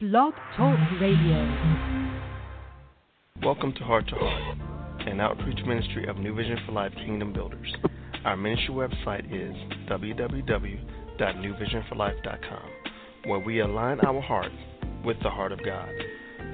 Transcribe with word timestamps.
Blog 0.00 0.32
Talk 0.56 0.78
Radio. 1.00 1.82
Welcome 3.42 3.72
to 3.72 3.82
Heart 3.82 4.06
to 4.10 4.14
Heart, 4.14 4.58
an 5.08 5.20
outreach 5.20 5.58
ministry 5.66 6.06
of 6.06 6.18
New 6.18 6.36
Vision 6.36 6.56
for 6.64 6.70
Life 6.70 6.92
Kingdom 7.04 7.32
Builders. 7.32 7.74
Our 8.24 8.36
ministry 8.36 8.74
website 8.74 9.24
is 9.26 9.56
www.newvisionforlife.com, 9.90 12.70
where 13.24 13.40
we 13.40 13.58
align 13.58 13.98
our 14.02 14.20
heart 14.20 14.52
with 15.04 15.16
the 15.24 15.30
heart 15.30 15.50
of 15.50 15.64
God. 15.64 15.90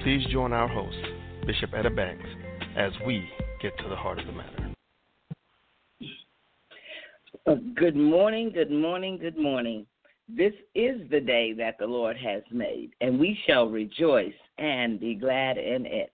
Please 0.01 0.25
join 0.31 0.51
our 0.51 0.67
host, 0.67 0.97
Bishop 1.45 1.69
Etta 1.75 1.91
Banks, 1.91 2.25
as 2.75 2.93
we 3.05 3.29
get 3.61 3.77
to 3.77 3.87
the 3.87 3.95
heart 3.95 4.17
of 4.17 4.25
the 4.25 4.31
matter. 4.31 4.73
Uh, 7.45 7.57
good 7.75 7.95
morning, 7.95 8.49
good 8.51 8.71
morning, 8.71 9.19
good 9.19 9.37
morning. 9.37 9.85
This 10.27 10.53
is 10.73 11.01
the 11.11 11.19
day 11.19 11.53
that 11.53 11.77
the 11.77 11.85
Lord 11.85 12.17
has 12.17 12.41
made, 12.51 12.91
and 12.99 13.19
we 13.19 13.37
shall 13.45 13.67
rejoice 13.67 14.33
and 14.57 14.99
be 14.99 15.13
glad 15.13 15.57
in 15.59 15.85
it. 15.85 16.11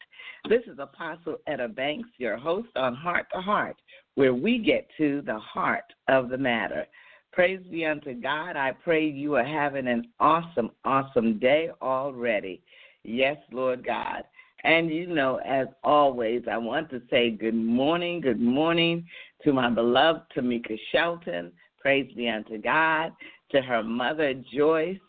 This 0.50 0.64
is 0.68 0.80
Apostle 0.80 1.38
Etta 1.48 1.70
Banks, 1.70 2.10
your 2.18 2.36
host 2.36 2.70
on 2.76 2.94
Heart 2.94 3.28
to 3.34 3.40
Heart, 3.40 3.78
where 4.16 4.34
we 4.34 4.58
get 4.58 4.90
to 4.98 5.22
the 5.26 5.40
heart 5.40 5.86
of 6.10 6.28
the 6.28 6.38
matter. 6.38 6.86
Praise 7.32 7.62
be 7.72 7.86
unto 7.86 8.14
God. 8.14 8.58
I 8.58 8.74
pray 8.84 9.08
you 9.08 9.36
are 9.36 9.46
having 9.46 9.88
an 9.88 10.10
awesome, 10.20 10.72
awesome 10.84 11.40
day 11.40 11.70
already. 11.82 12.62
Yes, 13.04 13.38
Lord 13.54 13.86
God. 13.86 14.24
And 14.66 14.90
you 14.90 15.08
know, 15.08 15.38
as 15.46 15.68
always, 15.86 16.44
I 16.52 16.58
want 16.58 16.90
to 16.90 17.02
say 17.10 17.32
good 17.32 17.56
morning, 17.56 18.20
good 18.20 18.42
morning 18.42 19.06
to 19.44 19.54
my 19.54 19.70
beloved 19.70 20.24
Tamika 20.36 20.78
Shelton. 20.92 21.54
Praise 21.80 22.12
be 22.14 22.28
unto 22.28 22.62
God 22.62 23.14
to 23.52 23.62
her 23.62 23.84
mother, 23.84 24.34
Joyce. 24.54 25.00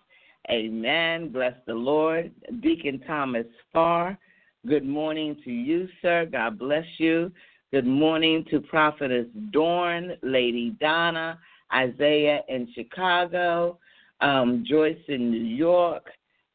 Amen. 0.50 1.30
Bless 1.30 1.54
the 1.66 1.74
Lord. 1.74 2.32
Deacon 2.60 3.00
Thomas 3.06 3.46
Farr, 3.72 4.18
good 4.66 4.84
morning 4.84 5.36
to 5.44 5.50
you, 5.50 5.88
sir. 6.00 6.26
God 6.30 6.58
bless 6.58 6.84
you. 6.98 7.30
Good 7.72 7.86
morning 7.86 8.44
to 8.50 8.60
Prophetess 8.60 9.26
Dorn, 9.50 10.16
Lady 10.22 10.76
Donna, 10.80 11.38
Isaiah 11.72 12.40
in 12.48 12.68
Chicago, 12.74 13.78
um, 14.20 14.64
Joyce 14.68 14.98
in 15.08 15.30
New 15.30 15.44
York, 15.44 16.04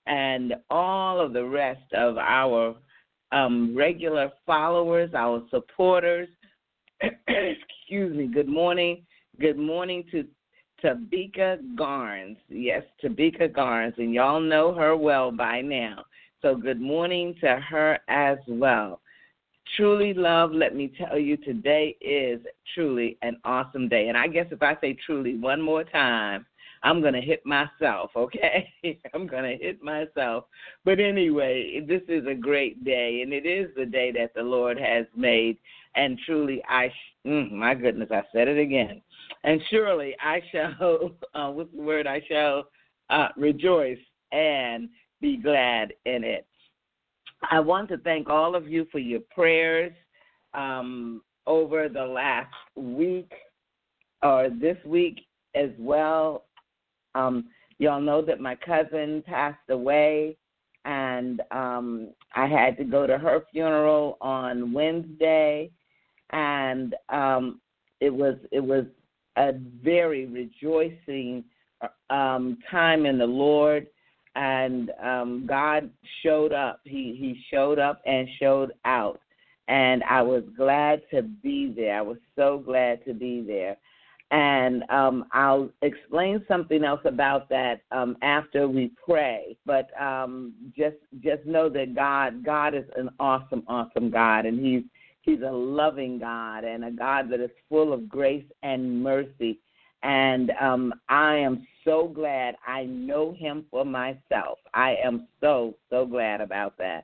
and 0.06 0.54
all 0.70 1.20
of 1.20 1.34
the 1.34 1.44
rest 1.44 1.92
of 1.94 2.18
our 2.18 2.76
um, 3.32 3.76
regular 3.76 4.32
followers, 4.46 5.10
our 5.16 5.42
supporters. 5.50 6.28
Excuse 7.02 8.16
me. 8.16 8.28
Good 8.28 8.48
morning. 8.48 9.04
Good 9.40 9.58
morning 9.58 10.04
to 10.12 10.26
Tabika 10.84 11.58
Garnes. 11.76 12.38
Yes, 12.50 12.84
Tabika 13.04 13.52
Garnes, 13.52 13.98
and 13.98 14.14
y'all 14.14 14.40
know 14.40 14.74
her 14.74 14.96
well 14.96 15.32
by 15.32 15.62
now. 15.62 16.06
So 16.42 16.56
good 16.56 16.80
morning 16.80 17.36
to 17.42 17.60
her 17.60 18.00
as 18.08 18.38
well. 18.48 19.02
Truly, 19.76 20.14
love, 20.14 20.52
let 20.52 20.76
me 20.76 20.92
tell 20.98 21.18
you, 21.18 21.36
today 21.36 21.98
is 22.00 22.40
truly 22.74 23.18
an 23.22 23.38
awesome 23.44 23.90
day. 23.90 24.08
And 24.08 24.18
I 24.18 24.28
guess 24.28 24.46
if 24.52 24.62
I 24.62 24.78
say 24.80 24.96
truly 25.06 25.36
one 25.36 25.62
more 25.62 25.84
time, 25.84 26.46
I'm 26.84 27.02
going 27.02 27.16
to 27.16 27.22
hit 27.22 27.44
myself, 27.46 28.12
okay? 28.16 28.72
I'm 29.14 29.28
going 29.28 29.44
to 29.44 29.64
hit 29.64 29.82
myself. 29.82 30.46
But 30.86 31.00
anyway, 31.00 31.84
this 31.88 32.04
is 32.08 32.28
a 32.28 32.36
great 32.36 32.86
day, 32.86 33.22
and 33.24 33.34
it 33.34 33.46
is 33.48 33.70
the 33.76 33.86
day 33.86 34.12
that 34.12 34.34
the 34.36 34.44
Lord 34.44 34.80
has 34.80 35.06
made. 35.16 35.58
And 35.96 36.20
truly, 36.26 36.64
I, 36.70 36.94
mm, 37.26 37.52
my 37.52 37.74
goodness, 37.74 38.10
I 38.12 38.22
said 38.32 38.48
it 38.48 38.60
again 38.60 39.02
and 39.44 39.62
surely 39.70 40.16
I 40.22 40.42
shall, 40.52 41.12
uh, 41.34 41.50
what's 41.52 41.72
the 41.74 41.82
word? 41.82 42.08
I 42.08 42.22
shall 42.30 42.66
uh, 43.10 43.30
rejoice 43.38 44.00
and 44.32 44.90
be 45.22 45.38
glad 45.38 45.94
in 46.06 46.24
it. 46.24 46.46
I 47.50 47.60
want 47.60 47.90
to 47.90 47.98
thank 48.00 48.30
all 48.30 48.56
of 48.56 48.68
you 48.68 48.88
for 48.92 49.00
your 49.00 49.22
prayers 49.34 49.94
um, 50.54 51.22
over 51.46 51.88
the 51.88 52.04
last 52.04 52.54
week 52.76 53.32
or 54.24 54.50
this 54.50 54.78
week 54.86 55.22
as 55.56 55.70
well. 55.78 56.46
Um, 57.16 57.46
y'all 57.80 58.02
know 58.02 58.22
that 58.24 58.40
my 58.40 58.56
cousin 58.56 59.24
passed 59.26 59.70
away, 59.70 60.38
and 60.86 61.42
um, 61.52 62.10
I 62.36 62.48
had 62.48 62.78
to 62.78 62.84
go 62.84 63.08
to 63.08 63.18
her 63.18 63.44
funeral 63.52 64.18
on 64.22 64.74
Wednesday, 64.74 65.72
and 66.32 66.96
um, 67.10 67.62
it 68.00 68.14
was 68.14 68.36
it 68.52 68.60
was 68.60 68.86
a 69.38 69.54
very 69.84 70.26
rejoicing 70.26 71.44
um, 72.10 72.58
time 72.70 73.06
in 73.06 73.18
the 73.18 73.26
Lord, 73.26 73.88
and 74.36 74.92
um, 75.02 75.46
God 75.48 75.90
showed 76.24 76.54
up. 76.54 76.82
He 76.84 77.16
He 77.20 77.40
showed 77.52 77.80
up 77.80 78.02
and 78.06 78.28
showed 78.40 78.74
out, 78.86 79.22
and 79.68 80.04
I 80.04 80.22
was 80.22 80.44
glad 80.56 81.02
to 81.12 81.22
be 81.22 81.74
there. 81.76 81.98
I 81.98 82.02
was 82.02 82.18
so 82.36 82.62
glad 82.66 83.06
to 83.06 83.14
be 83.14 83.42
there. 83.42 83.78
And 84.30 84.84
um, 84.90 85.26
I'll 85.32 85.70
explain 85.82 86.44
something 86.50 86.84
else 86.84 87.00
about 87.06 87.48
that 87.48 87.82
um, 87.94 88.18
after 88.22 88.68
we 88.68 88.92
pray. 89.06 89.56
But 89.66 89.90
um, 90.02 90.54
just 90.78 90.98
just 91.22 91.46
know 91.46 91.70
that 91.70 91.96
God 91.96 92.44
God 92.44 92.76
is 92.76 92.84
an 92.98 93.10
awesome, 93.20 93.64
awesome 93.68 94.10
God, 94.10 94.46
and 94.46 94.60
He's 94.60 94.84
He's 95.28 95.42
a 95.42 95.52
loving 95.52 96.20
God 96.20 96.64
and 96.64 96.86
a 96.86 96.92
God 96.92 97.30
that 97.32 97.42
is 97.42 97.50
full 97.68 97.92
of 97.92 98.08
grace 98.08 98.46
and 98.64 99.04
mercy. 99.04 99.60
And 100.02 100.52
um, 100.62 100.94
I 101.10 101.36
am 101.36 101.68
so 101.84 102.08
glad 102.08 102.56
I 102.66 102.86
know 102.86 103.36
him 103.38 103.66
for 103.70 103.84
myself. 103.84 104.60
I 104.74 104.96
am 105.04 105.28
so, 105.42 105.76
so 105.90 106.06
glad 106.06 106.40
about 106.40 106.78
that. 106.78 107.04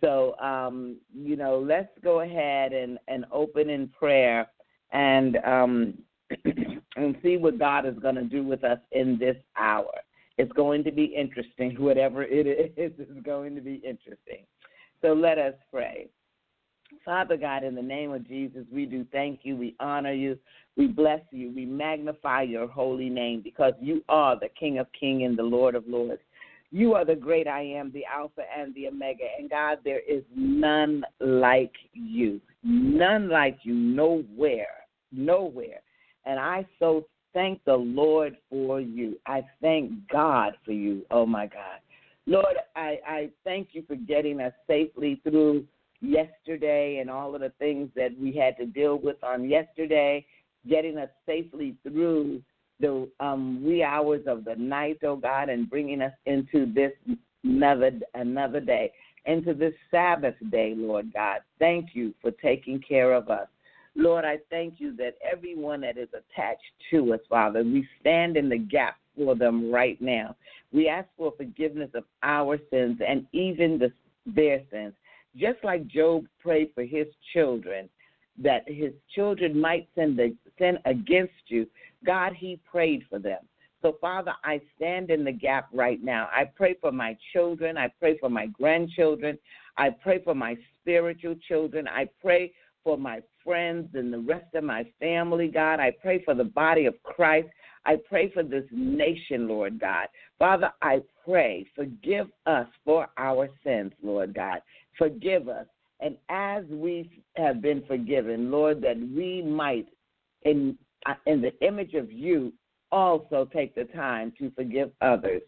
So, 0.00 0.38
um, 0.38 0.96
you 1.14 1.36
know, 1.36 1.58
let's 1.58 1.90
go 2.02 2.20
ahead 2.20 2.72
and, 2.72 2.98
and 3.08 3.26
open 3.30 3.68
in 3.68 3.88
prayer 3.88 4.46
and 4.92 5.36
um, 5.44 5.98
and 6.96 7.14
see 7.22 7.36
what 7.36 7.58
God 7.58 7.84
is 7.84 7.98
going 8.00 8.14
to 8.14 8.24
do 8.24 8.42
with 8.42 8.64
us 8.64 8.78
in 8.92 9.18
this 9.18 9.36
hour. 9.58 9.92
It's 10.38 10.52
going 10.52 10.82
to 10.84 10.92
be 10.92 11.04
interesting. 11.04 11.74
Whatever 11.78 12.22
it 12.22 12.46
is, 12.46 12.92
it's 12.98 13.20
going 13.22 13.54
to 13.54 13.60
be 13.60 13.74
interesting. 13.74 14.46
So 15.02 15.12
let 15.12 15.36
us 15.36 15.54
pray. 15.70 16.08
Father 17.04 17.36
God, 17.36 17.64
in 17.64 17.74
the 17.74 17.82
name 17.82 18.12
of 18.12 18.26
Jesus, 18.26 18.64
we 18.72 18.84
do 18.86 19.06
thank 19.10 19.40
you. 19.42 19.56
We 19.56 19.74
honor 19.80 20.12
you. 20.12 20.38
We 20.76 20.86
bless 20.86 21.20
you. 21.30 21.52
We 21.54 21.64
magnify 21.64 22.42
your 22.42 22.68
holy 22.68 23.08
name 23.08 23.40
because 23.42 23.72
you 23.80 24.04
are 24.08 24.38
the 24.38 24.48
King 24.58 24.78
of 24.78 24.86
Kings 24.98 25.22
and 25.24 25.38
the 25.38 25.42
Lord 25.42 25.74
of 25.74 25.86
Lords. 25.86 26.20
You 26.70 26.94
are 26.94 27.04
the 27.04 27.16
great 27.16 27.48
I 27.48 27.62
am, 27.62 27.90
the 27.92 28.04
Alpha 28.04 28.42
and 28.56 28.74
the 28.74 28.88
Omega. 28.88 29.24
And 29.38 29.50
God, 29.50 29.78
there 29.84 30.00
is 30.00 30.22
none 30.36 31.04
like 31.18 31.74
you. 31.92 32.40
None 32.62 33.28
like 33.28 33.58
you, 33.62 33.74
nowhere. 33.74 34.66
Nowhere. 35.10 35.80
And 36.26 36.38
I 36.38 36.66
so 36.78 37.06
thank 37.32 37.64
the 37.64 37.76
Lord 37.76 38.36
for 38.50 38.80
you. 38.80 39.18
I 39.26 39.42
thank 39.60 39.92
God 40.08 40.52
for 40.64 40.72
you. 40.72 41.04
Oh, 41.10 41.26
my 41.26 41.46
God. 41.46 41.80
Lord, 42.26 42.56
I, 42.76 42.98
I 43.06 43.30
thank 43.42 43.70
you 43.72 43.82
for 43.88 43.96
getting 43.96 44.40
us 44.40 44.52
safely 44.68 45.20
through 45.24 45.64
yesterday 46.00 46.98
and 46.98 47.10
all 47.10 47.34
of 47.34 47.40
the 47.40 47.52
things 47.58 47.90
that 47.96 48.10
we 48.18 48.32
had 48.32 48.56
to 48.58 48.66
deal 48.66 48.98
with 48.98 49.22
on 49.22 49.48
yesterday, 49.48 50.24
getting 50.68 50.98
us 50.98 51.10
safely 51.26 51.76
through 51.82 52.42
the 52.80 53.08
um, 53.20 53.62
wee 53.64 53.82
hours 53.82 54.22
of 54.26 54.44
the 54.44 54.56
night, 54.56 54.98
oh 55.04 55.16
God, 55.16 55.48
and 55.48 55.68
bringing 55.68 56.00
us 56.00 56.12
into 56.26 56.72
this 56.72 56.92
another 57.44 57.92
another 58.14 58.60
day, 58.60 58.92
into 59.26 59.54
this 59.54 59.74
Sabbath 59.90 60.34
day, 60.50 60.74
Lord 60.76 61.12
God. 61.12 61.40
Thank 61.58 61.90
you 61.94 62.14
for 62.22 62.30
taking 62.30 62.80
care 62.80 63.12
of 63.12 63.28
us. 63.28 63.48
Lord, 63.96 64.24
I 64.24 64.38
thank 64.50 64.74
you 64.78 64.96
that 64.96 65.16
everyone 65.30 65.80
that 65.82 65.98
is 65.98 66.08
attached 66.10 66.62
to 66.90 67.12
us, 67.12 67.20
Father, 67.28 67.62
we 67.62 67.86
stand 68.00 68.36
in 68.36 68.48
the 68.48 68.58
gap 68.58 68.96
for 69.16 69.34
them 69.34 69.70
right 69.70 70.00
now. 70.00 70.36
We 70.72 70.88
ask 70.88 71.08
for 71.16 71.32
forgiveness 71.36 71.90
of 71.94 72.04
our 72.22 72.58
sins 72.70 72.98
and 73.06 73.26
even 73.32 73.78
the, 73.78 73.92
their 74.24 74.62
sins. 74.70 74.94
Just 75.36 75.58
like 75.62 75.86
Job 75.86 76.24
prayed 76.40 76.70
for 76.74 76.84
his 76.84 77.06
children, 77.32 77.88
that 78.38 78.62
his 78.66 78.92
children 79.14 79.58
might 79.58 79.88
sin, 79.94 80.16
the, 80.16 80.34
sin 80.58 80.78
against 80.84 81.32
you, 81.48 81.66
God, 82.04 82.32
he 82.34 82.58
prayed 82.70 83.04
for 83.08 83.18
them. 83.18 83.40
So, 83.82 83.96
Father, 84.00 84.32
I 84.44 84.60
stand 84.76 85.10
in 85.10 85.24
the 85.24 85.32
gap 85.32 85.68
right 85.72 86.02
now. 86.02 86.28
I 86.34 86.44
pray 86.44 86.76
for 86.80 86.92
my 86.92 87.16
children. 87.32 87.78
I 87.78 87.88
pray 87.98 88.18
for 88.18 88.28
my 88.28 88.46
grandchildren. 88.46 89.38
I 89.78 89.90
pray 89.90 90.22
for 90.22 90.34
my 90.34 90.56
spiritual 90.80 91.34
children. 91.48 91.88
I 91.88 92.08
pray 92.20 92.52
for 92.84 92.98
my 92.98 93.22
friends 93.44 93.88
and 93.94 94.12
the 94.12 94.18
rest 94.18 94.54
of 94.54 94.64
my 94.64 94.84
family, 94.98 95.48
God. 95.48 95.80
I 95.80 95.92
pray 96.02 96.22
for 96.24 96.34
the 96.34 96.44
body 96.44 96.86
of 96.86 97.02
Christ. 97.02 97.48
I 97.86 97.96
pray 97.96 98.30
for 98.30 98.42
this 98.42 98.64
nation, 98.70 99.48
Lord 99.48 99.80
God. 99.80 100.06
Father, 100.38 100.70
I 100.82 101.00
pray, 101.24 101.66
forgive 101.74 102.28
us 102.46 102.66
for 102.84 103.08
our 103.16 103.48
sins, 103.64 103.92
Lord 104.02 104.34
God. 104.34 104.60
Forgive 104.98 105.48
us. 105.48 105.66
And 106.00 106.16
as 106.28 106.64
we 106.70 107.10
have 107.36 107.60
been 107.60 107.82
forgiven, 107.86 108.50
Lord, 108.50 108.80
that 108.82 108.96
we 108.98 109.42
might, 109.42 109.88
in, 110.42 110.76
uh, 111.06 111.14
in 111.26 111.40
the 111.40 111.52
image 111.66 111.94
of 111.94 112.10
you, 112.10 112.52
also 112.92 113.48
take 113.52 113.74
the 113.74 113.84
time 113.84 114.32
to 114.38 114.50
forgive 114.50 114.90
others. 115.00 115.42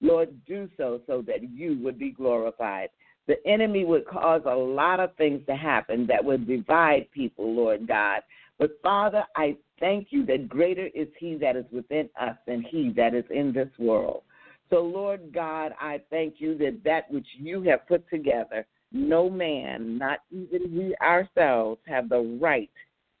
Lord, 0.00 0.30
do 0.46 0.68
so 0.76 1.00
so 1.06 1.22
that 1.26 1.42
you 1.50 1.78
would 1.82 1.98
be 1.98 2.10
glorified. 2.10 2.88
The 3.26 3.36
enemy 3.46 3.84
would 3.84 4.06
cause 4.06 4.42
a 4.46 4.54
lot 4.54 5.00
of 5.00 5.14
things 5.16 5.42
to 5.46 5.54
happen 5.54 6.06
that 6.06 6.24
would 6.24 6.46
divide 6.46 7.10
people, 7.12 7.54
Lord 7.54 7.86
God. 7.86 8.22
But 8.58 8.70
Father, 8.82 9.24
I 9.36 9.56
thank 9.80 10.08
you 10.10 10.24
that 10.26 10.48
greater 10.48 10.88
is 10.94 11.08
he 11.18 11.36
that 11.36 11.56
is 11.56 11.64
within 11.72 12.08
us 12.20 12.36
than 12.46 12.62
he 12.62 12.92
that 12.96 13.14
is 13.14 13.24
in 13.30 13.52
this 13.52 13.68
world. 13.78 14.22
So, 14.70 14.82
Lord 14.82 15.32
God, 15.32 15.72
I 15.80 16.00
thank 16.10 16.34
you 16.38 16.56
that 16.58 16.80
that 16.84 17.10
which 17.10 17.26
you 17.38 17.62
have 17.62 17.86
put 17.88 18.08
together, 18.10 18.66
no 18.92 19.30
man, 19.30 19.96
not 19.98 20.20
even 20.30 20.76
we 20.76 20.94
ourselves, 21.02 21.80
have 21.86 22.08
the 22.08 22.38
right 22.40 22.70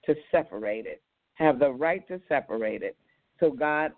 to 0.04 0.14
separate 0.30 0.86
it, 0.86 1.02
have 1.34 1.58
the 1.58 1.70
right 1.70 2.06
to 2.08 2.20
separate 2.28 2.82
it. 2.82 2.96
So, 3.40 3.50
God, 3.50 3.92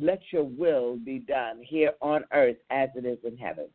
let 0.00 0.20
your 0.32 0.44
will 0.44 0.96
be 0.96 1.20
done 1.20 1.60
here 1.62 1.92
on 2.00 2.24
earth 2.32 2.56
as 2.70 2.88
it 2.96 3.04
is 3.06 3.18
in 3.24 3.36
heaven. 3.36 3.66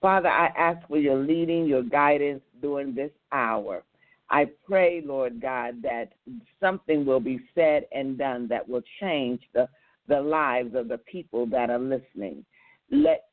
Father, 0.00 0.28
I 0.28 0.46
ask 0.56 0.86
for 0.88 0.98
your 0.98 1.18
leading, 1.18 1.66
your 1.66 1.82
guidance 1.82 2.42
during 2.62 2.94
this 2.94 3.10
hour. 3.32 3.84
I 4.30 4.46
pray, 4.66 5.02
Lord 5.04 5.40
God, 5.40 5.82
that 5.82 6.12
something 6.60 7.04
will 7.04 7.20
be 7.20 7.40
said 7.54 7.86
and 7.92 8.16
done 8.16 8.46
that 8.48 8.68
will 8.68 8.82
change 9.00 9.40
the, 9.54 9.68
the 10.08 10.20
lives 10.20 10.74
of 10.74 10.88
the 10.88 10.98
people 10.98 11.46
that 11.46 11.68
are 11.68 11.78
listening. 11.78 12.44
Let, 12.90 13.24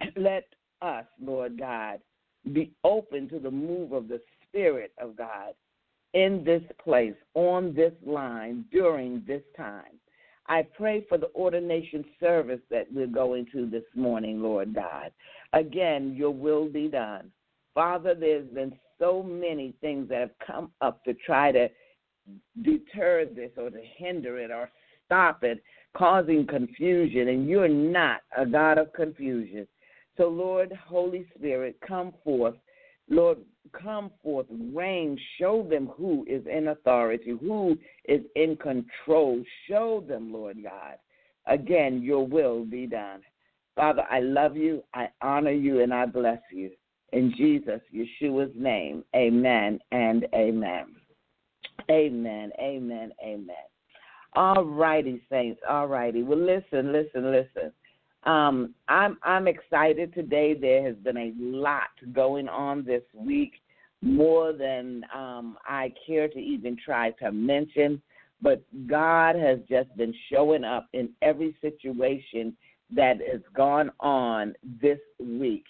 let 0.16 0.48
us, 0.82 1.04
Lord 1.22 1.58
God, 1.58 2.00
be 2.52 2.72
open 2.84 3.28
to 3.28 3.38
the 3.38 3.50
move 3.50 3.92
of 3.92 4.08
the 4.08 4.20
Spirit 4.48 4.92
of 4.98 5.16
God 5.16 5.54
in 6.14 6.42
this 6.44 6.62
place, 6.82 7.14
on 7.34 7.72
this 7.74 7.92
line, 8.04 8.64
during 8.72 9.22
this 9.26 9.42
time. 9.56 10.00
I 10.48 10.66
pray 10.76 11.04
for 11.08 11.16
the 11.16 11.30
ordination 11.36 12.04
service 12.18 12.60
that 12.70 12.92
we're 12.92 13.06
going 13.06 13.46
to 13.52 13.66
this 13.70 13.84
morning, 13.94 14.42
Lord 14.42 14.74
God. 14.74 15.12
Again, 15.52 16.14
your 16.16 16.32
will 16.32 16.68
be 16.68 16.88
done. 16.88 17.30
Father, 17.80 18.14
there's 18.14 18.46
been 18.48 18.74
so 18.98 19.22
many 19.22 19.72
things 19.80 20.10
that 20.10 20.20
have 20.20 20.46
come 20.46 20.70
up 20.82 21.02
to 21.04 21.14
try 21.14 21.50
to 21.50 21.66
deter 22.60 23.24
this 23.24 23.52
or 23.56 23.70
to 23.70 23.80
hinder 23.96 24.38
it 24.38 24.50
or 24.50 24.70
stop 25.06 25.42
it, 25.44 25.62
causing 25.96 26.46
confusion, 26.46 27.28
and 27.28 27.48
you're 27.48 27.68
not 27.68 28.20
a 28.36 28.44
God 28.44 28.76
of 28.76 28.92
confusion. 28.92 29.66
So, 30.18 30.28
Lord, 30.28 30.78
Holy 30.86 31.24
Spirit, 31.34 31.78
come 31.80 32.12
forth. 32.22 32.56
Lord, 33.08 33.38
come 33.72 34.10
forth, 34.22 34.44
reign, 34.74 35.18
show 35.38 35.62
them 35.62 35.86
who 35.96 36.26
is 36.28 36.42
in 36.46 36.68
authority, 36.68 37.30
who 37.30 37.78
is 38.04 38.20
in 38.36 38.56
control. 38.56 39.42
Show 39.70 40.04
them, 40.06 40.30
Lord 40.30 40.58
God. 40.62 40.96
Again, 41.46 42.02
your 42.02 42.26
will 42.26 42.62
be 42.62 42.86
done. 42.86 43.22
Father, 43.74 44.04
I 44.10 44.20
love 44.20 44.54
you, 44.54 44.84
I 44.92 45.08
honor 45.22 45.50
you, 45.50 45.80
and 45.80 45.94
I 45.94 46.04
bless 46.04 46.40
you. 46.52 46.72
In 47.12 47.34
Jesus, 47.36 47.80
Yeshua's 47.92 48.52
name, 48.54 49.04
amen 49.16 49.80
and 49.90 50.26
amen. 50.34 50.94
Amen, 51.90 52.52
amen, 52.60 53.12
amen. 53.24 53.56
All 54.34 54.64
righty, 54.64 55.20
saints. 55.28 55.60
All 55.68 55.88
righty. 55.88 56.22
Well, 56.22 56.38
listen, 56.38 56.92
listen, 56.92 57.32
listen. 57.32 57.72
Um, 58.24 58.74
I'm 58.88 59.18
I'm 59.22 59.48
excited 59.48 60.14
today. 60.14 60.54
There 60.54 60.86
has 60.86 60.94
been 60.96 61.16
a 61.16 61.32
lot 61.36 61.88
going 62.12 62.48
on 62.48 62.84
this 62.84 63.02
week, 63.14 63.54
more 64.02 64.52
than 64.52 65.04
um, 65.14 65.56
I 65.64 65.92
care 66.06 66.28
to 66.28 66.38
even 66.38 66.76
try 66.84 67.10
to 67.22 67.32
mention. 67.32 68.00
But 68.42 68.62
God 68.86 69.36
has 69.36 69.58
just 69.68 69.94
been 69.96 70.14
showing 70.30 70.64
up 70.64 70.88
in 70.92 71.10
every 71.22 71.56
situation 71.60 72.56
that 72.94 73.18
has 73.30 73.40
gone 73.54 73.90
on 74.00 74.54
this 74.80 74.98
week. 75.18 75.64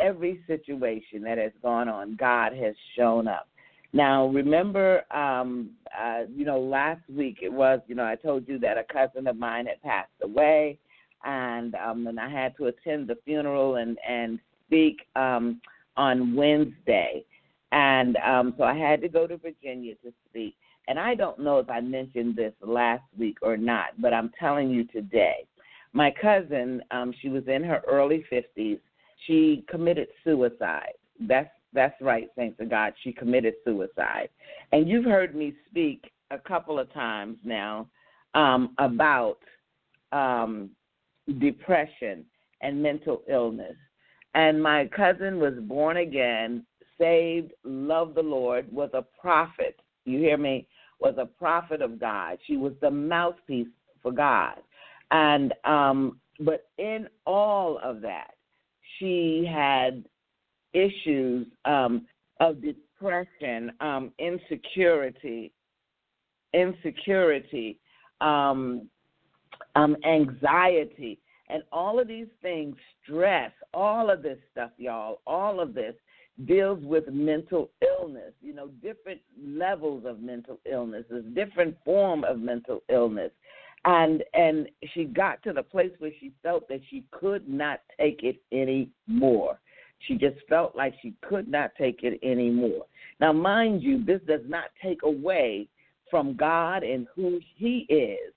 Every 0.00 0.40
situation 0.46 1.22
that 1.22 1.38
has 1.38 1.52
gone 1.62 1.88
on, 1.88 2.16
God 2.16 2.52
has 2.54 2.74
shown 2.96 3.28
up. 3.28 3.48
Now, 3.92 4.28
remember, 4.28 5.02
um, 5.14 5.70
uh, 5.98 6.22
you 6.34 6.44
know, 6.46 6.58
last 6.58 7.02
week 7.10 7.38
it 7.42 7.52
was, 7.52 7.80
you 7.88 7.94
know, 7.94 8.04
I 8.04 8.16
told 8.16 8.48
you 8.48 8.58
that 8.60 8.78
a 8.78 8.84
cousin 8.84 9.26
of 9.26 9.36
mine 9.36 9.66
had 9.66 9.82
passed 9.82 10.10
away 10.22 10.78
and 11.24 11.74
um, 11.74 12.06
and 12.06 12.18
I 12.18 12.28
had 12.28 12.56
to 12.56 12.66
attend 12.66 13.08
the 13.08 13.16
funeral 13.24 13.76
and 13.76 13.98
and 14.08 14.38
speak 14.66 15.00
um, 15.16 15.60
on 15.96 16.34
Wednesday, 16.34 17.24
and 17.70 18.16
um, 18.16 18.54
so 18.56 18.64
I 18.64 18.76
had 18.76 19.00
to 19.02 19.08
go 19.08 19.26
to 19.26 19.36
Virginia 19.36 19.94
to 20.04 20.12
speak. 20.28 20.56
And 20.88 20.98
I 20.98 21.14
don't 21.14 21.38
know 21.38 21.58
if 21.58 21.70
I 21.70 21.80
mentioned 21.80 22.34
this 22.34 22.52
last 22.60 23.04
week 23.16 23.38
or 23.40 23.56
not, 23.56 24.00
but 24.00 24.12
I'm 24.12 24.32
telling 24.38 24.68
you 24.68 24.84
today. 24.84 25.46
My 25.92 26.12
cousin, 26.20 26.82
um, 26.90 27.14
she 27.22 27.28
was 27.28 27.44
in 27.46 27.62
her 27.62 27.82
early 27.86 28.24
50s. 28.32 28.80
She 29.26 29.64
committed 29.68 30.08
suicide. 30.24 30.92
That's 31.20 31.50
that's 31.74 31.98
right, 32.02 32.28
thanks 32.36 32.58
to 32.58 32.66
God. 32.66 32.92
She 33.02 33.12
committed 33.12 33.54
suicide. 33.64 34.28
And 34.72 34.86
you've 34.86 35.06
heard 35.06 35.34
me 35.34 35.54
speak 35.70 36.10
a 36.30 36.38
couple 36.38 36.78
of 36.78 36.92
times 36.92 37.38
now 37.44 37.88
um, 38.34 38.74
about 38.78 39.38
um, 40.12 40.70
depression, 41.38 42.24
and 42.62 42.82
mental 42.82 43.22
illness. 43.28 43.76
And 44.34 44.62
my 44.62 44.88
cousin 44.94 45.38
was 45.38 45.54
born 45.62 45.98
again, 45.98 46.64
saved, 46.98 47.52
loved 47.64 48.14
the 48.14 48.22
Lord, 48.22 48.72
was 48.72 48.90
a 48.94 49.04
prophet. 49.20 49.78
You 50.04 50.18
hear 50.18 50.38
me? 50.38 50.66
Was 51.00 51.14
a 51.18 51.26
prophet 51.26 51.82
of 51.82 51.98
God. 51.98 52.38
She 52.46 52.56
was 52.56 52.72
the 52.80 52.90
mouthpiece 52.90 53.66
for 54.02 54.12
God. 54.12 54.54
And 55.10 55.52
um 55.64 56.18
but 56.40 56.66
in 56.78 57.08
all 57.26 57.78
of 57.82 58.00
that, 58.00 58.31
she 59.02 59.44
had 59.52 60.04
issues 60.72 61.46
um 61.64 62.06
of 62.40 62.56
depression, 62.60 63.72
um, 63.80 64.10
insecurity, 64.18 65.52
insecurity, 66.52 67.78
um, 68.20 68.88
um, 69.76 69.96
anxiety, 70.04 71.20
and 71.48 71.62
all 71.70 72.00
of 72.00 72.08
these 72.08 72.26
things, 72.40 72.74
stress, 73.02 73.52
all 73.74 74.10
of 74.10 74.22
this 74.22 74.38
stuff, 74.50 74.70
y'all, 74.76 75.20
all 75.26 75.60
of 75.60 75.74
this 75.74 75.94
deals 76.46 76.80
with 76.82 77.06
mental 77.08 77.70
illness, 78.00 78.32
you 78.40 78.54
know, 78.54 78.68
different 78.82 79.20
levels 79.40 80.04
of 80.06 80.20
mental 80.20 80.58
illness, 80.70 81.04
different 81.34 81.76
form 81.84 82.24
of 82.24 82.38
mental 82.38 82.82
illness. 82.88 83.30
And 83.84 84.22
and 84.32 84.68
she 84.94 85.04
got 85.04 85.42
to 85.42 85.52
the 85.52 85.62
place 85.62 85.90
where 85.98 86.12
she 86.20 86.32
felt 86.42 86.68
that 86.68 86.80
she 86.88 87.04
could 87.10 87.48
not 87.48 87.80
take 87.98 88.20
it 88.22 88.36
anymore. 88.52 89.58
She 90.06 90.14
just 90.14 90.36
felt 90.48 90.76
like 90.76 90.94
she 91.02 91.14
could 91.22 91.48
not 91.48 91.72
take 91.76 92.00
it 92.02 92.18
anymore. 92.22 92.86
Now, 93.20 93.32
mind 93.32 93.82
you, 93.82 94.04
this 94.04 94.20
does 94.26 94.40
not 94.46 94.66
take 94.80 95.02
away 95.02 95.68
from 96.10 96.36
God 96.36 96.82
and 96.82 97.06
who 97.14 97.40
He 97.56 97.86
is 97.88 98.32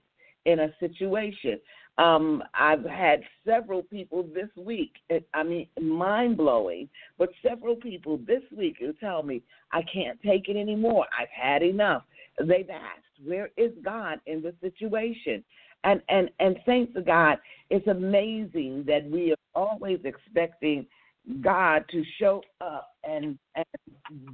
in 0.46 0.60
a 0.60 0.74
situation. 0.80 1.60
Um, 1.98 2.44
I've 2.54 2.84
had 2.84 3.22
several 3.46 3.82
people 3.82 4.24
this 4.24 4.50
week, 4.58 4.92
I 5.34 5.44
mean, 5.44 5.68
mind 5.80 6.36
blowing, 6.36 6.90
but 7.18 7.30
several 7.42 7.76
people 7.76 8.20
this 8.28 8.44
week 8.56 8.78
who 8.80 8.92
tell 8.94 9.24
me, 9.24 9.42
I 9.72 9.82
can't 9.82 10.22
take 10.22 10.50
it 10.50 10.58
anymore. 10.58 11.06
I've 11.18 11.30
had 11.30 11.64
enough. 11.64 12.04
They've 12.38 12.70
asked, 12.70 13.05
Where 13.24 13.50
is 13.58 13.72
God 13.84 14.20
in 14.26 14.42
the 14.42 14.54
situation? 14.62 15.44
And, 15.84 16.02
and, 16.10 16.30
and 16.40 16.58
thanks 16.66 16.94
to 16.96 17.02
God, 17.02 17.38
it's 17.70 17.88
amazing 17.88 18.86
that 18.88 19.10
we 19.10 19.32
are 19.32 19.38
always 19.54 20.00
expecting 20.04 20.86
God 21.42 21.86
to 21.92 22.04
show 22.20 22.42
up 22.62 22.92
and, 23.04 23.38
and 23.56 23.66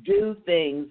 do 0.06 0.36
things 0.46 0.88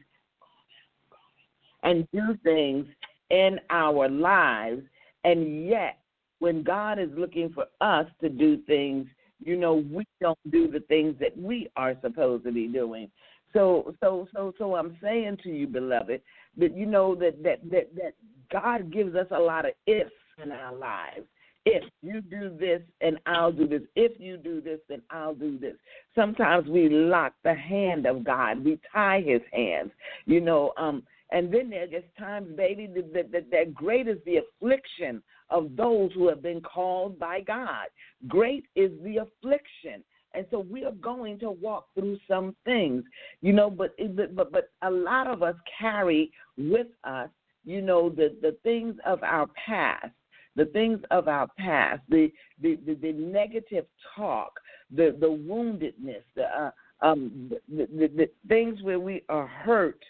and 1.83 2.07
do 2.13 2.37
things 2.45 2.87
in 3.31 3.59
our 3.71 4.09
lives 4.09 4.83
and 5.25 5.67
yet, 5.67 5.99
when 6.39 6.63
God 6.63 6.99
is 6.99 7.11
looking 7.17 7.51
for 7.51 7.67
us 7.81 8.07
to 8.23 8.29
do 8.29 8.59
things, 8.67 9.07
you 9.43 9.57
know, 9.57 9.85
we 9.91 10.07
don't 10.21 10.39
do 10.51 10.71
the 10.71 10.81
things 10.81 11.17
that 11.21 11.37
we 11.37 11.69
are 11.77 11.95
supposed 12.01 12.45
to 12.45 12.53
be 12.53 12.67
doing. 12.67 13.11
So, 13.53 13.95
so, 14.01 14.29
so, 14.35 14.53
so, 14.59 14.77
I'm 14.77 14.97
saying 15.03 15.39
to 15.43 15.49
you, 15.49 15.67
beloved, 15.67 16.21
that 16.57 16.77
you 16.77 16.87
know 16.87 17.15
that 17.17 17.43
that 17.43 17.59
that 17.71 17.95
that 17.97 18.15
God 18.53 18.93
gives 18.93 19.15
us 19.15 19.27
a 19.31 19.39
lot 19.39 19.67
of 19.67 19.73
ifs 19.87 20.11
in 20.43 20.53
our 20.53 20.75
lives. 20.75 21.27
If 21.67 21.85
you 22.03 22.21
do 22.21 22.57
this, 22.59 22.81
and 23.01 23.19
I'll 23.27 23.53
do 23.53 23.67
this. 23.67 23.83
If 23.95 24.19
you 24.19 24.37
do 24.37 24.61
this, 24.61 24.79
then 24.89 25.03
I'll 25.11 25.35
do 25.35 25.59
this. 25.59 25.75
Sometimes 26.15 26.69
we 26.69 26.89
lock 26.89 27.35
the 27.45 27.55
hand 27.55 28.07
of 28.07 28.25
God. 28.25 28.65
We 28.65 28.79
tie 28.93 29.21
His 29.21 29.43
hands. 29.53 29.91
You 30.25 30.41
know, 30.41 30.73
um, 30.79 31.03
and 31.33 31.53
then 31.53 31.71
there 31.71 31.85
are 31.85 31.87
just 31.87 32.07
times, 32.19 32.49
baby, 32.57 32.89
that, 33.15 33.31
that, 33.33 33.51
that 33.51 33.75
great 33.75 34.09
is 34.09 34.19
the 34.25 34.39
affliction 34.39 35.23
of 35.51 35.77
those 35.77 36.11
who 36.15 36.29
have 36.29 36.43
been 36.43 36.61
called 36.61 37.19
by 37.19 37.41
God. 37.41 37.87
Great 38.27 38.65
is 38.75 38.91
the 39.05 39.19
affliction. 39.19 40.03
And 40.35 40.47
so 40.51 40.61
we 40.61 40.85
are 40.85 40.93
going 40.93 41.39
to 41.41 41.51
walk 41.51 41.89
through 41.95 42.19
some 42.29 42.55
things, 42.65 43.03
you 43.41 43.53
know, 43.53 43.71
but 43.71 43.95
but 44.15 44.53
but 44.53 44.71
a 44.83 44.91
lot 44.91 45.27
of 45.27 45.43
us 45.43 45.57
carry 45.79 46.31
with 46.57 46.87
us, 47.05 47.29
you 47.65 47.83
know, 47.83 48.09
the 48.09 48.37
the 48.41 48.57
things 48.63 48.95
of 49.05 49.23
our 49.23 49.49
past, 49.67 50.13
the 50.57 50.67
things 50.67 51.01
of 51.11 51.27
our 51.27 51.49
past, 51.59 52.03
the 52.09 52.31
the, 52.63 52.79
the, 52.87 52.95
the 52.95 53.13
negative 53.13 53.87
talk, 54.15 54.53
the 54.95 55.17
the 55.19 55.27
woundedness, 55.27 56.23
the 56.37 56.45
uh, 56.45 56.71
um, 57.03 57.51
the, 57.69 57.87
the, 57.87 58.09
the 58.09 58.31
things 58.47 58.83
where 58.83 59.01
we 59.01 59.25
are 59.29 59.47
hurt, 59.47 60.01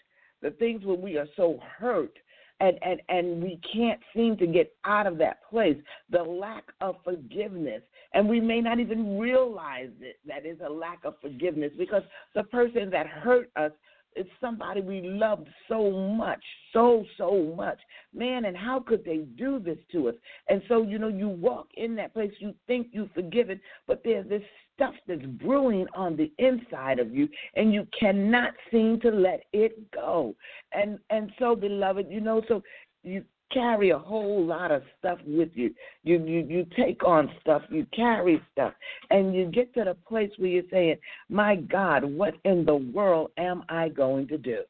the 0.41 0.51
things 0.51 0.85
where 0.85 0.97
we 0.97 1.17
are 1.17 1.27
so 1.35 1.59
hurt 1.79 2.13
and, 2.61 2.77
and, 2.83 3.01
and 3.09 3.41
we 3.41 3.59
can't 3.73 3.99
seem 4.15 4.37
to 4.37 4.45
get 4.45 4.73
out 4.85 5.07
of 5.07 5.17
that 5.17 5.39
place. 5.49 5.77
The 6.11 6.21
lack 6.21 6.65
of 6.79 6.95
forgiveness. 7.03 7.81
And 8.13 8.27
we 8.27 8.39
may 8.39 8.61
not 8.61 8.79
even 8.79 9.17
realize 9.17 9.89
it, 10.01 10.19
that 10.27 10.45
is 10.45 10.57
a 10.65 10.69
lack 10.69 10.99
of 11.05 11.15
forgiveness 11.21 11.71
because 11.77 12.03
the 12.35 12.43
person 12.43 12.89
that 12.91 13.07
hurt 13.07 13.49
us 13.55 13.71
is 14.15 14.25
somebody 14.41 14.81
we 14.81 15.01
loved 15.01 15.47
so 15.69 15.91
much, 15.91 16.43
so, 16.73 17.05
so 17.17 17.53
much. 17.55 17.79
Man, 18.13 18.45
and 18.45 18.57
how 18.57 18.81
could 18.81 19.05
they 19.05 19.19
do 19.37 19.59
this 19.59 19.77
to 19.93 20.09
us? 20.09 20.15
And 20.49 20.61
so, 20.67 20.83
you 20.83 20.99
know, 20.99 21.07
you 21.07 21.29
walk 21.29 21.67
in 21.75 21.95
that 21.95 22.13
place, 22.13 22.31
you 22.39 22.53
think 22.67 22.87
you've 22.91 23.11
forgiven, 23.13 23.59
but 23.87 24.01
there's 24.03 24.27
this 24.27 24.41
stuff 24.75 24.95
that's 25.07 25.25
brewing 25.25 25.85
on 25.95 26.17
the 26.17 26.31
inside 26.39 26.99
of 26.99 27.13
you 27.13 27.27
and 27.55 27.73
you 27.73 27.87
cannot 27.97 28.53
seem 28.71 28.99
to 29.01 29.09
let 29.09 29.43
it 29.53 29.91
go. 29.91 30.35
And 30.73 30.99
and 31.09 31.31
so 31.39 31.55
beloved, 31.55 32.07
you 32.09 32.21
know, 32.21 32.41
so 32.47 32.63
you 33.03 33.23
carry 33.53 33.91
a 33.91 33.97
whole 33.97 34.43
lot 34.45 34.71
of 34.71 34.83
stuff 34.99 35.19
with 35.25 35.49
you. 35.53 35.73
You 36.03 36.23
you 36.25 36.45
you 36.47 36.65
take 36.77 37.03
on 37.03 37.29
stuff, 37.41 37.61
you 37.69 37.85
carry 37.95 38.41
stuff, 38.51 38.73
and 39.09 39.35
you 39.35 39.45
get 39.45 39.73
to 39.75 39.83
the 39.83 39.95
place 40.07 40.31
where 40.37 40.49
you're 40.49 40.63
saying, 40.71 40.97
"My 41.29 41.55
God, 41.55 42.03
what 42.03 42.35
in 42.45 42.65
the 42.65 42.75
world 42.75 43.31
am 43.37 43.63
I 43.69 43.89
going 43.89 44.27
to 44.29 44.37
do?" 44.37 44.61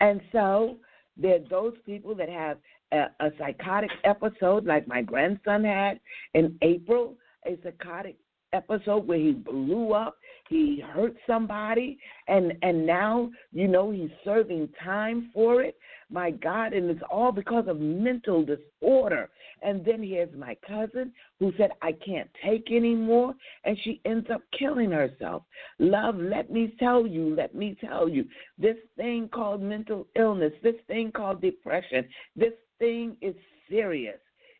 And 0.00 0.20
so 0.32 0.78
there 1.16 1.36
are 1.36 1.48
those 1.50 1.74
people 1.84 2.14
that 2.14 2.28
have 2.28 2.58
a, 2.92 3.06
a 3.20 3.30
psychotic 3.38 3.90
episode, 4.04 4.64
like 4.64 4.86
my 4.86 5.02
grandson 5.02 5.64
had 5.64 6.00
in 6.34 6.56
April, 6.62 7.14
a 7.46 7.58
psychotic 7.62 8.16
episode 8.52 9.06
where 9.06 9.18
he 9.18 9.32
blew 9.32 9.92
up, 9.92 10.16
he 10.48 10.82
hurt 10.94 11.14
somebody, 11.26 11.98
and 12.26 12.52
and 12.62 12.86
now 12.86 13.30
you 13.52 13.68
know 13.68 13.90
he's 13.90 14.10
serving 14.24 14.68
time 14.82 15.30
for 15.34 15.62
it. 15.62 15.76
My 16.10 16.30
God, 16.30 16.72
and 16.72 16.90
it's 16.90 17.02
all 17.10 17.32
because 17.32 17.68
of 17.68 17.78
mental 17.80 18.44
disorder. 18.44 19.28
And 19.60 19.84
then 19.84 20.02
here's 20.02 20.34
my 20.34 20.56
cousin 20.66 21.12
who 21.38 21.52
said, 21.58 21.70
I 21.82 21.92
can't 21.92 22.30
take 22.44 22.70
anymore, 22.70 23.34
and 23.64 23.76
she 23.82 24.00
ends 24.04 24.28
up 24.32 24.40
killing 24.58 24.90
herself. 24.90 25.42
Love, 25.78 26.16
let 26.16 26.50
me 26.50 26.74
tell 26.78 27.06
you, 27.06 27.34
let 27.34 27.54
me 27.54 27.76
tell 27.80 28.08
you, 28.08 28.24
this 28.56 28.76
thing 28.96 29.28
called 29.28 29.60
mental 29.60 30.06
illness, 30.16 30.52
this 30.62 30.76
thing 30.86 31.10
called 31.12 31.42
depression, 31.42 32.06
this 32.36 32.54
thing 32.78 33.16
is 33.20 33.34
serious 33.68 34.18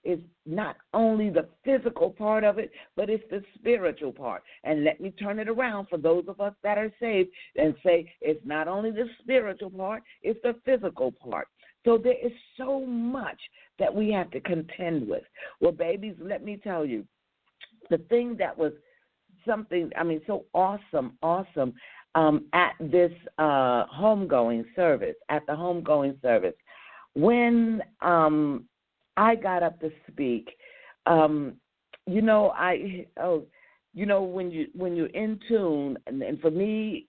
is 0.08 0.18
not 0.46 0.76
only 0.94 1.28
the 1.28 1.46
physical 1.66 2.08
part 2.08 2.42
of 2.42 2.58
it, 2.58 2.70
but 2.96 3.10
it's 3.10 3.22
the 3.30 3.42
spiritual 3.54 4.10
part. 4.10 4.42
And 4.64 4.82
let 4.82 5.02
me 5.02 5.10
turn 5.10 5.38
it 5.38 5.50
around 5.50 5.88
for 5.90 5.98
those 5.98 6.24
of 6.28 6.40
us 6.40 6.54
that 6.62 6.78
are 6.78 6.90
saved 6.98 7.28
and 7.56 7.74
say 7.84 8.10
it's 8.22 8.40
not 8.44 8.68
only 8.68 8.90
the 8.90 9.04
spiritual 9.20 9.70
part, 9.70 10.02
it's 10.22 10.40
the 10.42 10.56
physical 10.64 11.12
part. 11.12 11.46
So 11.84 11.98
there 11.98 12.16
is 12.24 12.32
so 12.56 12.80
much 12.86 13.38
that 13.78 13.94
we 13.94 14.10
have 14.12 14.30
to 14.30 14.40
contend 14.40 15.06
with. 15.06 15.24
Well, 15.60 15.72
babies, 15.72 16.16
let 16.18 16.42
me 16.42 16.56
tell 16.56 16.86
you, 16.86 17.04
the 17.90 17.98
thing 18.08 18.34
that 18.38 18.56
was 18.56 18.72
something, 19.46 19.90
I 19.94 20.04
mean, 20.04 20.22
so 20.26 20.46
awesome, 20.54 21.18
awesome 21.22 21.74
um, 22.14 22.46
at 22.54 22.72
this 22.80 23.12
uh, 23.36 23.84
homegoing 23.86 24.64
service, 24.74 25.16
at 25.28 25.44
the 25.46 25.52
homegoing 25.52 26.20
service, 26.22 26.54
when 27.14 27.82
um, 28.00 28.64
I 29.18 29.34
got 29.34 29.64
up 29.64 29.80
to 29.80 29.90
speak. 30.10 30.48
Um, 31.06 31.54
you 32.06 32.22
know, 32.22 32.50
I 32.50 33.06
oh, 33.20 33.44
you 33.92 34.06
know 34.06 34.22
when 34.22 34.50
you 34.50 34.68
when 34.74 34.94
you're 34.94 35.06
in 35.06 35.40
tune, 35.48 35.98
and, 36.06 36.22
and 36.22 36.40
for 36.40 36.52
me, 36.52 37.06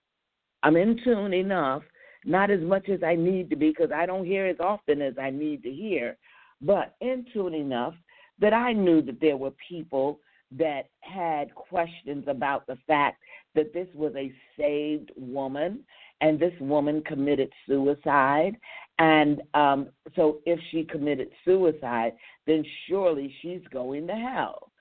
I'm 0.63 0.75
in 0.75 0.99
tune 1.03 1.33
enough, 1.33 1.83
not 2.25 2.49
as 2.49 2.61
much 2.61 2.89
as 2.89 3.03
I 3.03 3.15
need 3.15 3.49
to 3.51 3.55
be 3.55 3.69
because 3.69 3.91
I 3.95 4.07
don't 4.07 4.25
hear 4.25 4.47
as 4.47 4.57
often 4.59 5.03
as 5.03 5.13
I 5.21 5.29
need 5.29 5.61
to 5.63 5.71
hear, 5.71 6.17
but 6.61 6.95
in 6.99 7.25
tune 7.31 7.53
enough 7.53 7.93
that 8.39 8.53
I 8.53 8.73
knew 8.73 9.01
that 9.03 9.21
there 9.21 9.37
were 9.37 9.53
people 9.69 10.19
that 10.57 10.89
had 11.01 11.53
questions 11.53 12.25
about 12.27 12.65
the 12.65 12.77
fact 12.87 13.21
that 13.53 13.71
this 13.71 13.87
was 13.93 14.13
a 14.15 14.33
saved 14.57 15.11
woman 15.15 15.81
and 16.21 16.39
this 16.39 16.53
woman 16.59 17.03
committed 17.03 17.51
suicide. 17.67 18.57
And 18.99 19.41
um, 19.53 19.89
so, 20.15 20.39
if 20.45 20.59
she 20.71 20.83
committed 20.83 21.29
suicide, 21.45 22.13
then 22.45 22.63
surely 22.87 23.33
she's 23.41 23.61
going 23.71 24.05
to 24.07 24.13
hell. 24.13 24.71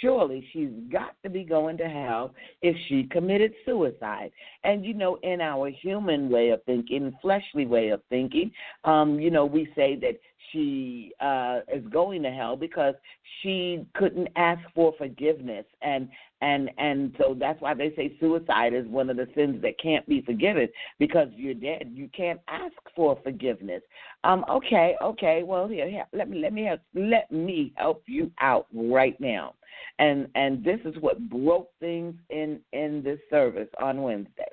Surely 0.00 0.46
she's 0.52 0.70
got 0.92 1.14
to 1.22 1.30
be 1.30 1.44
going 1.44 1.78
to 1.78 1.88
hell 1.88 2.34
if 2.60 2.76
she 2.88 3.04
committed 3.04 3.52
suicide. 3.64 4.30
And 4.64 4.84
you 4.84 4.94
know, 4.94 5.18
in 5.22 5.40
our 5.40 5.70
human 5.70 6.28
way 6.28 6.50
of 6.50 6.62
thinking, 6.64 7.16
fleshly 7.22 7.64
way 7.64 7.88
of 7.88 8.02
thinking, 8.10 8.50
um, 8.84 9.18
you 9.18 9.30
know, 9.30 9.46
we 9.46 9.68
say 9.74 9.96
that 10.00 10.18
she 10.52 11.12
uh, 11.20 11.60
is 11.72 11.84
going 11.90 12.22
to 12.22 12.30
hell 12.30 12.56
because 12.56 12.94
she 13.42 13.86
couldn't 13.94 14.28
ask 14.36 14.60
for 14.74 14.94
forgiveness. 14.98 15.64
And 15.82 16.08
and 16.40 16.70
and 16.78 17.14
so 17.18 17.36
that's 17.38 17.60
why 17.60 17.74
they 17.74 17.92
say 17.96 18.16
suicide 18.20 18.72
is 18.72 18.86
one 18.86 19.10
of 19.10 19.16
the 19.16 19.26
sins 19.34 19.60
that 19.62 19.78
can't 19.80 20.06
be 20.06 20.22
forgiven 20.22 20.68
because 20.98 21.28
you're 21.34 21.54
dead. 21.54 21.90
You 21.92 22.08
can't 22.16 22.40
ask 22.48 22.74
for 22.94 23.18
forgiveness. 23.22 23.82
Um 24.24 24.44
okay 24.48 24.96
okay. 25.02 25.42
Well 25.42 25.66
here, 25.66 25.88
here 25.88 26.06
let 26.12 26.28
me 26.28 26.38
let 26.38 26.52
me 26.52 26.64
help, 26.64 26.80
let 26.94 27.30
me 27.32 27.72
help 27.76 28.02
you 28.06 28.30
out 28.40 28.66
right 28.72 29.18
now. 29.20 29.54
And 29.98 30.28
and 30.34 30.64
this 30.64 30.80
is 30.84 30.94
what 31.00 31.28
broke 31.28 31.70
things 31.80 32.14
in 32.30 32.60
in 32.72 33.02
this 33.02 33.18
service 33.30 33.68
on 33.80 34.02
Wednesday. 34.02 34.48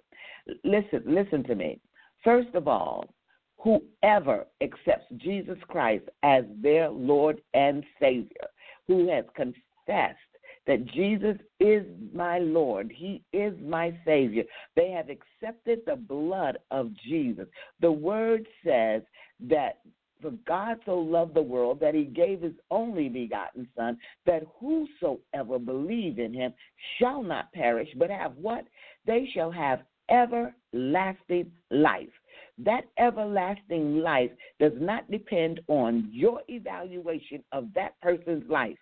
Listen 0.64 1.04
listen 1.06 1.44
to 1.44 1.56
me. 1.56 1.80
First 2.24 2.54
of 2.56 2.68
all 2.68 3.06
whoever 3.66 4.46
accepts 4.62 5.08
Jesus 5.18 5.58
Christ 5.68 6.06
as 6.24 6.46
their 6.62 6.90
Lord 6.90 7.42
and 7.54 7.84
Savior, 8.00 8.48
who 8.88 9.10
has 9.10 9.26
confessed 9.36 10.20
that 10.68 10.86
Jesus 10.86 11.38
is 11.60 11.84
my 12.14 12.40
Lord, 12.40 12.92
He 12.96 13.24
is 13.34 13.54
my 13.62 13.98
Savior. 14.06 14.44
They 14.76 14.92
have 14.92 15.10
accepted 15.10 15.80
the 15.86 15.96
blood 15.96 16.60
of 16.72 16.92
Jesus. 17.08 17.48
The 17.82 17.92
word 17.92 18.48
says 18.64 19.02
that 19.48 19.80
for 20.22 20.32
God 20.48 20.78
so 20.86 20.98
loved 20.98 21.34
the 21.34 21.42
world 21.42 21.80
that 21.82 21.94
he 21.94 22.06
gave 22.06 22.42
his 22.42 22.54
only 22.72 23.10
begotten 23.10 23.68
Son, 23.76 23.98
that 24.26 24.44
whosoever 24.60 25.60
believe 25.60 26.20
in 26.20 26.34
him 26.34 26.54
shall 26.98 27.22
not 27.22 27.52
perish, 27.52 27.90
but 27.98 28.10
have 28.10 28.36
what? 28.38 28.66
They 29.06 29.30
shall 29.34 29.52
have 29.52 29.82
everlasting 30.10 31.52
life. 31.70 32.10
That 32.58 32.86
everlasting 32.98 34.00
life 34.00 34.32
does 34.60 34.74
not 34.78 35.10
depend 35.12 35.60
on 35.68 36.10
your 36.12 36.42
evaluation 36.48 37.44
of 37.52 37.68
that 37.76 38.00
person's 38.02 38.50
life. 38.50 38.78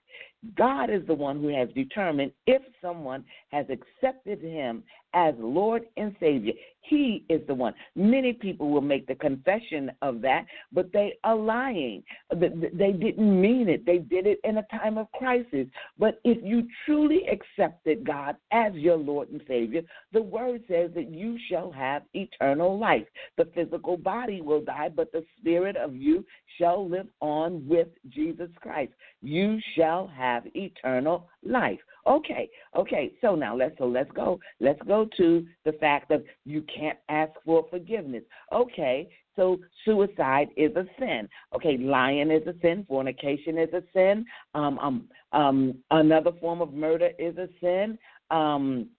God 0.57 0.89
is 0.89 1.05
the 1.07 1.13
one 1.13 1.41
who 1.41 1.47
has 1.47 1.69
determined 1.73 2.31
if 2.47 2.61
someone 2.81 3.23
has 3.51 3.65
accepted 3.69 4.41
him 4.41 4.83
as 5.13 5.35
Lord 5.37 5.83
and 5.95 6.15
Savior. 6.19 6.53
He 6.81 7.23
is 7.29 7.39
the 7.47 7.53
one. 7.53 7.73
Many 7.95 8.33
people 8.33 8.69
will 8.69 8.81
make 8.81 9.07
the 9.07 9.15
confession 9.15 9.89
of 10.01 10.19
that, 10.21 10.45
but 10.73 10.91
they 10.91 11.13
are 11.23 11.35
lying. 11.35 12.03
They 12.29 12.91
didn't 12.91 13.41
mean 13.41 13.69
it. 13.69 13.85
They 13.85 13.99
did 13.99 14.27
it 14.27 14.39
in 14.43 14.57
a 14.57 14.65
time 14.69 14.97
of 14.97 15.09
crisis. 15.13 15.67
But 15.97 16.19
if 16.25 16.43
you 16.43 16.67
truly 16.85 17.21
accepted 17.31 18.05
God 18.05 18.35
as 18.51 18.73
your 18.73 18.97
Lord 18.97 19.29
and 19.29 19.41
Savior, 19.47 19.83
the 20.11 20.21
word 20.21 20.63
says 20.67 20.91
that 20.95 21.09
you 21.09 21.37
shall 21.49 21.71
have 21.71 22.03
eternal 22.13 22.77
life. 22.77 23.07
The 23.37 23.45
physical 23.55 23.95
body 23.95 24.41
will 24.41 24.61
die, 24.61 24.89
but 24.93 25.11
the 25.13 25.23
spirit 25.39 25.77
of 25.77 25.95
you 25.95 26.25
shall 26.57 26.89
live 26.89 27.07
on 27.21 27.65
with 27.65 27.87
Jesus 28.09 28.49
Christ. 28.61 28.91
You 29.21 29.57
shall 29.77 30.02
have 30.07 30.43
eternal 30.55 31.29
life. 31.43 31.79
Okay, 32.05 32.49
okay. 32.75 33.13
So 33.21 33.35
now 33.35 33.55
let's 33.55 33.77
so 33.77 33.85
let's 33.85 34.11
go. 34.11 34.39
Let's 34.59 34.81
go 34.87 35.07
to 35.17 35.45
the 35.65 35.71
fact 35.73 36.11
of 36.11 36.23
you 36.45 36.63
can't 36.63 36.97
ask 37.09 37.31
for 37.45 37.65
forgiveness. 37.69 38.23
Okay, 38.51 39.09
so 39.35 39.59
suicide 39.85 40.49
is 40.57 40.75
a 40.75 40.85
sin. 40.99 41.29
Okay, 41.55 41.77
lying 41.77 42.29
is 42.29 42.45
a 42.45 42.53
sin. 42.61 42.85
Fornication 42.87 43.57
is 43.57 43.69
a 43.73 43.83
sin. 43.93 44.25
Um, 44.53 44.79
um, 44.79 45.07
um, 45.31 45.75
another 45.91 46.31
form 46.41 46.61
of 46.61 46.73
murder 46.73 47.11
is 47.17 47.37
a 47.37 47.47
sin. 47.61 47.97
Um, 48.31 48.89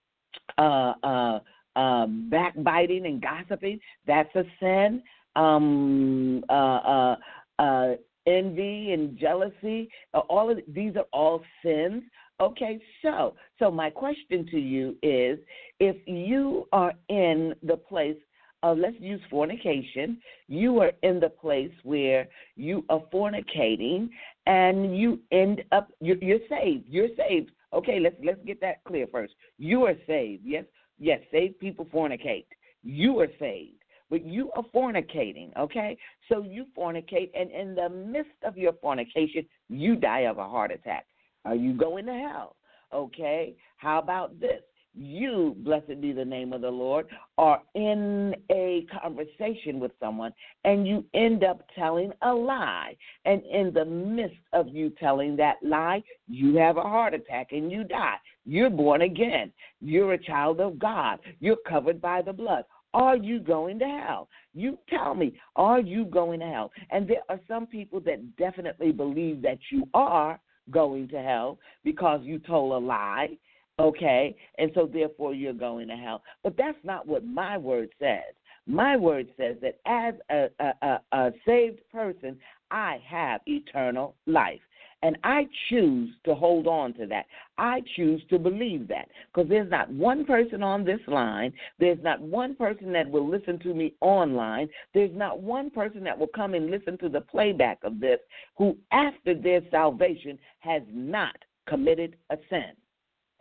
uh, 0.58 0.94
uh, 1.02 1.40
uh, 1.76 2.06
backbiting 2.06 3.06
and 3.06 3.20
gossiping 3.20 3.80
that's 4.06 4.34
a 4.37 4.44
sin. 4.61 5.02
Um, 5.37 6.44
uh, 6.49 6.52
uh, 6.52 7.16
uh, 7.58 7.92
envy 8.26 8.93
and 8.93 9.19
jealousy. 9.19 9.88
Uh, 10.12 10.21
all 10.28 10.50
of 10.50 10.59
these 10.69 10.97
are 10.97 11.07
all 11.12 11.43
sins. 11.62 12.02
Okay, 12.40 12.81
so 13.02 13.35
so 13.59 13.71
my 13.71 13.90
question 13.90 14.47
to 14.50 14.59
you 14.59 14.97
is 15.02 15.38
if 15.78 15.97
you 16.07 16.66
are 16.73 16.93
in 17.09 17.54
the 17.62 17.76
place 17.76 18.16
of 18.62 18.78
let's 18.78 18.97
use 18.99 19.21
fornication, 19.31 20.19
you 20.49 20.81
are 20.81 20.93
in 21.02 21.21
the 21.21 21.28
place 21.28 21.71
where 21.85 22.26
you 22.57 22.85
are 22.88 23.02
fornicating 23.12 24.09
and 24.47 24.99
you 24.99 25.21
end 25.31 25.62
up 25.71 25.90
you're, 26.00 26.16
you're 26.16 26.38
saved. 26.49 26.87
You're 26.88 27.14
saved. 27.16 27.52
Okay, 27.73 28.00
let's 28.00 28.16
let's 28.25 28.40
get 28.45 28.61
that 28.62 28.83
clear 28.85 29.07
first. 29.12 29.35
You 29.59 29.85
are 29.85 29.95
saved. 30.07 30.43
Yes, 30.45 30.64
yes. 30.99 31.21
Saved 31.31 31.61
people 31.61 31.85
fornicate. 31.87 32.47
You 32.83 33.21
are 33.21 33.28
saved 33.38 33.84
but 34.11 34.25
you 34.25 34.50
are 34.56 34.64
fornicating, 34.75 35.56
okay? 35.56 35.96
So 36.28 36.42
you 36.42 36.66
fornicate, 36.76 37.30
and 37.34 37.50
in 37.50 37.75
the 37.75 37.88
midst 37.88 38.42
of 38.44 38.56
your 38.56 38.73
fornication, 38.75 39.46
you 39.68 39.96
die 39.96 40.20
of 40.20 40.38
a 40.38 40.49
heart 40.49 40.70
attack. 40.70 41.06
Are 41.44 41.54
you 41.54 41.75
going 41.75 42.06
to 42.06 42.12
hell? 42.12 42.56
Okay? 42.92 43.54
How 43.76 43.99
about 43.99 44.38
this? 44.40 44.62
You, 44.96 45.56
blessed 45.58 46.00
be 46.00 46.12
the 46.12 46.25
name 46.25 46.52
of 46.52 46.61
the 46.61 46.70
Lord, 46.70 47.06
are 47.37 47.61
in 47.75 48.32
a 48.52 48.87
conversation 49.02 49.80
with 49.80 49.90
someone 49.99 50.32
and 50.62 50.87
you 50.87 51.04
end 51.14 51.42
up 51.42 51.62
telling 51.75 52.12
a 52.23 52.32
lie. 52.32 52.94
And 53.25 53.42
in 53.44 53.73
the 53.75 53.84
midst 53.84 54.38
of 54.52 54.68
you 54.68 54.90
telling 54.90 55.34
that 55.37 55.56
lie, 55.64 56.04
you 56.28 56.54
have 56.58 56.76
a 56.76 56.82
heart 56.82 57.12
attack 57.12 57.49
and 57.50 57.73
you 57.73 57.82
die. 57.82 58.18
You're 58.46 58.70
born 58.70 59.02
again. 59.02 59.52
You're 59.80 60.12
a 60.12 60.23
child 60.23 60.61
of 60.61 60.78
God. 60.78 61.18
You're 61.40 61.58
covered 61.68 62.00
by 62.00 62.23
the 62.23 62.32
blood. 62.32 62.64
Are 62.95 63.17
you 63.17 63.41
going 63.41 63.79
to 63.81 63.85
hell? 63.85 64.29
You 64.55 64.79
tell 64.89 65.15
me, 65.15 65.35
are 65.57 65.81
you 65.81 66.05
going 66.05 66.41
to 66.41 66.47
hell? 66.47 66.71
And 66.91 67.09
there 67.09 67.23
are 67.29 67.41
some 67.49 67.67
people 67.67 68.01
that 68.01 68.37
definitely 68.37 68.93
believe 68.93 69.43
that 69.43 69.59
you 69.71 69.89
are 69.93 70.41
going 70.71 71.09
to 71.09 71.19
hell 71.21 71.59
because 71.83 72.21
you 72.23 72.39
told 72.39 72.73
a 72.73 72.87
lie, 72.87 73.37
okay? 73.81 74.37
And 74.59 74.71
so 74.75 74.89
therefore 74.91 75.35
you're 75.35 75.53
going 75.53 75.89
to 75.89 75.97
hell. 75.97 76.23
But 76.45 76.57
that's 76.57 76.79
not 76.85 77.07
what 77.07 77.27
my 77.27 77.59
word 77.59 77.89
says. 77.99 78.33
My 78.67 78.97
word 78.97 79.29
says 79.37 79.57
that 79.61 79.81
as 79.85 80.15
a, 80.31 80.47
a, 80.61 80.87
a, 80.87 81.01
a 81.13 81.33
saved 81.45 81.81
person, 81.93 82.39
I 82.71 82.99
have 83.07 83.41
eternal 83.47 84.15
life. 84.27 84.61
And 85.04 85.18
I 85.23 85.46
choose 85.68 86.14
to 86.25 86.34
hold 86.34 86.66
on 86.66 86.94
to 86.94 87.06
that. 87.08 87.26
I 87.58 87.82
choose 87.94 88.23
to 88.30 88.38
believe 88.38 88.88
that 88.88 89.06
because 89.26 89.50
there's 89.50 89.70
not 89.70 89.90
one 89.90 90.25
person 90.25 90.62
on 90.62 90.82
this 90.82 91.00
line, 91.06 91.52
there's 91.78 92.02
not 92.02 92.23
one 92.23 92.54
person 92.54 92.90
that 92.94 93.11
will 93.11 93.28
listen 93.28 93.58
to 93.61 93.75
me 93.75 93.92
online, 94.00 94.66
there's 94.94 95.14
not 95.14 95.42
one 95.42 95.68
person 95.68 96.02
that 96.04 96.18
will 96.18 96.30
come 96.34 96.54
and 96.54 96.70
listen 96.70 96.96
to 96.99 97.11
the 97.11 97.20
playback 97.20 97.80
of 97.84 98.00
this 98.00 98.18
who, 98.56 98.78
after 98.92 99.34
their 99.34 99.61
salvation, 99.70 100.38
has 100.61 100.80
not 100.90 101.37
committed 101.68 102.16
a 102.30 102.38
sin. 102.49 102.73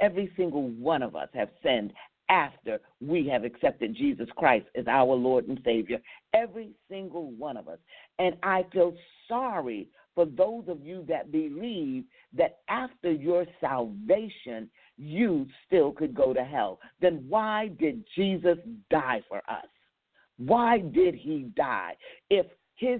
Every 0.01 0.33
single 0.35 0.67
one 0.67 1.01
of 1.01 1.15
us 1.15 1.29
have 1.33 1.49
sinned 1.63 1.93
after 2.33 2.79
we 2.99 3.27
have 3.27 3.43
accepted 3.43 3.95
Jesus 3.95 4.27
Christ 4.35 4.65
as 4.75 4.87
our 4.87 5.13
Lord 5.13 5.47
and 5.47 5.59
Savior. 5.63 5.99
Every 6.33 6.71
single 6.89 7.31
one 7.31 7.57
of 7.57 7.67
us. 7.67 7.77
And 8.17 8.35
I 8.41 8.65
feel 8.73 8.93
sorry 9.27 9.87
for 10.15 10.25
those 10.25 10.63
of 10.67 10.83
you 10.83 11.05
that 11.07 11.31
believe 11.31 12.05
that 12.35 12.57
after 12.69 13.11
your 13.11 13.45
salvation, 13.61 14.67
you 14.97 15.45
still 15.67 15.91
could 15.91 16.15
go 16.15 16.33
to 16.33 16.43
hell. 16.43 16.79
Then 17.01 17.23
why 17.29 17.69
did 17.79 18.03
Jesus 18.15 18.57
die 18.89 19.21
for 19.29 19.37
us? 19.47 19.67
Why 20.37 20.79
did 20.79 21.13
he 21.13 21.51
die 21.55 21.95
if 22.31 22.47
his 22.75 22.99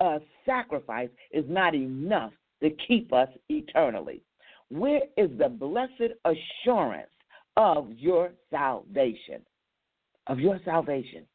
uh, 0.00 0.18
sacrifice 0.44 1.10
is 1.30 1.44
not 1.48 1.74
enough 1.74 2.32
to 2.62 2.70
keep 2.88 3.12
us 3.12 3.28
eternally? 3.48 4.22
Where 4.70 5.02
is 5.16 5.30
the 5.38 5.48
blessed 5.48 6.14
assurance 6.24 7.10
of 7.58 7.90
your 7.98 8.30
salvation? 8.50 9.42
Of 10.28 10.38
your 10.38 10.60
salvation. 10.64 11.26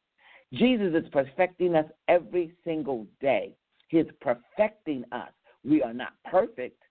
Jesus 0.53 0.93
is 0.95 1.09
perfecting 1.11 1.75
us 1.75 1.85
every 2.07 2.53
single 2.63 3.05
day. 3.19 3.53
He's 3.89 4.05
perfecting 4.21 5.03
us. 5.11 5.31
We 5.65 5.83
are 5.83 5.93
not 5.93 6.13
perfect, 6.25 6.81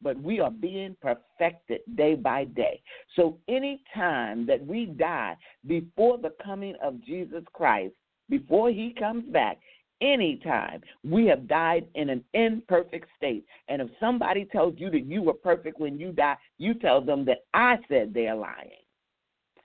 but 0.00 0.20
we 0.20 0.40
are 0.40 0.50
being 0.50 0.96
perfected 1.02 1.80
day 1.94 2.14
by 2.14 2.44
day. 2.44 2.80
So 3.16 3.38
any 3.48 3.82
time 3.94 4.46
that 4.46 4.64
we 4.66 4.86
die 4.86 5.36
before 5.66 6.18
the 6.18 6.32
coming 6.42 6.74
of 6.82 7.04
Jesus 7.04 7.44
Christ, 7.52 7.94
before 8.30 8.70
he 8.70 8.94
comes 8.98 9.24
back, 9.30 9.58
anytime 10.00 10.80
we 11.04 11.26
have 11.26 11.48
died 11.48 11.86
in 11.94 12.10
an 12.10 12.24
imperfect 12.34 13.08
state. 13.16 13.44
And 13.68 13.82
if 13.82 13.88
somebody 13.98 14.44
tells 14.46 14.74
you 14.78 14.90
that 14.90 15.06
you 15.06 15.22
were 15.22 15.34
perfect 15.34 15.80
when 15.80 15.98
you 15.98 16.12
die, 16.12 16.36
you 16.58 16.74
tell 16.74 17.00
them 17.00 17.24
that 17.26 17.44
I 17.54 17.76
said 17.88 18.12
they're 18.12 18.34
lying. 18.34 18.70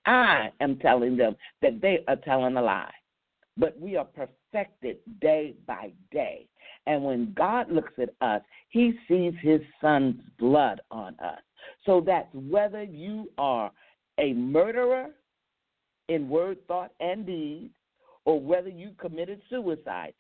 I 0.06 0.50
am 0.62 0.78
telling 0.78 1.18
them 1.18 1.36
that 1.62 1.82
they 1.82 2.04
are 2.08 2.18
telling 2.18 2.58
a 2.58 2.62
lie. 2.62 2.94
But 3.58 3.80
we 3.80 3.96
are 3.96 4.06
perfected 4.06 4.98
day 5.22 5.56
by 5.66 5.94
day. 6.12 6.48
And 6.88 7.04
when 7.04 7.34
God 7.36 7.72
looks 7.72 7.94
at 8.00 8.10
us, 8.22 8.42
he 8.70 8.94
sees 9.08 9.34
his 9.42 9.62
son's 9.82 10.16
blood 10.38 10.82
on 10.92 11.16
us. 11.20 11.40
So 11.86 12.02
that's 12.06 12.28
whether 12.34 12.84
you 12.84 13.32
are 13.38 13.72
a 14.20 14.34
murderer 14.34 15.08
in 16.10 16.30
word, 16.30 16.58
thought, 16.68 16.92
and 17.00 17.26
deed, 17.26 17.72
or 18.26 18.40
whether 18.40 18.70
you 18.70 18.92
committed 19.00 19.42
suicide. 19.50 20.14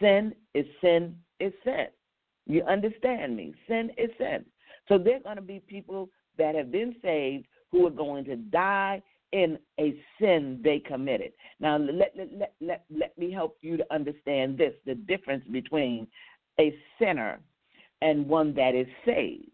Sin 0.00 0.34
is 0.54 0.66
sin 0.80 1.16
is 1.38 1.52
sin. 1.64 1.86
You 2.46 2.62
understand 2.64 3.36
me? 3.36 3.54
Sin 3.68 3.90
is 3.96 4.10
sin. 4.18 4.44
So 4.88 4.98
there 4.98 5.16
are 5.16 5.20
going 5.20 5.36
to 5.36 5.42
be 5.42 5.60
people 5.60 6.10
that 6.36 6.54
have 6.54 6.72
been 6.72 6.96
saved 7.02 7.46
who 7.70 7.86
are 7.86 7.90
going 7.90 8.24
to 8.24 8.36
die 8.36 9.02
in 9.32 9.58
a 9.78 9.94
sin 10.20 10.60
they 10.62 10.80
committed. 10.80 11.32
Now, 11.60 11.76
let, 11.76 12.12
let, 12.16 12.28
let, 12.32 12.54
let, 12.60 12.84
let 12.90 13.16
me 13.16 13.30
help 13.30 13.56
you 13.60 13.76
to 13.76 13.84
understand 13.92 14.58
this 14.58 14.74
the 14.86 14.94
difference 14.94 15.44
between 15.50 16.06
a 16.58 16.74
sinner 16.98 17.40
and 18.02 18.26
one 18.26 18.54
that 18.54 18.74
is 18.74 18.88
saved. 19.04 19.50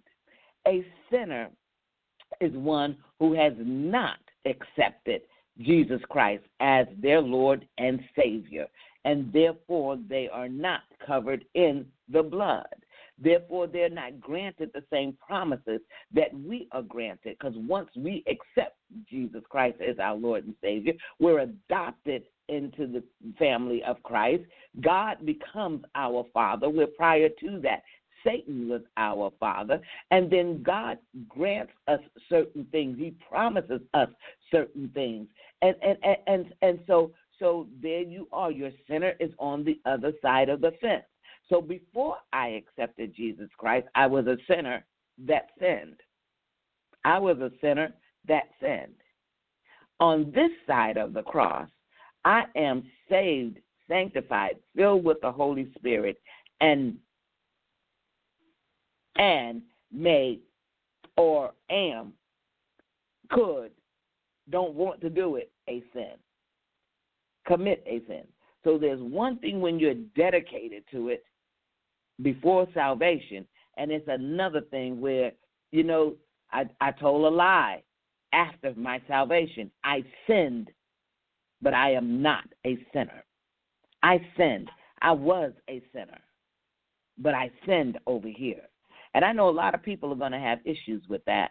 A 0.67 0.85
sinner 1.11 1.51
is 2.41 2.53
one 2.55 2.97
who 3.19 3.35
has 3.35 3.53
not 3.59 4.19
accepted 4.47 5.23
Jesus 5.59 6.01
Christ 6.09 6.45
as 6.61 6.87
their 7.01 7.21
Lord 7.21 7.67
and 7.79 8.01
Savior, 8.17 8.67
and 9.07 9.33
therefore 9.33 9.99
they 10.09 10.29
are 10.31 10.49
not 10.49 10.81
covered 11.07 11.45
in 11.55 11.87
the 12.13 12.23
blood. 12.23 12.67
Therefore, 13.19 13.67
they're 13.67 13.89
not 13.89 14.21
granted 14.21 14.71
the 14.75 14.85
same 14.93 15.17
promises 15.27 15.81
that 16.13 16.29
we 16.47 16.69
are 16.73 16.83
granted. 16.83 17.37
Because 17.39 17.55
once 17.57 17.89
we 17.97 18.23
accept 18.27 18.77
Jesus 19.09 19.43
Christ 19.49 19.79
as 19.81 19.99
our 19.99 20.17
Lord 20.17 20.45
and 20.45 20.55
Savior, 20.61 20.93
we're 21.19 21.39
adopted 21.39 22.25
into 22.49 22.87
the 22.87 23.03
family 23.39 23.83
of 23.85 24.03
Christ. 24.03 24.43
God 24.83 25.25
becomes 25.25 25.83
our 25.95 26.27
Father. 26.35 26.69
We're 26.69 26.89
prior 26.89 27.29
to 27.29 27.61
that. 27.63 27.83
Satan 28.25 28.69
was 28.69 28.83
our 28.97 29.31
father, 29.39 29.81
and 30.11 30.29
then 30.29 30.61
God 30.65 30.99
grants 31.29 31.71
us 31.87 32.01
certain 32.29 32.67
things. 32.73 32.99
He 32.99 33.15
promises 33.29 33.81
us 33.95 34.09
certain 34.51 34.91
things, 34.95 35.29
and 35.63 35.77
and 35.81 35.97
and 36.03 36.17
and, 36.27 36.55
and 36.63 36.79
so 36.89 37.13
so 37.39 37.67
there 37.83 38.03
you 38.03 38.29
are. 38.33 38.51
Your 38.51 38.71
sinner 38.89 39.15
is 39.21 39.31
on 39.39 39.65
the 39.65 39.81
other 39.85 40.13
side 40.23 40.49
of 40.49 40.61
the 40.61 40.73
fence. 40.81 41.05
So 41.49 41.61
before 41.61 42.17
I 42.33 42.49
accepted 42.49 43.15
Jesus 43.15 43.49
Christ, 43.57 43.87
I 43.95 44.07
was 44.07 44.27
a 44.27 44.37
sinner 44.49 44.85
that 45.27 45.49
sinned. 45.61 46.01
I 47.05 47.19
was 47.19 47.39
a 47.39 47.53
sinner 47.61 47.95
that 48.27 48.49
sinned. 48.61 48.95
On 50.01 50.33
this 50.35 50.51
side 50.67 50.97
of 50.97 51.15
the 51.15 51.23
cross, 51.23 51.69
I 52.25 52.45
am 52.57 52.83
saved, 53.09 53.59
sanctified, 53.89 54.57
filled 54.75 55.05
with 55.05 55.21
the 55.23 55.31
Holy 55.31 55.71
Spirit, 55.79 56.21
and 56.61 56.97
and 59.17 59.63
made 59.93 60.41
or 61.17 61.53
am, 61.71 62.13
could, 63.31 63.71
don't 64.51 64.75
want 64.75 65.01
to 65.01 65.11
do 65.11 65.37
it, 65.37 65.51
a 65.69 65.83
sin. 65.93 66.13
Commit 67.47 67.83
a 67.87 68.01
sin. 68.07 68.25
So 68.65 68.79
there's 68.79 69.01
one 69.01 69.39
thing 69.39 69.61
when 69.61 69.79
you're 69.79 69.95
dedicated 70.17 70.83
to 70.91 71.09
it, 71.09 71.25
before 72.23 72.67
salvation, 72.75 73.47
and 73.77 73.93
it's 73.93 74.09
another 74.09 74.63
thing 74.63 75.01
where 75.01 75.33
you 75.71 75.83
know 75.83 76.15
I 76.53 76.65
I 76.81 76.93
told 76.93 77.25
a 77.25 77.35
lie 77.35 77.83
after 78.33 78.75
my 78.75 79.01
salvation. 79.07 79.71
I 79.85 80.03
sinned, 80.27 80.71
but 81.63 81.75
I 81.75 81.93
am 81.93 82.23
not 82.23 82.45
a 82.67 82.79
sinner. 82.93 83.25
I 84.03 84.21
sinned. 84.37 84.71
I 85.03 85.13
was 85.13 85.53
a 85.69 85.83
sinner, 85.93 86.19
but 87.19 87.35
I 87.35 87.51
sinned 87.67 87.99
over 88.07 88.29
here. 88.29 88.63
And 89.15 89.25
I 89.25 89.33
know 89.33 89.49
a 89.49 89.51
lot 89.51 89.75
of 89.75 89.83
people 89.83 90.13
are 90.13 90.17
going 90.17 90.33
to 90.33 90.39
have 90.39 90.59
issues 90.65 91.03
with 91.09 91.25
that. 91.27 91.51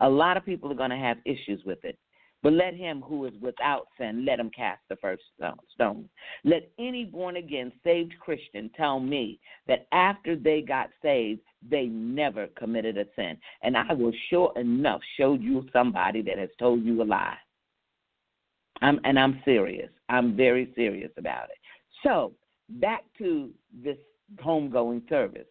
A 0.00 0.08
lot 0.08 0.36
of 0.36 0.44
people 0.44 0.70
are 0.70 0.76
going 0.76 0.90
to 0.90 0.96
have 0.96 1.18
issues 1.24 1.62
with 1.64 1.84
it. 1.84 1.98
But 2.42 2.54
let 2.54 2.74
him 2.74 3.02
who 3.02 3.26
is 3.26 3.32
without 3.40 3.86
sin, 3.98 4.24
let 4.24 4.40
him 4.40 4.50
cast 4.50 4.80
the 4.88 4.96
first 4.96 5.22
stone. 5.74 6.08
Let 6.44 6.70
any 6.78 7.04
born 7.04 7.36
again, 7.36 7.70
saved 7.84 8.14
Christian 8.18 8.70
tell 8.76 8.98
me 8.98 9.38
that 9.68 9.86
after 9.92 10.34
they 10.34 10.60
got 10.60 10.90
saved, 11.02 11.40
they 11.68 11.86
never 11.86 12.48
committed 12.56 12.98
a 12.98 13.04
sin. 13.14 13.36
And 13.62 13.76
I 13.76 13.92
will 13.92 14.12
sure 14.28 14.52
enough 14.56 15.00
show 15.16 15.34
you 15.34 15.66
somebody 15.72 16.20
that 16.22 16.38
has 16.38 16.50
told 16.58 16.82
you 16.82 17.02
a 17.02 17.04
lie. 17.04 17.36
I'm, 18.80 18.98
and 19.04 19.18
I'm 19.18 19.40
serious. 19.44 19.90
I'm 20.08 20.36
very 20.36 20.72
serious 20.74 21.12
about 21.16 21.44
it. 21.44 21.58
So, 22.02 22.32
back 22.68 23.04
to 23.18 23.50
this 23.84 23.98
homegoing 24.40 25.08
service. 25.08 25.46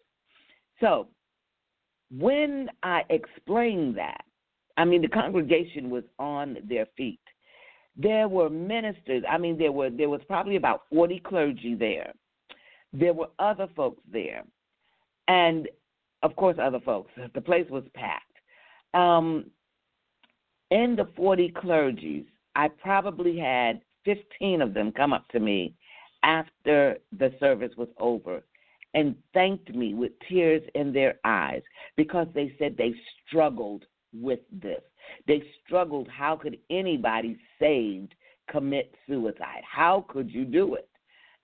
So 0.80 1.08
when 2.10 2.68
I 2.82 3.02
explain 3.10 3.94
that, 3.94 4.24
I 4.76 4.84
mean 4.84 5.02
the 5.02 5.08
congregation 5.08 5.90
was 5.90 6.04
on 6.18 6.58
their 6.68 6.86
feet. 6.96 7.20
There 7.96 8.28
were 8.28 8.48
ministers. 8.48 9.22
I 9.28 9.38
mean 9.38 9.58
there 9.58 9.72
were 9.72 9.90
there 9.90 10.08
was 10.08 10.20
probably 10.26 10.56
about 10.56 10.82
forty 10.90 11.20
clergy 11.20 11.74
there. 11.74 12.12
There 12.92 13.12
were 13.14 13.28
other 13.38 13.68
folks 13.74 14.02
there, 14.10 14.44
and 15.28 15.68
of 16.22 16.36
course 16.36 16.56
other 16.60 16.80
folks. 16.80 17.10
The 17.34 17.40
place 17.40 17.66
was 17.70 17.84
packed. 17.94 18.26
Um, 18.94 19.46
in 20.70 20.96
the 20.96 21.08
forty 21.16 21.50
clergies, 21.50 22.26
I 22.54 22.68
probably 22.68 23.38
had 23.38 23.80
fifteen 24.04 24.62
of 24.62 24.74
them 24.74 24.92
come 24.92 25.12
up 25.12 25.28
to 25.28 25.40
me 25.40 25.74
after 26.22 26.98
the 27.18 27.32
service 27.40 27.72
was 27.76 27.88
over 27.98 28.42
and 28.94 29.14
thanked 29.32 29.74
me 29.74 29.94
with 29.94 30.12
tears 30.28 30.62
in 30.74 30.92
their 30.92 31.18
eyes 31.24 31.62
because 31.96 32.26
they 32.34 32.54
said 32.58 32.76
they 32.76 32.94
struggled 33.26 33.84
with 34.12 34.40
this. 34.50 34.80
They 35.26 35.42
struggled. 35.64 36.08
How 36.08 36.36
could 36.36 36.58
anybody 36.70 37.38
saved 37.58 38.14
commit 38.50 38.94
suicide? 39.06 39.62
How 39.70 40.04
could 40.08 40.30
you 40.30 40.44
do 40.44 40.74
it? 40.74 40.88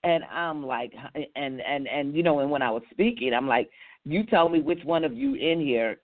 And 0.05 0.23
I'm 0.25 0.65
like, 0.65 0.93
and 1.37 1.61
and 1.61 1.89
and 1.89 2.15
you 2.15 2.23
know, 2.23 2.41
and 2.41 2.51
when 2.51 2.63
I 2.63 2.71
was 2.71 2.83
speaking, 2.91 3.35
I'm 3.35 3.49
like, 3.49 3.69
you 4.05 4.25
tell 4.25 4.49
me 4.49 4.61
which 4.61 4.85
one 4.85 5.05
of 5.05 5.13
you 5.13 5.35
in 5.35 5.61
here, 5.61 5.97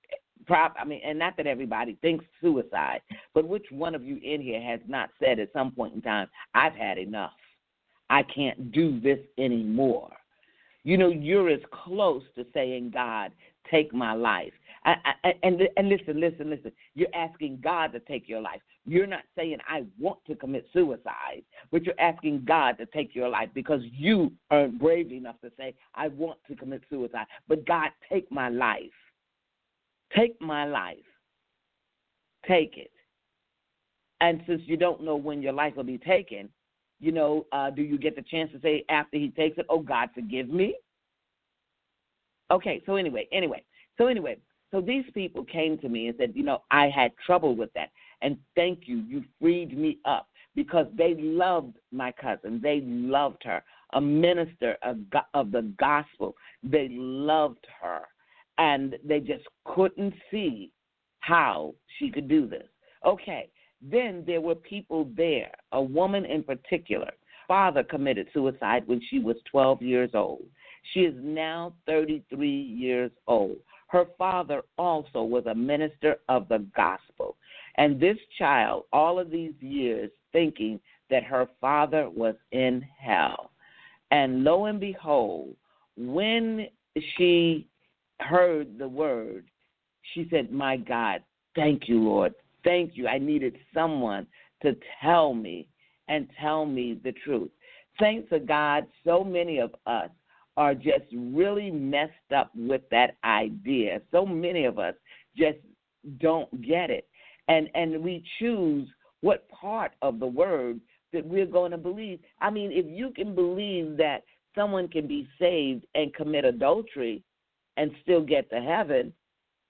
prop. 0.47 0.75
I 0.79 0.85
mean, 0.85 1.01
and 1.05 1.19
not 1.19 1.37
that 1.37 1.47
everybody 1.47 1.97
thinks 2.03 2.25
suicide, 2.41 3.01
but 3.35 3.47
which 3.47 3.67
one 3.71 3.95
of 3.95 4.03
you 4.05 4.19
in 4.23 4.41
here 4.41 4.61
has 4.61 4.81
not 4.89 5.11
said 5.23 5.39
at 5.39 5.53
some 5.53 5.71
point 5.71 5.95
in 5.95 6.03
time, 6.03 6.29
I've 6.55 6.75
had 6.75 6.99
enough. 6.99 7.33
I 8.11 8.23
can't 8.23 8.73
do 8.73 9.01
this 9.01 9.21
anymore. 9.39 10.11
You 10.83 10.99
know, 10.99 11.09
you're 11.09 11.49
as 11.49 11.61
close 11.73 12.23
to 12.37 12.45
saying, 12.53 12.91
God, 12.93 13.33
take 13.71 13.95
my 13.95 14.13
life. 14.13 14.53
And 14.85 15.63
and 15.77 15.89
listen, 15.89 16.21
listen, 16.21 16.51
listen. 16.51 16.73
You're 16.95 17.15
asking 17.15 17.61
God 17.63 17.93
to 17.93 18.01
take 18.01 18.29
your 18.29 18.41
life. 18.41 18.61
You're 18.85 19.07
not 19.07 19.23
saying 19.35 19.57
I 19.67 19.85
want 19.99 20.19
to 20.27 20.35
commit 20.35 20.67
suicide, 20.75 21.43
but 21.73 21.85
you're 21.85 21.99
asking 21.99 22.45
God 22.47 22.77
to 22.79 22.87
take 22.87 23.15
your 23.15 23.31
life 23.31 23.49
because 23.55 23.81
you 23.93 24.31
aren't 24.51 24.79
brave 24.79 25.11
enough 25.11 25.41
to 25.43 25.51
say 25.57 25.75
I 25.95 26.09
want 26.09 26.39
to 26.49 26.57
commit 26.57 26.83
suicide. 26.91 27.27
But 27.49 27.67
God, 27.67 27.91
take 28.13 28.31
my 28.31 28.51
life. 28.51 28.83
Take 30.15 30.39
my 30.41 30.67
life. 30.67 30.99
Take 32.47 32.77
it. 32.77 32.91
And 34.21 34.43
since 34.47 34.63
you 34.67 34.77
don't 34.77 35.03
know 35.03 35.17
when 35.17 35.41
your 35.41 35.55
life 35.55 35.77
will 35.77 35.85
be 35.85 35.99
taken, 35.99 36.51
you 37.01 37.11
know, 37.11 37.47
uh, 37.53 37.71
do 37.71 37.83
you 37.83 37.97
get 37.99 38.17
the 38.17 38.23
chance 38.23 38.53
to 38.53 38.61
say 38.61 38.85
after 38.91 39.17
he 39.17 39.31
takes 39.31 39.57
it, 39.57 39.67
"Oh 39.71 39.81
God, 39.81 40.11
forgive 40.15 40.51
me"? 40.51 40.77
Okay, 42.51 42.83
so 42.85 42.97
anyway, 42.97 43.27
anyway, 43.33 43.65
so 43.97 44.09
anyway, 44.09 44.37
so 44.75 44.81
these 44.81 45.05
people 45.15 45.45
came 45.45 45.79
to 45.79 45.89
me 45.89 46.09
and 46.09 46.17
said, 46.19 46.33
you 46.35 46.43
know, 46.43 46.63
I 46.73 46.89
had 46.89 47.13
trouble 47.25 47.55
with 47.55 47.73
that, 47.75 47.91
and 48.23 48.37
thank 48.57 48.89
you, 48.89 49.05
you 49.07 49.23
freed 49.41 49.79
me 49.79 49.99
up 50.05 50.27
because 50.57 50.87
they 50.99 51.15
loved 51.17 51.77
my 51.93 52.11
cousin, 52.11 52.59
they 52.61 52.81
loved 52.85 53.45
her, 53.45 53.63
a 53.93 54.01
minister 54.01 54.77
of, 54.83 54.99
of 55.33 55.53
the 55.53 55.73
gospel, 55.79 56.35
they 56.65 56.89
loved 56.91 57.65
her, 57.81 58.01
and 58.59 58.97
they 59.05 59.21
just 59.21 59.45
couldn't 59.65 60.13
see 60.29 60.73
how 61.21 61.73
she 62.01 62.11
could 62.11 62.27
do 62.27 62.49
this. 62.49 62.67
Okay, 63.07 63.51
then 63.81 64.25
there 64.27 64.41
were 64.41 64.57
people 64.57 65.09
there, 65.17 65.53
a 65.71 65.81
woman 65.81 66.25
in 66.25 66.43
particular. 66.43 67.13
Father 67.47 67.85
committed 67.85 68.27
suicide 68.33 68.83
when 68.87 69.01
she 69.09 69.21
was 69.21 69.37
12 69.53 69.83
years 69.83 70.11
old. 70.15 70.43
She 70.93 71.01
is 71.01 71.15
now 71.23 71.75
33 71.87 72.49
years 72.49 73.13
old. 73.29 73.59
Her 73.89 74.07
father 74.19 74.63
also 74.79 75.23
was 75.23 75.47
a 75.47 75.55
minister 75.55 76.17
of 76.29 76.49
the 76.49 76.67
gospel. 76.77 77.37
And 77.77 78.01
this 78.01 78.19
child, 78.39 78.85
all 78.93 79.19
of 79.19 79.31
these 79.31 79.55
years, 79.61 80.11
thinking 80.33 80.81
that 81.11 81.25
her 81.25 81.49
father 81.61 82.09
was 82.09 82.35
in 82.53 82.85
hell. 82.99 83.51
And 84.11 84.45
lo 84.45 84.67
and 84.67 84.81
behold, 84.81 85.55
when 85.97 86.69
she 87.17 87.67
heard 88.21 88.79
the 88.79 88.89
word, 88.89 89.47
she 90.13 90.27
said, 90.31 90.53
My 90.53 90.77
God, 90.77 91.23
thank 91.55 91.89
you, 91.89 92.01
Lord 92.01 92.35
thank 92.65 92.97
you. 92.97 93.07
I 93.07 93.19
needed 93.19 93.59
someone 93.73 94.27
to 94.63 94.75
tell 95.03 95.35
me 95.35 95.69
and 96.09 96.29
tell 96.41 96.67
me 96.67 96.99
the 97.05 97.13
truth. 97.25 97.51
Thanks 98.01 98.29
to 98.31 98.41
God, 98.41 98.87
so 99.05 99.23
many 99.23 99.59
of 99.59 99.75
us 99.87 100.11
are 100.57 100.75
just 100.75 101.05
really 101.13 101.71
messed 101.71 102.13
up 102.35 102.51
with 102.55 102.83
that 102.91 103.17
idea. 103.25 104.01
So 104.13 104.25
many 104.25 104.65
of 104.65 104.79
us 104.79 104.95
just 105.37 105.59
don't 106.21 106.51
get 106.63 106.91
it. 106.91 107.09
And 107.49 107.69
and 107.75 108.03
we 108.03 108.25
choose 108.39 108.89
what 109.21 109.49
part 109.49 109.93
of 110.03 110.21
the 110.21 110.27
word 110.27 110.81
that 111.13 111.27
we're 111.27 111.47
going 111.47 111.71
to 111.71 111.79
believe. 111.79 112.21
I 112.41 112.51
mean, 112.51 112.71
if 112.73 112.87
you 112.89 113.11
can 113.11 113.35
believe 113.35 113.97
that 113.97 114.23
someone 114.55 114.89
can 114.89 115.07
be 115.07 115.29
saved 115.39 115.87
and 115.95 116.15
commit 116.15 116.45
adultery 116.45 117.23
and 117.77 117.91
still 118.03 118.23
get 118.23 118.49
to 118.51 118.61
heaven, 118.61 119.13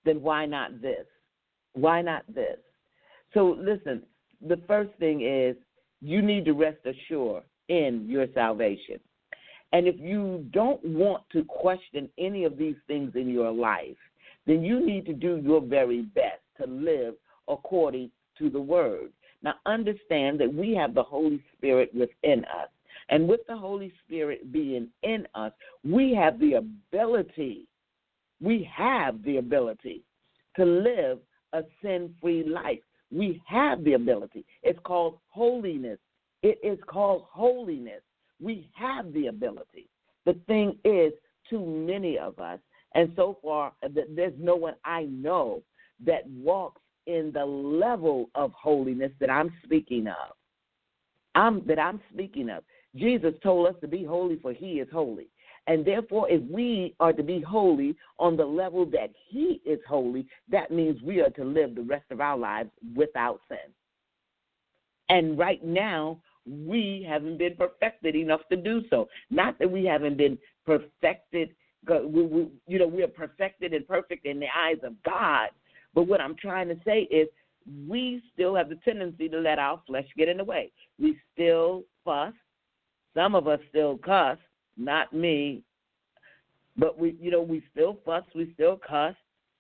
then 0.04 0.20
why 0.22 0.46
not 0.46 0.82
this? 0.82 1.06
Why 1.72 2.02
not 2.02 2.22
this? 2.32 2.58
So 3.32 3.56
listen, 3.58 4.02
the 4.46 4.60
first 4.66 4.90
thing 4.98 5.22
is 5.22 5.56
you 6.00 6.22
need 6.22 6.44
to 6.44 6.52
rest 6.52 6.78
assured 6.84 7.44
in 7.68 8.06
your 8.08 8.26
salvation. 8.34 9.00
And 9.74 9.88
if 9.88 9.96
you 9.98 10.46
don't 10.52 10.82
want 10.84 11.24
to 11.32 11.42
question 11.42 12.08
any 12.16 12.44
of 12.44 12.56
these 12.56 12.76
things 12.87 13.10
in 13.16 13.28
your 13.28 13.50
life, 13.50 13.96
then 14.46 14.62
you 14.62 14.87
need 14.87 15.04
to 15.06 15.12
do 15.12 15.40
your 15.42 15.60
very 15.60 16.02
best 16.02 16.42
to 16.60 16.66
live 16.68 17.14
according 17.48 18.12
to 18.38 18.48
the 18.48 18.60
word. 18.60 19.10
Now, 19.42 19.54
understand 19.66 20.38
that 20.38 20.54
we 20.54 20.76
have 20.76 20.94
the 20.94 21.02
Holy 21.02 21.42
Spirit 21.56 21.90
within 21.92 22.44
us. 22.44 22.68
And 23.08 23.26
with 23.26 23.40
the 23.48 23.56
Holy 23.56 23.92
Spirit 24.06 24.52
being 24.52 24.90
in 25.02 25.26
us, 25.34 25.50
we 25.82 26.14
have 26.14 26.38
the 26.38 26.52
ability, 26.52 27.66
we 28.40 28.70
have 28.72 29.24
the 29.24 29.38
ability 29.38 30.02
to 30.54 30.64
live 30.64 31.18
a 31.52 31.62
sin 31.82 32.14
free 32.20 32.44
life. 32.44 32.78
We 33.10 33.42
have 33.44 33.82
the 33.82 33.94
ability. 33.94 34.44
It's 34.62 34.78
called 34.84 35.18
holiness. 35.30 35.98
It 36.44 36.60
is 36.62 36.78
called 36.87 37.24
holiness. 37.28 38.02
We 38.40 38.68
have 38.74 39.12
the 39.12 39.28
ability. 39.28 39.88
The 40.26 40.34
thing 40.46 40.78
is, 40.84 41.12
too 41.48 41.64
many 41.64 42.18
of 42.18 42.38
us, 42.38 42.58
and 42.94 43.12
so 43.16 43.38
far, 43.42 43.72
there's 43.82 44.34
no 44.38 44.56
one 44.56 44.74
I 44.84 45.04
know 45.04 45.62
that 46.06 46.28
walks 46.28 46.80
in 47.06 47.32
the 47.34 47.44
level 47.44 48.30
of 48.34 48.52
holiness 48.52 49.12
that 49.20 49.30
I'm 49.30 49.52
speaking 49.64 50.06
of. 50.06 50.36
I'm, 51.34 51.66
that 51.66 51.78
I'm 51.78 52.00
speaking 52.12 52.48
of. 52.50 52.62
Jesus 52.96 53.34
told 53.42 53.66
us 53.66 53.74
to 53.80 53.88
be 53.88 54.04
holy, 54.04 54.36
for 54.36 54.52
He 54.52 54.74
is 54.74 54.88
holy. 54.92 55.28
And 55.66 55.84
therefore, 55.84 56.30
if 56.30 56.42
we 56.50 56.94
are 57.00 57.12
to 57.12 57.22
be 57.22 57.40
holy 57.40 57.96
on 58.18 58.36
the 58.36 58.44
level 58.44 58.86
that 58.86 59.10
He 59.28 59.60
is 59.64 59.80
holy, 59.88 60.26
that 60.50 60.70
means 60.70 61.02
we 61.02 61.20
are 61.20 61.30
to 61.30 61.44
live 61.44 61.74
the 61.74 61.82
rest 61.82 62.04
of 62.10 62.20
our 62.20 62.38
lives 62.38 62.70
without 62.94 63.40
sin. 63.48 63.58
And 65.08 65.36
right 65.38 65.64
now, 65.64 66.20
we 66.46 67.07
haven't 67.09 67.38
been 67.38 67.57
perfected 67.57 68.14
enough 68.14 68.40
to 68.50 68.57
do 68.57 68.83
so. 68.90 69.09
Not 69.30 69.59
that 69.59 69.70
we 69.70 69.85
haven't 69.85 70.16
been 70.16 70.38
perfected, 70.66 71.54
we, 71.88 72.22
we, 72.22 72.48
you 72.66 72.78
know, 72.78 72.87
we 72.87 73.02
are 73.02 73.09
perfected 73.09 73.72
and 73.72 73.87
perfect 73.87 74.26
in 74.26 74.40
the 74.40 74.46
eyes 74.57 74.78
of 74.83 74.94
God. 75.02 75.48
But 75.94 76.04
what 76.04 76.20
I'm 76.20 76.37
trying 76.37 76.68
to 76.68 76.76
say 76.85 77.02
is, 77.02 77.28
we 77.88 78.22
still 78.35 78.54
have 78.54 78.68
the 78.68 78.74
tendency 78.85 79.26
to 79.30 79.38
let 79.38 79.59
our 79.59 79.80
flesh 79.87 80.07
get 80.18 80.28
in 80.28 80.37
the 80.37 80.44
way. 80.44 80.70
We 81.00 81.18
still 81.33 81.85
fuss. 82.04 82.35
Some 83.14 83.35
of 83.35 83.48
us 83.48 83.59
still 83.70 83.96
cuss 83.96 84.37
not 84.76 85.12
me. 85.12 85.62
But 86.76 86.98
we, 86.98 87.16
you 87.20 87.30
know, 87.30 87.42
we 87.42 87.62
still 87.72 87.98
fuss, 88.04 88.24
we 88.35 88.52
still 88.54 88.78
cuss, 88.87 89.14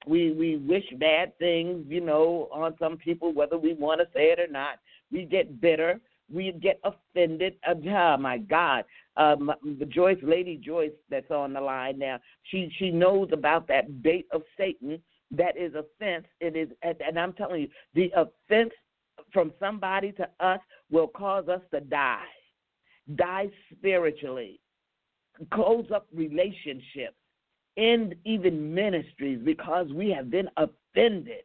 we 0.06 0.32
we 0.32 0.56
wish 0.56 0.84
bad 0.98 1.36
things, 1.38 1.84
you 1.88 2.00
know, 2.00 2.48
on 2.52 2.74
some 2.78 2.96
people, 2.96 3.32
whether 3.32 3.56
we 3.56 3.74
want 3.74 4.00
to 4.00 4.06
say 4.12 4.32
it 4.32 4.40
or 4.40 4.48
not. 4.48 4.80
We 5.12 5.24
get 5.24 5.60
bitter, 5.60 6.00
we 6.32 6.52
get 6.52 6.80
offended. 6.84 7.54
Oh 7.66 8.16
my 8.16 8.38
God, 8.38 8.84
um, 9.16 9.52
Joyce, 9.88 10.18
Lady 10.22 10.56
Joyce, 10.56 10.92
that's 11.10 11.30
on 11.30 11.52
the 11.52 11.60
line 11.60 11.98
now. 11.98 12.18
She 12.44 12.70
she 12.78 12.90
knows 12.90 13.28
about 13.32 13.68
that 13.68 14.02
bait 14.02 14.26
of 14.32 14.42
Satan. 14.56 15.00
That 15.30 15.56
is 15.56 15.74
offense. 15.74 16.26
It 16.40 16.56
is, 16.56 16.68
and, 16.82 16.96
and 17.00 17.18
I'm 17.18 17.32
telling 17.32 17.62
you, 17.62 17.68
the 17.94 18.10
offense 18.16 18.72
from 19.32 19.52
somebody 19.58 20.12
to 20.12 20.28
us 20.40 20.60
will 20.90 21.08
cause 21.08 21.48
us 21.48 21.60
to 21.72 21.80
die, 21.80 22.22
die 23.16 23.48
spiritually 23.72 24.60
close 25.52 25.86
up 25.94 26.06
relationships, 26.14 27.16
end 27.76 28.14
even 28.24 28.72
ministries 28.74 29.40
because 29.44 29.88
we 29.92 30.10
have 30.10 30.30
been 30.30 30.48
offended. 30.56 31.44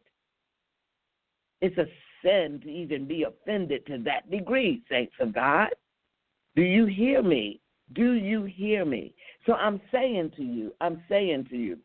It's 1.60 1.76
a 1.78 1.86
sin 2.22 2.60
to 2.62 2.70
even 2.70 3.06
be 3.06 3.24
offended 3.24 3.86
to 3.86 3.98
that 4.04 4.30
degree, 4.30 4.82
saints 4.90 5.14
of 5.20 5.34
God. 5.34 5.68
Do 6.56 6.62
you 6.62 6.86
hear 6.86 7.22
me? 7.22 7.60
Do 7.94 8.12
you 8.12 8.44
hear 8.44 8.84
me? 8.84 9.14
So 9.46 9.54
I'm 9.54 9.80
saying 9.90 10.32
to 10.36 10.42
you, 10.42 10.72
I'm 10.80 11.02
saying 11.08 11.46
to 11.50 11.56
you, 11.56 11.78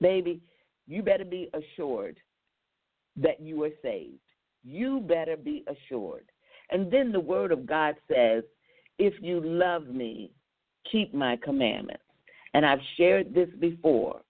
baby, 0.00 0.40
you 0.86 1.02
better 1.02 1.24
be 1.24 1.50
assured 1.54 2.16
that 3.16 3.40
you 3.40 3.62
are 3.64 3.70
saved. 3.82 4.18
You 4.64 5.00
better 5.00 5.36
be 5.36 5.64
assured. 5.68 6.24
And 6.70 6.90
then 6.90 7.12
the 7.12 7.20
word 7.20 7.52
of 7.52 7.66
God 7.66 7.96
says, 8.08 8.44
if 8.98 9.14
you 9.20 9.40
love 9.40 9.86
me, 9.88 10.30
keep 10.90 11.14
my 11.14 11.36
commandments. 11.36 12.02
And 12.54 12.66
I've 12.66 12.80
shared 12.96 13.34
this 13.34 13.48
before 13.58 14.20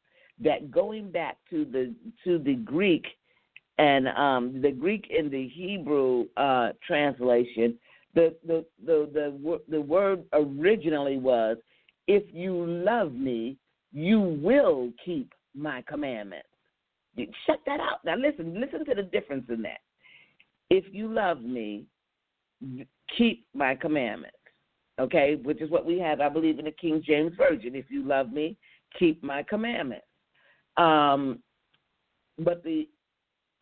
that 0.43 0.71
going 0.71 1.11
back 1.11 1.37
to 1.51 1.65
the 1.65 1.95
to 2.25 2.39
the 2.39 2.55
Greek 2.55 3.07
and 3.81 4.09
um, 4.09 4.61
the 4.61 4.71
Greek 4.71 5.11
and 5.11 5.31
the 5.31 5.49
Hebrew 5.49 6.27
uh, 6.37 6.71
translation, 6.87 7.79
the 8.15 8.37
the, 8.47 8.65
the 8.85 9.09
the 9.15 9.61
the 9.71 9.81
word 9.81 10.23
originally 10.35 11.17
was, 11.17 11.57
"If 12.07 12.23
you 12.31 12.67
love 12.67 13.15
me, 13.15 13.57
you 13.93 14.39
will 14.43 14.93
keep 15.03 15.33
my 15.55 15.83
commandments." 15.89 16.47
You 17.17 17.27
check 17.47 17.61
that 17.65 17.81
out. 17.81 18.05
Now 18.05 18.17
listen, 18.17 18.61
listen 18.61 18.85
to 18.85 18.95
the 18.95 19.03
difference 19.03 19.47
in 19.49 19.63
that. 19.63 19.81
If 20.69 20.85
you 20.93 21.09
love 21.09 21.41
me, 21.41 21.87
keep 23.17 23.47
my 23.55 23.75
commandments. 23.75 24.37
Okay, 25.01 25.37
which 25.43 25.63
is 25.63 25.71
what 25.71 25.87
we 25.87 25.99
have, 25.99 26.21
I 26.21 26.29
believe, 26.29 26.59
in 26.59 26.67
the 26.67 26.71
King 26.73 27.03
James 27.05 27.33
Version. 27.35 27.75
If 27.75 27.87
you 27.89 28.07
love 28.07 28.31
me, 28.31 28.59
keep 28.99 29.25
my 29.25 29.43
commandments. 29.43 30.05
Um, 30.77 31.39
but 32.39 32.63
the 32.63 32.87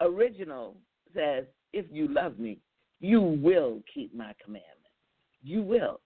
original 0.01 0.77
says, 1.15 1.45
if 1.73 1.87
you 1.91 2.09
love 2.09 2.39
me, 2.39 2.59
you 3.01 3.21
will 3.21 3.83
keep 3.93 4.15
my 4.15 4.33
commandments. 4.43 4.75
You 5.43 5.63
will. 5.63 6.01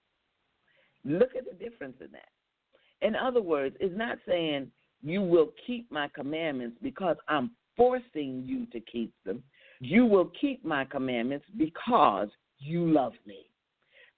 Look 1.04 1.30
at 1.36 1.44
the 1.44 1.64
difference 1.64 1.96
in 2.00 2.08
that. 2.12 3.06
In 3.06 3.16
other 3.16 3.42
words, 3.42 3.76
it's 3.80 3.96
not 3.96 4.18
saying 4.26 4.68
you 5.02 5.22
will 5.22 5.52
keep 5.66 5.90
my 5.90 6.08
commandments 6.14 6.76
because 6.82 7.16
I'm 7.28 7.50
forcing 7.76 8.44
you 8.44 8.66
to 8.66 8.80
keep 8.80 9.12
them. 9.24 9.42
You 9.80 10.06
will 10.06 10.30
keep 10.40 10.64
my 10.64 10.84
commandments 10.84 11.46
because 11.56 12.28
you 12.58 12.90
love 12.92 13.14
me. 13.26 13.46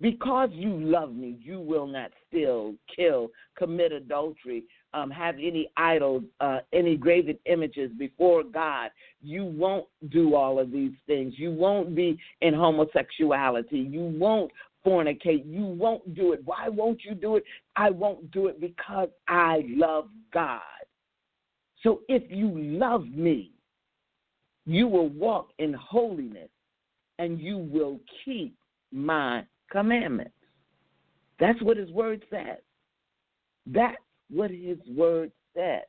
Because 0.00 0.50
you 0.52 0.70
love 0.70 1.14
me, 1.14 1.38
you 1.40 1.60
will 1.60 1.86
not 1.86 2.10
steal, 2.28 2.74
kill, 2.94 3.30
commit 3.56 3.92
adultery, 3.92 4.64
um, 4.94 5.10
have 5.10 5.34
any 5.36 5.70
idols, 5.76 6.22
uh, 6.40 6.60
any 6.72 6.96
graven 6.96 7.38
images 7.46 7.90
before 7.98 8.44
God. 8.44 8.90
You 9.22 9.44
won't 9.44 9.86
do 10.08 10.34
all 10.34 10.58
of 10.58 10.70
these 10.70 10.92
things. 11.06 11.34
You 11.36 11.52
won't 11.52 11.94
be 11.94 12.18
in 12.40 12.54
homosexuality. 12.54 13.78
You 13.78 14.04
won't 14.04 14.50
fornicate. 14.86 15.44
You 15.46 15.64
won't 15.64 16.14
do 16.14 16.32
it. 16.32 16.42
Why 16.44 16.68
won't 16.68 17.04
you 17.04 17.14
do 17.14 17.36
it? 17.36 17.44
I 17.76 17.90
won't 17.90 18.30
do 18.30 18.46
it 18.46 18.60
because 18.60 19.08
I 19.28 19.64
love 19.68 20.08
God. 20.32 20.60
So 21.82 22.00
if 22.08 22.22
you 22.30 22.50
love 22.56 23.06
me, 23.08 23.50
you 24.64 24.86
will 24.86 25.08
walk 25.08 25.50
in 25.58 25.74
holiness 25.74 26.48
and 27.18 27.38
you 27.40 27.58
will 27.58 28.00
keep 28.24 28.56
my 28.92 29.44
commandments. 29.70 30.32
That's 31.38 31.60
what 31.62 31.76
his 31.76 31.90
word 31.90 32.24
says. 32.30 32.58
That's 33.66 33.96
what 34.34 34.50
his 34.50 34.78
word 34.88 35.30
says. 35.56 35.82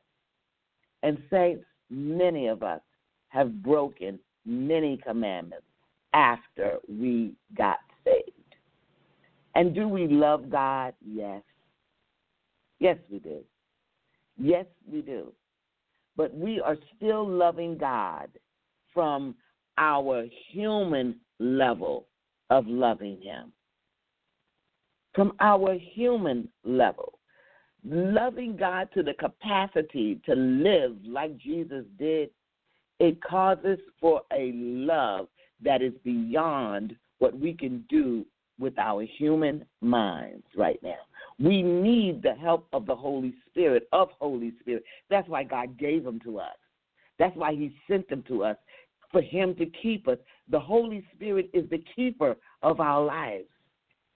And 1.02 1.18
saints, 1.30 1.64
many 1.90 2.46
of 2.46 2.62
us 2.62 2.80
have 3.28 3.62
broken 3.62 4.18
many 4.44 4.96
commandments 4.98 5.66
after 6.14 6.78
we 6.88 7.34
got 7.56 7.78
saved. 8.04 8.30
And 9.54 9.74
do 9.74 9.88
we 9.88 10.06
love 10.06 10.50
God? 10.50 10.94
Yes. 11.06 11.42
Yes, 12.78 12.98
we 13.10 13.18
do. 13.18 13.40
Yes, 14.38 14.66
we 14.90 15.00
do. 15.00 15.32
But 16.16 16.34
we 16.34 16.60
are 16.60 16.76
still 16.96 17.28
loving 17.28 17.76
God 17.78 18.28
from 18.92 19.34
our 19.78 20.26
human 20.50 21.16
level 21.38 22.06
of 22.50 22.66
loving 22.66 23.20
Him. 23.22 23.52
From 25.14 25.32
our 25.40 25.74
human 25.74 26.48
level. 26.64 27.15
Loving 27.88 28.56
God 28.56 28.88
to 28.94 29.04
the 29.04 29.14
capacity 29.14 30.20
to 30.26 30.34
live 30.34 30.96
like 31.04 31.36
Jesus 31.38 31.84
did, 31.98 32.30
it 32.98 33.22
causes 33.22 33.78
for 34.00 34.22
a 34.32 34.50
love 34.54 35.28
that 35.62 35.82
is 35.82 35.92
beyond 36.02 36.96
what 37.18 37.38
we 37.38 37.52
can 37.52 37.84
do 37.88 38.26
with 38.58 38.76
our 38.78 39.02
human 39.02 39.64
minds 39.80 40.44
right 40.56 40.82
now. 40.82 40.96
We 41.38 41.62
need 41.62 42.22
the 42.22 42.34
help 42.34 42.66
of 42.72 42.86
the 42.86 42.96
Holy 42.96 43.34
Spirit, 43.48 43.86
of 43.92 44.08
Holy 44.18 44.52
Spirit. 44.60 44.82
That's 45.08 45.28
why 45.28 45.44
God 45.44 45.78
gave 45.78 46.02
them 46.02 46.18
to 46.24 46.40
us. 46.40 46.56
That's 47.18 47.36
why 47.36 47.52
He 47.52 47.76
sent 47.88 48.08
them 48.08 48.24
to 48.28 48.44
us, 48.44 48.56
for 49.12 49.22
Him 49.22 49.54
to 49.56 49.66
keep 49.66 50.08
us. 50.08 50.18
The 50.50 50.58
Holy 50.58 51.06
Spirit 51.14 51.50
is 51.52 51.68
the 51.70 51.84
keeper 51.94 52.36
of 52.62 52.80
our 52.80 53.04
lives, 53.04 53.48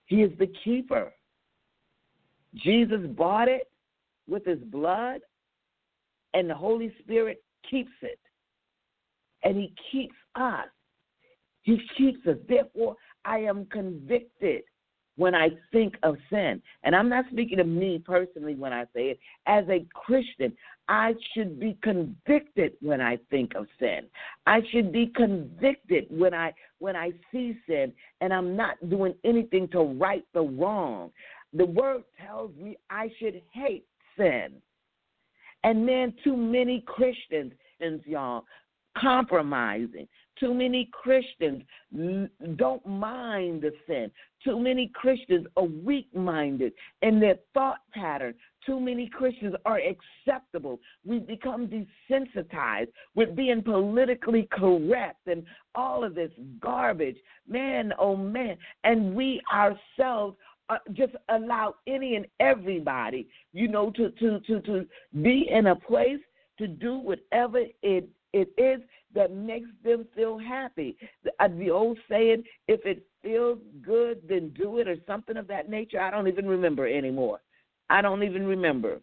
He 0.07 0.23
is 0.23 0.33
the 0.39 0.51
keeper. 0.65 1.13
Jesus 2.55 3.01
bought 3.17 3.49
it 3.49 3.71
with 4.29 4.45
His 4.45 4.59
blood, 4.59 5.21
and 6.35 6.49
the 6.49 6.55
Holy 6.55 6.93
Spirit 7.01 7.43
keeps 7.69 7.93
it. 8.03 8.19
And 9.43 9.57
He 9.57 9.73
keeps 9.91 10.15
us. 10.35 10.67
He 11.63 11.81
keeps 11.97 12.27
us. 12.27 12.37
Therefore, 12.49 12.97
I 13.25 13.39
am 13.39 13.67
convicted 13.67 14.63
when 15.17 15.35
I 15.35 15.51
think 15.71 15.97
of 16.03 16.17
sin. 16.31 16.63
And 16.83 16.97
I'm 16.97 17.11
not 17.11 17.27
speaking 17.31 17.61
of 17.61 17.67
me 17.67 17.99
personally 17.99 18.55
when 18.55 18.73
I 18.73 18.85
say 18.95 19.11
it. 19.11 19.21
As 19.47 19.65
a 19.69 19.85
Christian, 19.93 20.57
I 20.89 21.15
should 21.35 21.61
be 21.61 21.77
convicted 21.83 22.73
when 22.81 23.03
I 23.03 23.19
think 23.31 23.55
of 23.55 23.67
sin. 23.79 24.07
I 24.47 24.61
should 24.73 24.93
be 24.93 25.13
convicted 25.15 26.07
when 26.09 26.33
I 26.33 26.55
when 26.79 26.97
I 26.97 27.11
see 27.31 27.55
sin 27.69 27.93
and 28.23 28.33
I'm 28.33 28.57
not 28.57 28.77
doing 28.89 29.15
anything 29.23 29.69
to 29.69 29.83
right 29.83 30.25
the 30.33 30.41
wrong. 30.41 31.11
The 31.53 31.67
word 31.67 32.03
tells 32.25 32.55
me 32.57 32.79
I 32.91 33.11
should 33.19 33.41
hate 33.53 33.87
sin. 34.17 34.53
And 35.65 35.87
then 35.87 36.15
too 36.25 36.37
many 36.37 36.83
Christians, 36.87 37.53
and 37.81 38.01
y'all, 38.07 38.45
compromising, 38.97 40.09
too 40.39 40.55
many 40.55 40.89
Christians 40.93 41.63
don't 42.57 42.85
mind 42.87 43.63
the 43.63 43.73
sin. 43.87 44.11
Too 44.43 44.59
many 44.59 44.91
Christians 44.95 45.47
are 45.59 45.65
weak 45.65 46.09
minded 46.15 46.73
in 47.03 47.21
their 47.21 47.37
thought 47.53 47.81
pattern. 47.93 48.35
Too 48.65 48.81
many 48.81 49.07
Christians 49.07 49.55
are 49.67 49.79
acceptable. 49.81 50.81
We've 51.05 51.27
become 51.27 51.69
desensitized 51.69 52.89
with 53.15 53.37
being 53.37 53.63
politically 53.63 54.49
correct 54.51 55.27
and 55.27 55.45
all 55.75 56.05
of 56.05 56.15
this 56.15 56.33
garbage. 56.59 57.19
Man, 57.47 57.93
oh 57.99 58.17
man. 58.17 58.57
And 58.85 59.15
we 59.15 59.43
ourselves 59.53 60.37
uh, 60.71 60.79
just 60.93 61.13
allow 61.29 61.75
any 61.87 62.17
and 62.17 62.27
everybody, 62.39 63.27
you 63.53 63.69
know, 63.69 63.91
to, 63.91 64.11
to, 64.11 64.41
to, 64.41 64.61
to 64.61 64.87
be 65.21 65.49
in 65.51 65.67
a 65.67 65.77
place 65.77 66.21
to 66.59 66.69
do 66.69 66.99
whatever 66.99 67.59
it, 67.83 68.09
it 68.33 68.49
is 68.57 68.81
that 69.15 69.33
makes 69.33 69.69
them 69.85 70.07
feel 70.15 70.39
happy. 70.39 70.97
The, 71.25 71.33
uh, 71.41 71.49
the 71.59 71.71
old 71.71 71.99
saying, 72.09 72.45
if 72.69 72.87
it 72.87 73.05
feels 73.23 73.59
good, 73.83 74.21
then 74.29 74.51
do 74.57 74.79
it, 74.79 74.87
or 74.87 74.97
something 75.07 75.37
of 75.37 75.49
that 75.49 75.69
nature. 75.69 76.01
I 76.01 76.11
don't 76.11 76.29
even 76.29 76.47
remember 76.47 76.87
anymore. 76.87 77.41
I 77.89 78.01
don't 78.01 78.23
even 78.23 78.47
remember. 78.47 79.01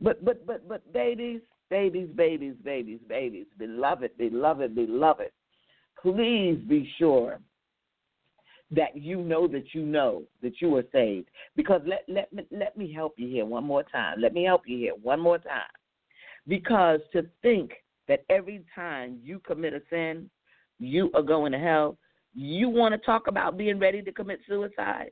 But 0.00 0.24
but 0.24 0.44
but 0.46 0.68
but 0.68 0.92
babies, 0.92 1.40
babies, 1.70 2.08
babies, 2.14 2.54
babies, 2.64 2.98
babies, 3.08 3.46
beloved, 3.56 4.10
beloved, 4.18 4.74
beloved, 4.74 5.30
please 6.02 6.58
be 6.68 6.90
sure 6.98 7.38
that 8.70 8.96
you 8.96 9.22
know 9.22 9.46
that 9.46 9.74
you 9.74 9.82
know 9.82 10.22
that 10.42 10.60
you 10.60 10.74
are 10.76 10.84
saved. 10.92 11.28
Because 11.54 11.80
let 11.86 12.04
let 12.08 12.32
me 12.32 12.46
let 12.50 12.76
me 12.76 12.92
help 12.92 13.14
you 13.16 13.28
here 13.28 13.44
one 13.44 13.64
more 13.64 13.84
time. 13.84 14.20
Let 14.20 14.34
me 14.34 14.44
help 14.44 14.62
you 14.66 14.78
here 14.78 14.94
one 15.02 15.20
more 15.20 15.38
time. 15.38 15.62
Because 16.48 17.00
to 17.12 17.26
think 17.42 17.72
that 18.08 18.24
every 18.30 18.64
time 18.74 19.18
you 19.22 19.40
commit 19.40 19.74
a 19.74 19.82
sin, 19.90 20.30
you 20.78 21.10
are 21.14 21.22
going 21.22 21.52
to 21.52 21.58
hell. 21.58 21.98
You 22.34 22.68
want 22.68 22.92
to 22.92 22.98
talk 22.98 23.28
about 23.28 23.56
being 23.56 23.78
ready 23.78 24.02
to 24.02 24.12
commit 24.12 24.40
suicide? 24.48 25.10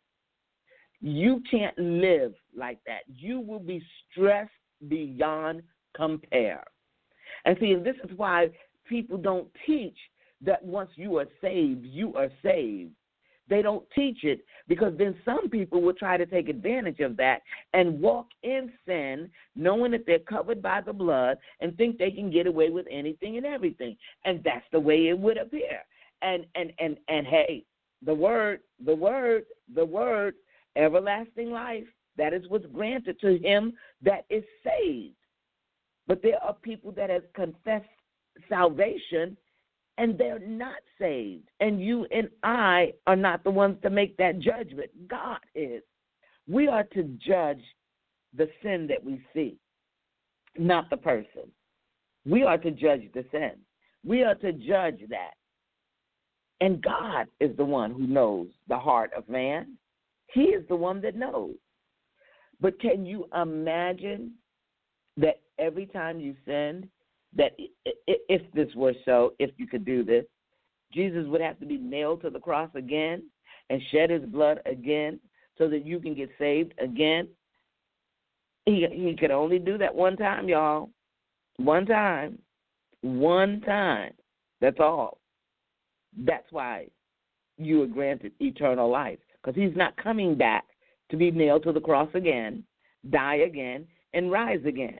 You 1.00 1.42
can't 1.50 1.76
live 1.78 2.34
like 2.56 2.78
that. 2.86 3.02
You 3.08 3.40
will 3.40 3.60
be 3.60 3.82
stressed 4.10 4.50
beyond 4.88 5.62
compare. 5.96 6.62
And 7.44 7.56
see, 7.60 7.74
this 7.74 7.96
is 8.04 8.16
why 8.16 8.48
people 8.88 9.18
don't 9.18 9.48
teach 9.66 9.96
that 10.42 10.64
once 10.64 10.90
you 10.96 11.18
are 11.18 11.26
saved, 11.40 11.84
you 11.84 12.14
are 12.14 12.28
saved. 12.42 12.92
They 13.48 13.62
don't 13.62 13.84
teach 13.94 14.24
it 14.24 14.44
because 14.68 14.94
then 14.96 15.14
some 15.24 15.50
people 15.50 15.82
will 15.82 15.92
try 15.92 16.16
to 16.16 16.26
take 16.26 16.48
advantage 16.48 17.00
of 17.00 17.16
that 17.18 17.42
and 17.74 18.00
walk 18.00 18.28
in 18.42 18.72
sin, 18.86 19.30
knowing 19.54 19.92
that 19.92 20.06
they're 20.06 20.18
covered 20.20 20.62
by 20.62 20.80
the 20.80 20.92
blood 20.92 21.36
and 21.60 21.76
think 21.76 21.98
they 21.98 22.10
can 22.10 22.30
get 22.30 22.46
away 22.46 22.70
with 22.70 22.86
anything 22.90 23.36
and 23.36 23.44
everything. 23.44 23.96
And 24.24 24.42
that's 24.44 24.64
the 24.72 24.80
way 24.80 25.08
it 25.08 25.18
would 25.18 25.36
appear. 25.36 25.80
And 26.22 26.46
and 26.54 26.72
and 26.78 26.96
and 27.08 27.26
hey, 27.26 27.64
the 28.04 28.14
word, 28.14 28.60
the 28.84 28.94
word, 28.94 29.44
the 29.74 29.84
word, 29.84 30.34
everlasting 30.76 31.50
life, 31.50 31.84
that 32.16 32.32
is 32.32 32.48
what's 32.48 32.66
granted 32.66 33.20
to 33.20 33.38
him 33.38 33.74
that 34.02 34.24
is 34.30 34.44
saved. 34.64 35.14
But 36.06 36.22
there 36.22 36.42
are 36.42 36.54
people 36.54 36.92
that 36.92 37.10
have 37.10 37.30
confessed 37.34 37.86
salvation 38.48 39.36
and 39.98 40.18
they're 40.18 40.40
not 40.40 40.80
saved. 40.98 41.48
And 41.60 41.80
you 41.80 42.06
and 42.10 42.28
I 42.42 42.92
are 43.06 43.16
not 43.16 43.44
the 43.44 43.50
ones 43.50 43.78
to 43.82 43.90
make 43.90 44.16
that 44.16 44.38
judgment. 44.40 44.90
God 45.08 45.38
is. 45.54 45.82
We 46.48 46.68
are 46.68 46.84
to 46.94 47.04
judge 47.24 47.62
the 48.36 48.48
sin 48.62 48.86
that 48.88 49.02
we 49.02 49.24
see, 49.32 49.56
not 50.58 50.90
the 50.90 50.96
person. 50.96 51.50
We 52.26 52.42
are 52.42 52.58
to 52.58 52.70
judge 52.70 53.08
the 53.14 53.24
sin. 53.30 53.52
We 54.04 54.24
are 54.24 54.34
to 54.36 54.52
judge 54.52 55.00
that. 55.10 55.34
And 56.60 56.82
God 56.82 57.26
is 57.40 57.56
the 57.56 57.64
one 57.64 57.92
who 57.92 58.06
knows 58.06 58.48
the 58.68 58.78
heart 58.78 59.12
of 59.16 59.28
man. 59.28 59.76
He 60.32 60.42
is 60.42 60.66
the 60.68 60.76
one 60.76 61.00
that 61.02 61.16
knows. 61.16 61.54
But 62.60 62.80
can 62.80 63.04
you 63.04 63.28
imagine 63.34 64.32
that 65.16 65.40
every 65.58 65.86
time 65.86 66.20
you 66.20 66.34
sin, 66.44 66.88
that 67.36 67.52
if 67.86 68.42
this 68.52 68.68
were 68.74 68.94
so, 69.04 69.34
if 69.38 69.50
you 69.56 69.66
could 69.66 69.84
do 69.84 70.04
this, 70.04 70.24
Jesus 70.92 71.26
would 71.26 71.40
have 71.40 71.58
to 71.60 71.66
be 71.66 71.76
nailed 71.76 72.22
to 72.22 72.30
the 72.30 72.38
cross 72.38 72.70
again 72.74 73.24
and 73.70 73.80
shed 73.90 74.10
his 74.10 74.22
blood 74.22 74.60
again 74.66 75.18
so 75.58 75.68
that 75.68 75.84
you 75.84 75.98
can 76.00 76.14
get 76.14 76.30
saved 76.38 76.74
again? 76.78 77.28
He 78.66 78.86
he 78.90 79.16
could 79.18 79.30
only 79.30 79.58
do 79.58 79.76
that 79.78 79.94
one 79.94 80.16
time, 80.16 80.48
y'all. 80.48 80.90
One 81.56 81.86
time. 81.86 82.38
One 83.02 83.60
time. 83.60 84.12
That's 84.60 84.80
all. 84.80 85.18
That's 86.16 86.50
why 86.50 86.88
you 87.58 87.82
are 87.82 87.86
granted 87.86 88.32
eternal 88.40 88.90
life. 88.90 89.18
Because 89.42 89.60
he's 89.60 89.76
not 89.76 89.96
coming 89.96 90.36
back 90.36 90.64
to 91.10 91.16
be 91.16 91.30
nailed 91.30 91.64
to 91.64 91.72
the 91.72 91.80
cross 91.80 92.08
again, 92.14 92.64
die 93.10 93.36
again, 93.46 93.86
and 94.14 94.30
rise 94.30 94.64
again. 94.64 94.98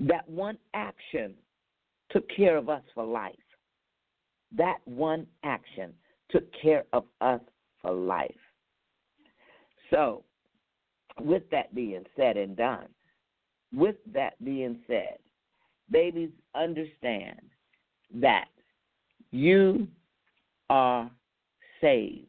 That 0.00 0.28
one 0.28 0.58
action 0.74 1.34
took 2.10 2.28
care 2.34 2.56
of 2.56 2.68
us 2.68 2.82
for 2.94 3.04
life. 3.04 3.34
That 4.56 4.78
one 4.84 5.26
action 5.44 5.92
took 6.30 6.44
care 6.60 6.84
of 6.92 7.04
us 7.20 7.40
for 7.82 7.92
life. 7.92 8.34
So, 9.90 10.24
with 11.20 11.42
that 11.50 11.74
being 11.74 12.04
said 12.16 12.36
and 12.36 12.56
done, 12.56 12.86
with 13.72 13.96
that 14.12 14.42
being 14.44 14.78
said, 14.86 15.18
babies, 15.90 16.30
understand 16.54 17.40
that 18.14 18.48
you 19.30 19.86
are 20.68 21.10
saved 21.80 22.26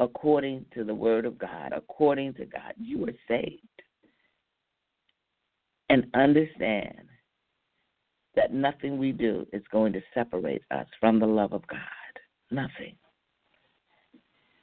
according 0.00 0.64
to 0.74 0.84
the 0.84 0.94
Word 0.94 1.24
of 1.24 1.38
God. 1.38 1.72
According 1.74 2.34
to 2.34 2.46
God, 2.46 2.74
you 2.78 3.04
are 3.06 3.14
saved. 3.26 3.62
And 5.90 6.06
understand 6.14 7.08
that 8.36 8.52
nothing 8.52 8.98
we 8.98 9.12
do 9.12 9.46
is 9.52 9.62
going 9.72 9.92
to 9.94 10.02
separate 10.14 10.62
us 10.70 10.86
from 11.00 11.18
the 11.18 11.26
love 11.26 11.52
of 11.52 11.66
God. 11.66 11.78
Nothing. 12.50 12.94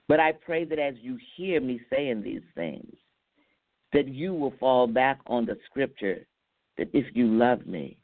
But 0.08 0.20
I 0.20 0.34
pray 0.34 0.66
that 0.66 0.80
as 0.80 0.96
you 1.02 1.18
hear 1.36 1.60
me 1.60 1.82
saying 1.92 2.22
these 2.22 2.44
things, 2.54 2.96
that 3.94 4.08
you 4.08 4.34
will 4.34 4.54
fall 4.60 4.88
back 4.88 5.20
on 5.28 5.46
the 5.46 5.58
scripture 5.66 6.26
that 6.78 6.90
if 6.94 7.06
you 7.16 7.28
love 7.28 7.66
me, 7.66 7.98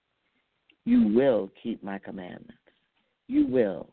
you 0.85 1.07
will 1.07 1.51
keep 1.61 1.83
my 1.83 1.99
commandments. 1.99 2.53
You 3.27 3.45
will. 3.45 3.89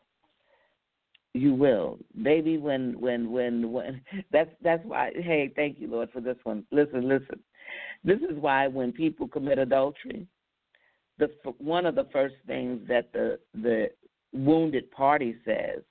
You 1.33 1.53
will. 1.53 1.99
Baby, 2.23 2.57
when 2.57 2.99
when 2.99 3.31
when 3.31 3.71
when 3.71 4.01
that's 4.31 4.49
that's 4.63 4.83
why 4.85 5.11
hey, 5.13 5.51
thank 5.55 5.79
you, 5.79 5.87
Lord, 5.87 6.09
for 6.11 6.21
this 6.21 6.37
one. 6.43 6.65
Listen, 6.71 7.07
listen. 7.07 7.39
This 8.03 8.19
is 8.19 8.37
why 8.37 8.67
when 8.67 8.91
people 8.91 9.27
commit 9.27 9.59
adultery, 9.59 10.25
the 11.17 11.29
one 11.57 11.85
of 11.85 11.95
the 11.95 12.07
first 12.11 12.35
things 12.47 12.81
that 12.87 13.11
the 13.13 13.39
the 13.53 13.89
wounded 14.31 14.89
party 14.91 15.35
says 15.43 15.81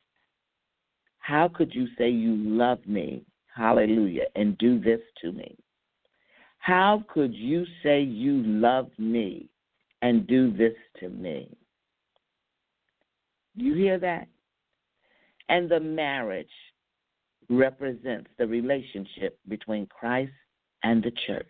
how 1.28 1.46
could 1.46 1.74
you 1.74 1.86
say 1.98 2.08
you 2.08 2.34
love 2.36 2.78
me, 2.86 3.22
hallelujah, 3.54 4.24
and 4.34 4.56
do 4.56 4.80
this 4.80 5.00
to 5.20 5.30
me? 5.30 5.58
How 6.56 7.04
could 7.06 7.34
you 7.34 7.66
say 7.82 8.00
you 8.00 8.42
love 8.44 8.88
me 8.96 9.50
and 10.00 10.26
do 10.26 10.50
this 10.50 10.72
to 11.00 11.10
me? 11.10 11.54
You 13.56 13.74
hear 13.74 13.98
that? 13.98 14.26
And 15.50 15.70
the 15.70 15.80
marriage 15.80 16.48
represents 17.50 18.30
the 18.38 18.46
relationship 18.46 19.38
between 19.48 19.84
Christ 19.86 20.32
and 20.82 21.02
the 21.02 21.12
church. 21.26 21.46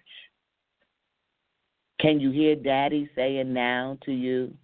Can 2.00 2.20
you 2.20 2.30
hear 2.30 2.54
Daddy 2.54 3.10
saying 3.16 3.52
now 3.52 3.98
to 4.04 4.12
you, 4.12 4.54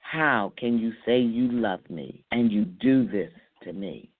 How 0.00 0.52
can 0.56 0.78
you 0.78 0.92
say 1.04 1.20
you 1.20 1.50
love 1.52 1.80
me 1.90 2.24
and 2.30 2.50
you 2.50 2.64
do 2.64 3.06
this 3.06 3.32
to 3.64 3.72
me? 3.72 4.10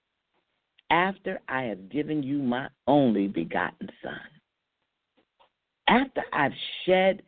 after 0.91 1.41
I 1.49 1.62
have 1.64 1.91
given 1.91 2.23
you 2.23 2.38
my 2.38 2.69
only 2.87 3.29
begotten 3.29 3.88
Son. 4.03 4.21
After 5.88 6.23
I've 6.33 6.53
shed, 6.85 7.23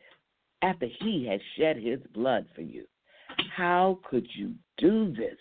after 0.62 0.86
He 0.86 1.26
has 1.30 1.40
shed 1.56 1.76
His 1.76 2.00
blood 2.14 2.46
for 2.54 2.62
you, 2.62 2.84
how 3.54 3.98
could 4.08 4.26
you 4.34 4.54
do 4.78 5.14
this 5.14 5.36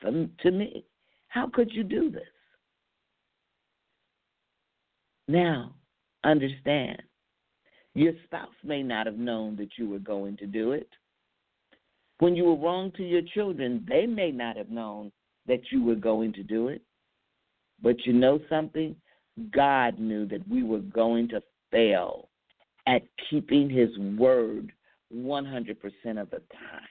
for, 0.00 0.10
to 0.10 0.50
me? 0.50 0.84
How 1.28 1.48
could 1.48 1.72
you 1.72 1.82
do 1.82 2.10
this? 2.10 2.22
Now, 5.28 5.74
understand, 6.24 7.02
your 7.94 8.12
spouse 8.24 8.48
may 8.64 8.82
not 8.82 9.06
have 9.06 9.18
known 9.18 9.56
that 9.56 9.70
you 9.76 9.88
were 9.88 9.98
going 9.98 10.36
to 10.38 10.46
do 10.46 10.72
it. 10.72 10.88
When 12.18 12.34
you 12.34 12.44
were 12.44 12.56
wrong 12.56 12.92
to 12.96 13.02
your 13.02 13.22
children, 13.34 13.84
they 13.88 14.06
may 14.06 14.30
not 14.30 14.56
have 14.56 14.70
known 14.70 15.12
that 15.46 15.60
you 15.70 15.82
were 15.82 15.96
going 15.96 16.32
to 16.34 16.42
do 16.42 16.68
it. 16.68 16.82
But 17.82 18.06
you 18.06 18.12
know 18.12 18.38
something? 18.48 18.94
God 19.50 19.98
knew 19.98 20.26
that 20.26 20.46
we 20.48 20.62
were 20.62 20.78
going 20.78 21.28
to 21.30 21.42
fail 21.70 22.28
at 22.86 23.02
keeping 23.28 23.68
His 23.68 23.90
word 24.18 24.72
100% 25.14 25.76
of 26.20 26.30
the 26.30 26.42
time. 26.52 26.88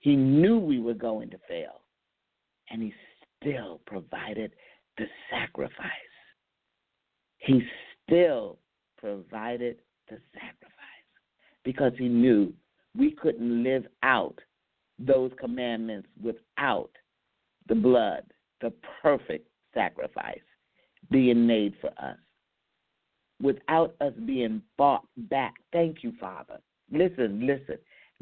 He 0.00 0.16
knew 0.16 0.58
we 0.58 0.80
were 0.80 0.94
going 0.94 1.30
to 1.30 1.38
fail, 1.48 1.82
and 2.70 2.82
He 2.82 2.92
still 3.40 3.80
provided 3.86 4.52
the 4.98 5.06
sacrifice. 5.30 5.86
He 7.38 7.62
still 8.04 8.58
provided 8.98 9.78
sacrifice 10.32 11.08
because 11.64 11.92
He 11.98 12.08
knew 12.08 12.52
we 12.96 13.12
couldn't 13.12 13.62
live 13.62 13.86
out 14.02 14.38
those 14.98 15.32
commandments 15.38 16.08
without 16.22 16.90
the 17.68 17.74
blood, 17.74 18.22
the 18.60 18.72
perfect 19.02 19.48
sacrifice 19.74 20.38
being 21.10 21.46
made 21.46 21.74
for 21.80 21.90
us 21.98 22.16
without 23.42 23.94
us 24.00 24.12
being 24.24 24.62
bought 24.78 25.04
back. 25.16 25.54
Thank 25.72 26.02
you, 26.02 26.12
Father. 26.20 26.58
Listen, 26.90 27.46
listen. 27.46 27.78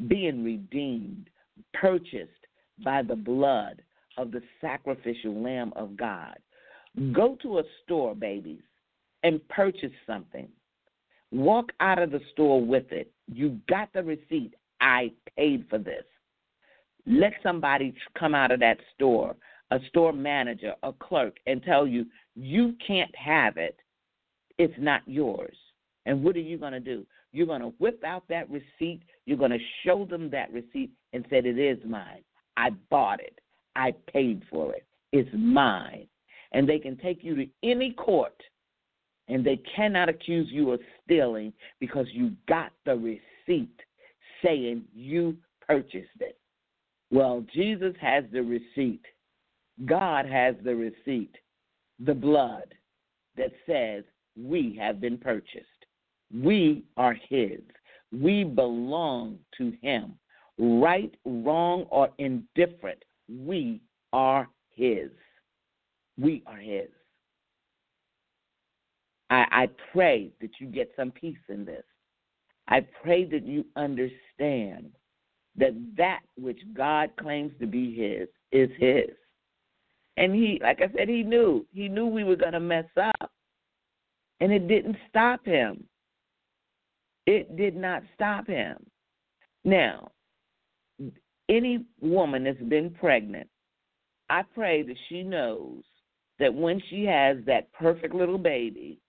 Being 0.07 0.43
redeemed, 0.43 1.29
purchased 1.73 2.31
by 2.83 3.03
the 3.03 3.15
blood 3.15 3.81
of 4.17 4.31
the 4.31 4.41
sacrificial 4.59 5.41
Lamb 5.41 5.71
of 5.75 5.95
God. 5.95 6.37
Go 7.13 7.37
to 7.43 7.59
a 7.59 7.63
store, 7.83 8.15
babies, 8.15 8.63
and 9.23 9.47
purchase 9.49 9.91
something. 10.07 10.49
Walk 11.31 11.71
out 11.79 11.99
of 11.99 12.11
the 12.11 12.21
store 12.31 12.63
with 12.63 12.91
it. 12.91 13.11
You 13.27 13.59
got 13.69 13.91
the 13.93 14.03
receipt. 14.03 14.53
I 14.81 15.11
paid 15.37 15.65
for 15.69 15.77
this. 15.77 16.03
Let 17.05 17.33
somebody 17.41 17.93
come 18.17 18.35
out 18.35 18.51
of 18.51 18.59
that 18.59 18.77
store 18.95 19.35
a 19.71 19.79
store 19.87 20.13
manager, 20.13 20.75
a 20.83 20.91
clerk, 20.91 21.37
and 21.47 21.63
tell 21.63 21.87
you, 21.87 22.05
you 22.35 22.75
can't 22.85 23.13
have 23.15 23.57
it, 23.57 23.77
it's 24.57 24.73
not 24.77 25.01
yours. 25.05 25.55
And 26.05 26.23
what 26.23 26.35
are 26.35 26.39
you 26.39 26.57
going 26.57 26.73
to 26.73 26.79
do? 26.79 27.05
You're 27.31 27.47
going 27.47 27.61
to 27.61 27.73
whip 27.79 28.03
out 28.03 28.23
that 28.27 28.49
receipt. 28.49 29.01
You're 29.25 29.37
going 29.37 29.51
to 29.51 29.59
show 29.85 30.05
them 30.05 30.29
that 30.31 30.51
receipt 30.51 30.91
and 31.13 31.25
say, 31.29 31.37
It 31.37 31.57
is 31.57 31.79
mine. 31.85 32.23
I 32.57 32.71
bought 32.89 33.21
it. 33.21 33.39
I 33.75 33.93
paid 34.11 34.43
for 34.49 34.75
it. 34.75 34.85
It's 35.13 35.29
mine. 35.33 36.07
And 36.51 36.67
they 36.67 36.79
can 36.79 36.97
take 36.97 37.23
you 37.23 37.35
to 37.35 37.47
any 37.63 37.93
court 37.93 38.35
and 39.27 39.45
they 39.45 39.61
cannot 39.75 40.09
accuse 40.09 40.47
you 40.51 40.71
of 40.71 40.79
stealing 41.03 41.53
because 41.79 42.07
you 42.11 42.31
got 42.47 42.71
the 42.85 42.95
receipt 42.95 43.79
saying 44.43 44.83
you 44.93 45.37
purchased 45.67 46.09
it. 46.19 46.37
Well, 47.11 47.43
Jesus 47.53 47.93
has 47.99 48.23
the 48.31 48.41
receipt. 48.41 49.01
God 49.85 50.25
has 50.25 50.55
the 50.63 50.75
receipt, 50.75 51.35
the 51.99 52.13
blood 52.13 52.73
that 53.37 53.51
says 53.65 54.03
we 54.37 54.77
have 54.79 55.01
been 55.01 55.17
purchased. 55.17 55.65
We 56.33 56.83
are 56.97 57.15
His. 57.29 57.61
We 58.11 58.43
belong 58.43 59.39
to 59.57 59.73
Him. 59.81 60.13
Right, 60.57 61.13
wrong, 61.25 61.85
or 61.89 62.09
indifferent, 62.17 63.03
we 63.29 63.81
are 64.13 64.47
His. 64.75 65.09
We 66.19 66.43
are 66.45 66.57
His. 66.57 66.89
I, 69.31 69.45
I 69.51 69.69
pray 69.93 70.29
that 70.41 70.51
you 70.59 70.67
get 70.67 70.91
some 70.95 71.09
peace 71.09 71.37
in 71.49 71.63
this. 71.65 71.83
I 72.67 72.85
pray 73.01 73.23
that 73.25 73.45
you 73.45 73.65
understand 73.77 74.91
that 75.55 75.73
that 75.97 76.19
which 76.37 76.59
God 76.73 77.11
claims 77.19 77.53
to 77.59 77.65
be 77.65 77.95
His 77.95 78.27
is 78.51 78.69
His. 78.77 79.09
And 80.17 80.35
He, 80.35 80.59
like 80.61 80.81
I 80.81 80.91
said, 80.95 81.07
He 81.07 81.23
knew. 81.23 81.65
He 81.73 81.87
knew 81.87 82.07
we 82.07 82.25
were 82.25 82.35
going 82.35 82.51
to 82.51 82.59
mess 82.59 82.85
up. 82.97 83.31
And 84.41 84.51
it 84.51 84.67
didn't 84.67 84.97
stop 85.09 85.45
Him. 85.45 85.85
It 87.25 87.55
did 87.55 87.75
not 87.75 88.03
stop 88.13 88.47
Him. 88.47 88.77
Now, 89.63 90.11
any 91.47 91.85
woman 92.01 92.43
that's 92.43 92.61
been 92.63 92.89
pregnant, 92.89 93.47
I 94.29 94.43
pray 94.43 94.83
that 94.83 94.97
she 95.07 95.23
knows 95.23 95.83
that 96.39 96.53
when 96.53 96.81
she 96.89 97.05
has 97.05 97.37
that 97.45 97.71
perfect 97.73 98.13
little 98.13 98.37
baby, 98.37 98.99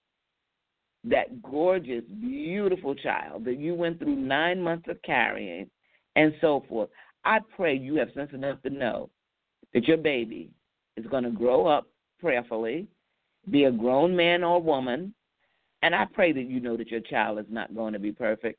that 1.04 1.42
gorgeous, 1.42 2.04
beautiful 2.20 2.94
child 2.94 3.44
that 3.44 3.58
you 3.58 3.74
went 3.74 3.98
through 3.98 4.16
nine 4.16 4.62
months 4.62 4.86
of 4.88 5.00
carrying 5.02 5.68
and 6.16 6.32
so 6.40 6.64
forth, 6.68 6.90
I 7.24 7.38
pray 7.56 7.76
you 7.76 7.96
have 7.96 8.12
sense 8.14 8.30
enough 8.32 8.62
to 8.62 8.70
know 8.70 9.10
that 9.74 9.88
your 9.88 9.96
baby 9.96 10.50
is 10.96 11.06
going 11.06 11.24
to 11.24 11.30
grow 11.30 11.66
up 11.66 11.86
prayerfully, 12.20 12.86
be 13.50 13.64
a 13.64 13.72
grown 13.72 14.14
man 14.14 14.44
or 14.44 14.62
woman, 14.62 15.14
and 15.82 15.94
I 15.94 16.06
pray 16.12 16.32
that 16.32 16.48
you 16.48 16.60
know 16.60 16.76
that 16.76 16.90
your 16.90 17.00
child 17.00 17.38
is 17.38 17.46
not 17.48 17.74
going 17.74 17.92
to 17.92 17.98
be 17.98 18.12
perfect. 18.12 18.58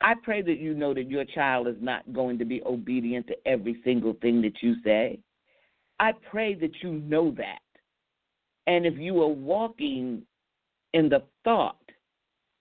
I 0.00 0.14
pray 0.22 0.42
that 0.42 0.58
you 0.58 0.74
know 0.74 0.94
that 0.94 1.10
your 1.10 1.24
child 1.24 1.68
is 1.68 1.76
not 1.80 2.10
going 2.12 2.38
to 2.38 2.44
be 2.44 2.62
obedient 2.64 3.26
to 3.28 3.36
every 3.46 3.80
single 3.84 4.14
thing 4.20 4.40
that 4.42 4.62
you 4.62 4.76
say. 4.82 5.20
I 6.00 6.12
pray 6.30 6.54
that 6.54 6.72
you 6.82 6.92
know 6.92 7.30
that. 7.36 7.60
And 8.66 8.86
if 8.86 8.98
you 8.98 9.20
are 9.22 9.28
walking 9.28 10.22
in 10.94 11.08
the 11.08 11.22
thought 11.44 11.76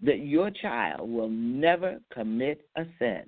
that 0.02 0.20
your 0.20 0.50
child 0.52 1.10
will 1.10 1.30
never 1.30 2.00
commit 2.14 2.62
a 2.76 2.86
sin, 3.00 3.24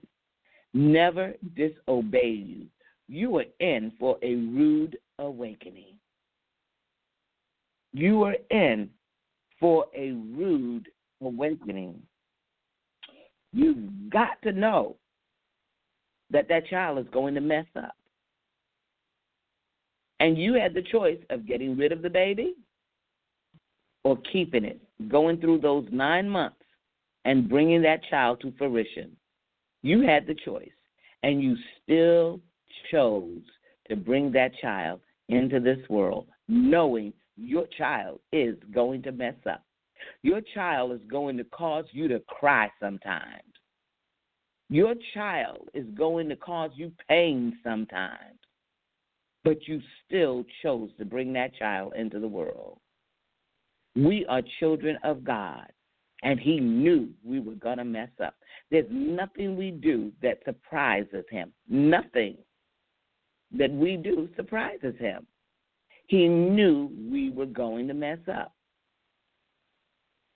never 0.73 1.33
disobey 1.55 2.31
you, 2.31 2.65
you 3.11 3.37
are 3.37 3.45
in 3.59 3.91
for 3.99 4.17
a 4.23 4.35
rude 4.35 4.97
awakening. 5.19 5.95
You 7.91 8.23
are 8.23 8.37
in 8.49 8.89
for 9.59 9.85
a 9.93 10.11
rude 10.11 10.87
awakening. 11.21 12.01
You've 13.51 14.09
got 14.09 14.41
to 14.43 14.53
know 14.53 14.95
that 16.29 16.47
that 16.47 16.67
child 16.67 16.99
is 16.99 17.05
going 17.11 17.35
to 17.35 17.41
mess 17.41 17.65
up. 17.75 17.95
And 20.21 20.37
you 20.37 20.53
had 20.53 20.73
the 20.73 20.81
choice 20.81 21.19
of 21.29 21.45
getting 21.45 21.75
rid 21.75 21.91
of 21.91 22.01
the 22.01 22.09
baby 22.09 22.55
or 24.05 24.17
keeping 24.31 24.63
it, 24.63 24.79
going 25.09 25.39
through 25.39 25.59
those 25.59 25.87
nine 25.91 26.29
months 26.29 26.57
and 27.25 27.49
bringing 27.49 27.81
that 27.83 28.03
child 28.09 28.41
to 28.41 28.53
fruition. 28.57 29.15
You 29.83 30.01
had 30.01 30.27
the 30.27 30.35
choice, 30.45 30.69
and 31.23 31.41
you 31.41 31.55
still 31.83 32.39
chose 32.91 33.41
to 33.89 33.95
bring 33.95 34.31
that 34.33 34.51
child 34.61 35.01
into 35.29 35.59
this 35.59 35.79
world, 35.89 36.27
knowing 36.47 37.13
your 37.37 37.65
child 37.77 38.19
is 38.31 38.55
going 38.73 39.01
to 39.03 39.11
mess 39.11 39.35
up. 39.49 39.63
Your 40.23 40.41
child 40.53 40.91
is 40.91 41.01
going 41.09 41.37
to 41.37 41.43
cause 41.45 41.85
you 41.91 42.07
to 42.07 42.19
cry 42.27 42.69
sometimes. 42.79 43.43
Your 44.69 44.95
child 45.13 45.69
is 45.73 45.85
going 45.97 46.29
to 46.29 46.35
cause 46.35 46.71
you 46.75 46.91
pain 47.07 47.57
sometimes. 47.63 48.37
But 49.43 49.67
you 49.67 49.81
still 50.05 50.45
chose 50.61 50.89
to 50.99 51.05
bring 51.05 51.33
that 51.33 51.55
child 51.55 51.93
into 51.95 52.19
the 52.19 52.27
world. 52.27 52.77
We 53.95 54.25
are 54.27 54.41
children 54.59 54.97
of 55.03 55.23
God, 55.23 55.67
and 56.23 56.39
He 56.39 56.59
knew 56.59 57.09
we 57.23 57.39
were 57.39 57.55
going 57.55 57.77
to 57.77 57.83
mess 57.83 58.09
up. 58.23 58.35
There's 58.69 58.87
nothing 58.89 59.57
we 59.57 59.71
do 59.71 60.11
that 60.21 60.39
surprises 60.45 61.25
Him. 61.29 61.51
Nothing 61.67 62.37
that 63.51 63.71
we 63.71 63.97
do 63.97 64.29
surprises 64.35 64.95
Him. 64.97 65.27
He 66.07 66.27
knew 66.27 66.91
we 67.09 67.29
were 67.29 67.45
going 67.45 67.87
to 67.87 67.93
mess 67.93 68.19
up. 68.33 68.53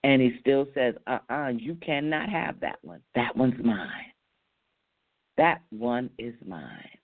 And 0.05 0.21
he 0.21 0.37
still 0.39 0.67
says, 0.75 0.93
uh 1.07 1.17
uh-uh, 1.29 1.33
uh 1.33 1.47
you 1.49 1.75
cannot 1.83 2.29
have 2.29 2.59
that 2.59 2.77
one. 2.83 3.01
That 3.15 3.35
one's 3.35 3.61
mine. 3.63 4.13
That 5.35 5.61
one 5.71 6.09
is 6.17 6.35
mine. 6.45 6.97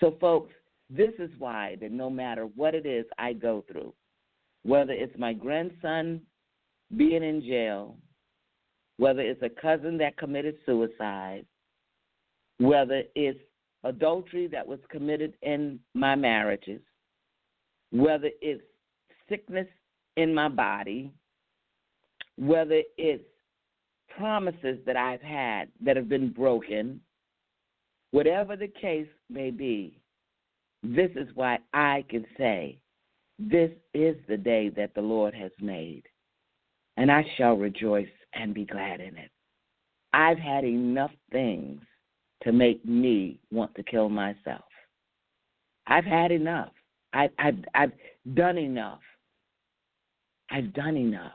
So, 0.00 0.16
folks, 0.20 0.52
this 0.90 1.12
is 1.18 1.30
why 1.38 1.76
that 1.80 1.92
no 1.92 2.10
matter 2.10 2.46
what 2.56 2.74
it 2.74 2.84
is 2.84 3.06
I 3.16 3.32
go 3.32 3.64
through, 3.70 3.94
whether 4.64 4.92
it's 4.92 5.16
my 5.18 5.32
grandson 5.32 6.20
being 6.96 7.22
in 7.22 7.42
jail, 7.42 7.96
whether 8.96 9.20
it's 9.20 9.42
a 9.42 9.60
cousin 9.60 9.98
that 9.98 10.16
committed 10.16 10.56
suicide, 10.66 11.44
whether 12.58 13.02
it's 13.14 13.40
adultery 13.84 14.46
that 14.46 14.66
was 14.66 14.78
committed 14.90 15.34
in 15.42 15.78
my 15.94 16.14
marriages, 16.14 16.80
whether 17.90 18.30
it's 18.40 18.62
sickness 19.28 19.66
in 20.16 20.34
my 20.34 20.48
body, 20.48 21.12
whether 22.36 22.82
it's 22.96 23.24
promises 24.16 24.78
that 24.86 24.96
I've 24.96 25.22
had 25.22 25.68
that 25.84 25.96
have 25.96 26.08
been 26.08 26.32
broken, 26.32 27.00
whatever 28.12 28.56
the 28.56 28.68
case 28.68 29.08
may 29.28 29.50
be, 29.50 29.98
this 30.82 31.10
is 31.16 31.28
why 31.34 31.58
I 31.72 32.04
can 32.08 32.24
say, 32.38 32.78
This 33.38 33.70
is 33.92 34.16
the 34.28 34.36
day 34.36 34.68
that 34.70 34.94
the 34.94 35.00
Lord 35.00 35.34
has 35.34 35.50
made, 35.60 36.04
and 36.96 37.10
I 37.10 37.24
shall 37.36 37.54
rejoice 37.54 38.06
and 38.34 38.54
be 38.54 38.64
glad 38.64 39.00
in 39.00 39.16
it. 39.16 39.30
I've 40.12 40.38
had 40.38 40.64
enough 40.64 41.10
things 41.32 41.80
to 42.42 42.52
make 42.52 42.84
me 42.84 43.40
want 43.50 43.74
to 43.74 43.82
kill 43.82 44.08
myself. 44.08 44.64
I've 45.86 46.04
had 46.04 46.30
enough. 46.30 46.72
I've, 47.12 47.30
I've, 47.38 47.64
I've 47.74 47.92
done 48.34 48.58
enough. 48.58 49.00
I've 50.50 50.72
done 50.72 50.96
enough 50.96 51.32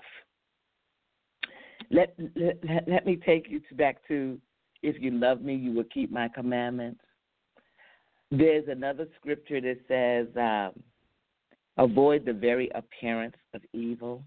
let, 1.92 2.16
let, 2.36 2.88
let 2.88 3.06
me 3.06 3.16
take 3.16 3.50
you 3.50 3.62
back 3.74 3.98
to 4.08 4.40
if 4.82 5.02
you 5.02 5.12
love 5.12 5.42
me, 5.42 5.56
you 5.56 5.74
will 5.74 5.86
keep 5.86 6.12
my 6.12 6.28
commandments. 6.30 7.02
There's 8.32 8.66
another 8.68 9.08
scripture 9.20 9.60
that 9.60 9.78
says, 9.88 10.28
um, 10.38 10.82
avoid 11.78 12.26
the 12.26 12.34
very 12.34 12.70
appearance 12.76 13.36
of 13.54 13.62
evil. 13.74 14.24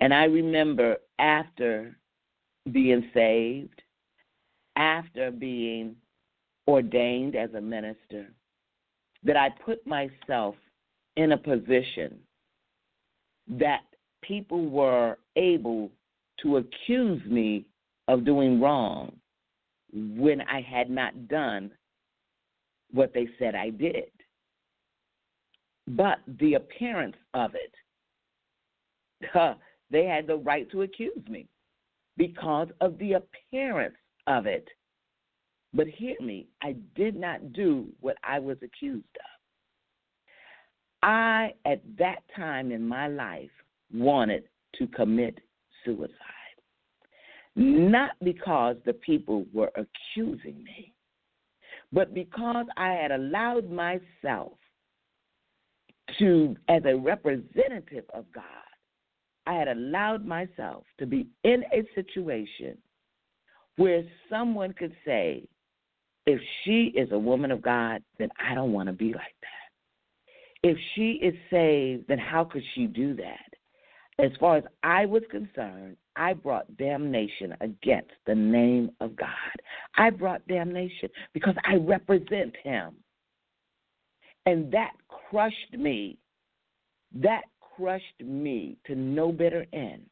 And 0.00 0.14
I 0.14 0.24
remember 0.24 0.96
after 1.18 1.96
being 2.70 3.10
saved, 3.14 3.82
after 4.76 5.30
being 5.30 5.96
ordained 6.68 7.34
as 7.34 7.52
a 7.54 7.60
minister, 7.60 8.32
that 9.24 9.36
I 9.36 9.50
put 9.64 9.84
myself 9.86 10.54
in 11.16 11.32
a 11.32 11.36
position 11.36 12.18
that 13.48 13.82
people 14.22 14.66
were 14.68 15.18
able 15.36 15.90
to 16.42 16.58
accuse 16.58 17.24
me 17.24 17.64
of 18.06 18.24
doing 18.24 18.60
wrong 18.60 19.12
when 19.92 20.42
I 20.42 20.60
had 20.60 20.90
not 20.90 21.28
done 21.28 21.70
what 22.92 23.12
they 23.12 23.28
said 23.38 23.54
I 23.54 23.70
did. 23.70 24.10
But 25.88 26.18
the 26.40 26.54
appearance 26.54 27.16
of 27.32 27.54
it, 27.54 27.72
huh, 29.32 29.54
they 29.90 30.04
had 30.04 30.26
the 30.26 30.36
right 30.36 30.70
to 30.70 30.82
accuse 30.82 31.26
me 31.28 31.46
because 32.18 32.68
of 32.80 32.98
the 32.98 33.14
appearance 33.14 33.96
of 34.26 34.46
it. 34.46 34.68
But 35.72 35.86
hear 35.86 36.16
me, 36.20 36.48
I 36.62 36.76
did 36.94 37.16
not 37.16 37.52
do 37.52 37.86
what 38.00 38.16
I 38.22 38.38
was 38.38 38.58
accused 38.62 39.04
of. 39.16 39.38
I, 41.02 41.54
at 41.64 41.80
that 41.98 42.18
time 42.36 42.70
in 42.70 42.86
my 42.86 43.08
life, 43.08 43.50
wanted 43.92 44.44
to 44.74 44.86
commit 44.88 45.38
suicide. 45.84 46.12
Not 47.56 48.10
because 48.22 48.76
the 48.84 48.92
people 48.92 49.46
were 49.54 49.72
accusing 49.74 50.62
me, 50.62 50.92
but 51.92 52.12
because 52.12 52.66
I 52.76 52.92
had 52.92 53.10
allowed 53.10 53.70
myself 53.70 54.52
to, 56.18 56.56
as 56.68 56.82
a 56.84 56.96
representative 56.96 58.04
of 58.14 58.24
God, 58.32 58.44
I 59.46 59.54
had 59.54 59.68
allowed 59.68 60.26
myself 60.26 60.84
to 60.98 61.06
be 61.06 61.26
in 61.44 61.64
a 61.72 61.82
situation 61.94 62.76
where 63.76 64.02
someone 64.28 64.72
could 64.72 64.94
say, 65.04 65.46
if 66.26 66.40
she 66.62 66.92
is 66.94 67.10
a 67.12 67.18
woman 67.18 67.50
of 67.50 67.62
God, 67.62 68.02
then 68.18 68.28
I 68.38 68.54
don't 68.54 68.72
want 68.72 68.88
to 68.88 68.92
be 68.92 69.14
like 69.14 69.34
that. 69.40 70.68
If 70.68 70.76
she 70.94 71.12
is 71.12 71.34
saved, 71.50 72.04
then 72.08 72.18
how 72.18 72.44
could 72.44 72.64
she 72.74 72.86
do 72.86 73.14
that? 73.16 73.48
as 74.18 74.30
far 74.40 74.56
as 74.56 74.64
I 74.82 75.06
was 75.06 75.22
concerned, 75.30 75.96
I 76.16 76.32
brought 76.32 76.76
damnation 76.76 77.54
against 77.60 78.10
the 78.26 78.34
name 78.34 78.90
of 79.00 79.14
God. 79.14 79.28
I 79.96 80.10
brought 80.10 80.46
damnation 80.48 81.08
because 81.32 81.54
I 81.64 81.76
represent 81.76 82.54
Him. 82.62 82.96
And 84.48 84.72
that 84.72 84.92
crushed 85.08 85.74
me. 85.74 86.16
That 87.14 87.42
crushed 87.76 88.22
me 88.24 88.78
to 88.86 88.94
no 88.94 89.30
better 89.30 89.66
end. 89.74 90.06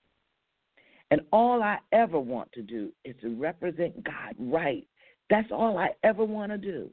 And 1.10 1.22
all 1.32 1.62
I 1.62 1.78
ever 1.92 2.20
want 2.20 2.52
to 2.52 2.60
do 2.60 2.92
is 3.06 3.14
to 3.22 3.34
represent 3.34 4.04
God 4.04 4.34
right. 4.38 4.86
That's 5.30 5.50
all 5.50 5.78
I 5.78 5.88
ever 6.02 6.22
want 6.22 6.52
to 6.52 6.58
do. 6.58 6.90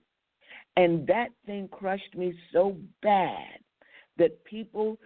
And 0.77 1.05
that 1.07 1.31
thing 1.45 1.67
crushed 1.67 2.15
me 2.15 2.33
so 2.53 2.77
bad 3.01 3.59
that 4.17 4.41
people 4.45 4.97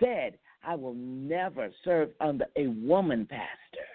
said, 0.00 0.38
I 0.64 0.76
will 0.76 0.94
never 0.94 1.68
serve 1.84 2.08
under 2.22 2.46
a 2.56 2.68
woman 2.68 3.26
pastor. 3.28 3.86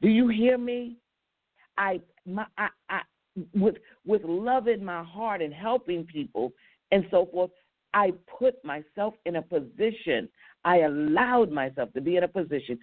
Do 0.00 0.08
you 0.08 0.28
hear 0.28 0.56
me? 0.56 0.96
I, 1.76 2.00
my, 2.24 2.46
I, 2.56 2.68
I, 2.88 3.00
with 3.54 3.76
with 4.06 4.22
love 4.24 4.68
in 4.68 4.84
my 4.84 5.02
heart 5.02 5.42
and 5.42 5.52
helping 5.52 6.04
people 6.04 6.52
and 6.90 7.04
so 7.10 7.26
forth, 7.26 7.50
I 7.94 8.12
put 8.38 8.62
myself 8.64 9.14
in 9.26 9.36
a 9.36 9.42
position. 9.42 10.28
I 10.64 10.78
allowed 10.80 11.50
myself 11.50 11.92
to 11.94 12.00
be 12.00 12.16
in 12.16 12.24
a 12.24 12.28
position 12.28 12.78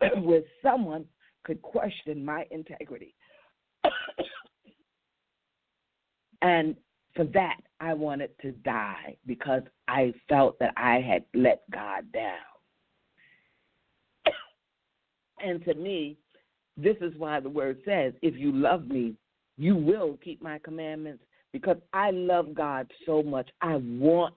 where 0.22 0.42
someone 0.62 1.04
could 1.44 1.62
question 1.62 2.24
my 2.24 2.46
integrity. 2.50 3.14
and 6.42 6.76
for 7.14 7.24
that, 7.24 7.60
I 7.80 7.94
wanted 7.94 8.30
to 8.42 8.52
die 8.52 9.16
because 9.26 9.62
I 9.88 10.12
felt 10.28 10.58
that 10.58 10.74
I 10.76 11.00
had 11.00 11.24
let 11.34 11.62
God 11.70 12.10
down. 12.12 12.36
and 15.44 15.64
to 15.64 15.74
me, 15.74 16.18
this 16.76 16.96
is 17.00 17.12
why 17.16 17.40
the 17.40 17.48
word 17.48 17.78
says, 17.84 18.12
if 18.22 18.36
you 18.36 18.52
love 18.52 18.86
me, 18.86 19.14
you 19.60 19.76
will 19.76 20.18
keep 20.24 20.42
my 20.42 20.58
commandments 20.58 21.22
because 21.52 21.76
I 21.92 22.12
love 22.12 22.54
God 22.54 22.90
so 23.04 23.22
much. 23.22 23.50
I 23.60 23.76
want 23.76 24.34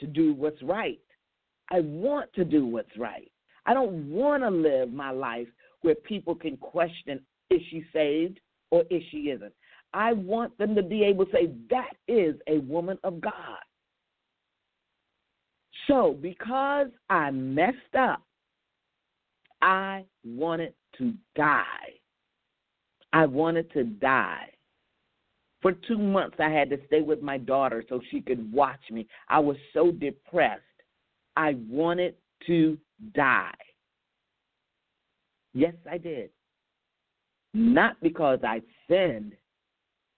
to 0.00 0.06
do 0.06 0.32
what's 0.32 0.62
right. 0.62 0.98
I 1.70 1.80
want 1.80 2.32
to 2.32 2.44
do 2.46 2.64
what's 2.64 2.96
right. 2.96 3.30
I 3.66 3.74
don't 3.74 4.10
want 4.10 4.42
to 4.42 4.48
live 4.48 4.90
my 4.90 5.10
life 5.10 5.46
where 5.82 5.94
people 5.94 6.34
can 6.34 6.56
question 6.56 7.20
is 7.50 7.60
she 7.68 7.84
saved 7.92 8.40
or 8.70 8.84
is 8.88 9.02
she 9.10 9.28
isn't. 9.28 9.52
I 9.92 10.14
want 10.14 10.56
them 10.56 10.74
to 10.74 10.82
be 10.82 11.04
able 11.04 11.26
to 11.26 11.32
say, 11.32 11.50
that 11.68 11.92
is 12.08 12.36
a 12.48 12.60
woman 12.60 12.98
of 13.04 13.20
God. 13.20 13.58
So, 15.86 16.16
because 16.18 16.86
I 17.10 17.30
messed 17.30 17.76
up, 17.98 18.22
I 19.60 20.06
wanted 20.24 20.72
to 20.96 21.12
die. 21.36 21.66
I 23.12 23.26
wanted 23.26 23.70
to 23.72 23.84
die. 23.84 24.48
For 25.62 25.72
two 25.72 25.96
months, 25.96 26.36
I 26.40 26.50
had 26.50 26.68
to 26.70 26.78
stay 26.86 27.00
with 27.00 27.22
my 27.22 27.38
daughter 27.38 27.84
so 27.88 28.00
she 28.10 28.20
could 28.20 28.52
watch 28.52 28.80
me. 28.90 29.06
I 29.28 29.38
was 29.38 29.56
so 29.72 29.92
depressed. 29.92 30.60
I 31.36 31.56
wanted 31.68 32.16
to 32.48 32.76
die. 33.14 33.54
Yes, 35.54 35.74
I 35.88 35.98
did. 35.98 36.30
Not 37.54 37.96
because 38.02 38.40
I 38.42 38.60
sinned, 38.88 39.34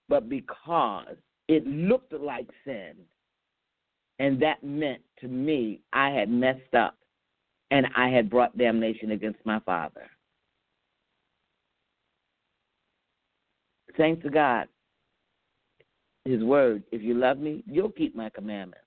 but 0.09 0.28
because 0.30 1.16
it 1.49 1.66
looked 1.66 2.12
like 2.12 2.49
sin. 2.64 2.95
And 4.18 4.40
that 4.40 4.62
meant 4.62 5.03
to 5.20 5.28
me 5.28 5.80
I 5.92 6.11
had 6.11 6.30
messed 6.30 6.74
up 6.74 6.97
and 7.70 7.86
I 7.97 8.09
had 8.09 8.30
brought 8.30 8.57
damnation 8.57 9.11
against 9.11 9.45
my 9.45 9.59
father. 9.61 10.09
Thanks 13.97 14.22
to 14.22 14.30
God, 14.30 14.68
His 16.24 16.42
word, 16.42 16.82
if 16.90 17.02
you 17.02 17.14
love 17.14 17.38
me, 17.38 17.62
you'll 17.66 17.90
keep 17.90 18.16
my 18.16 18.30
commandments. 18.30 18.80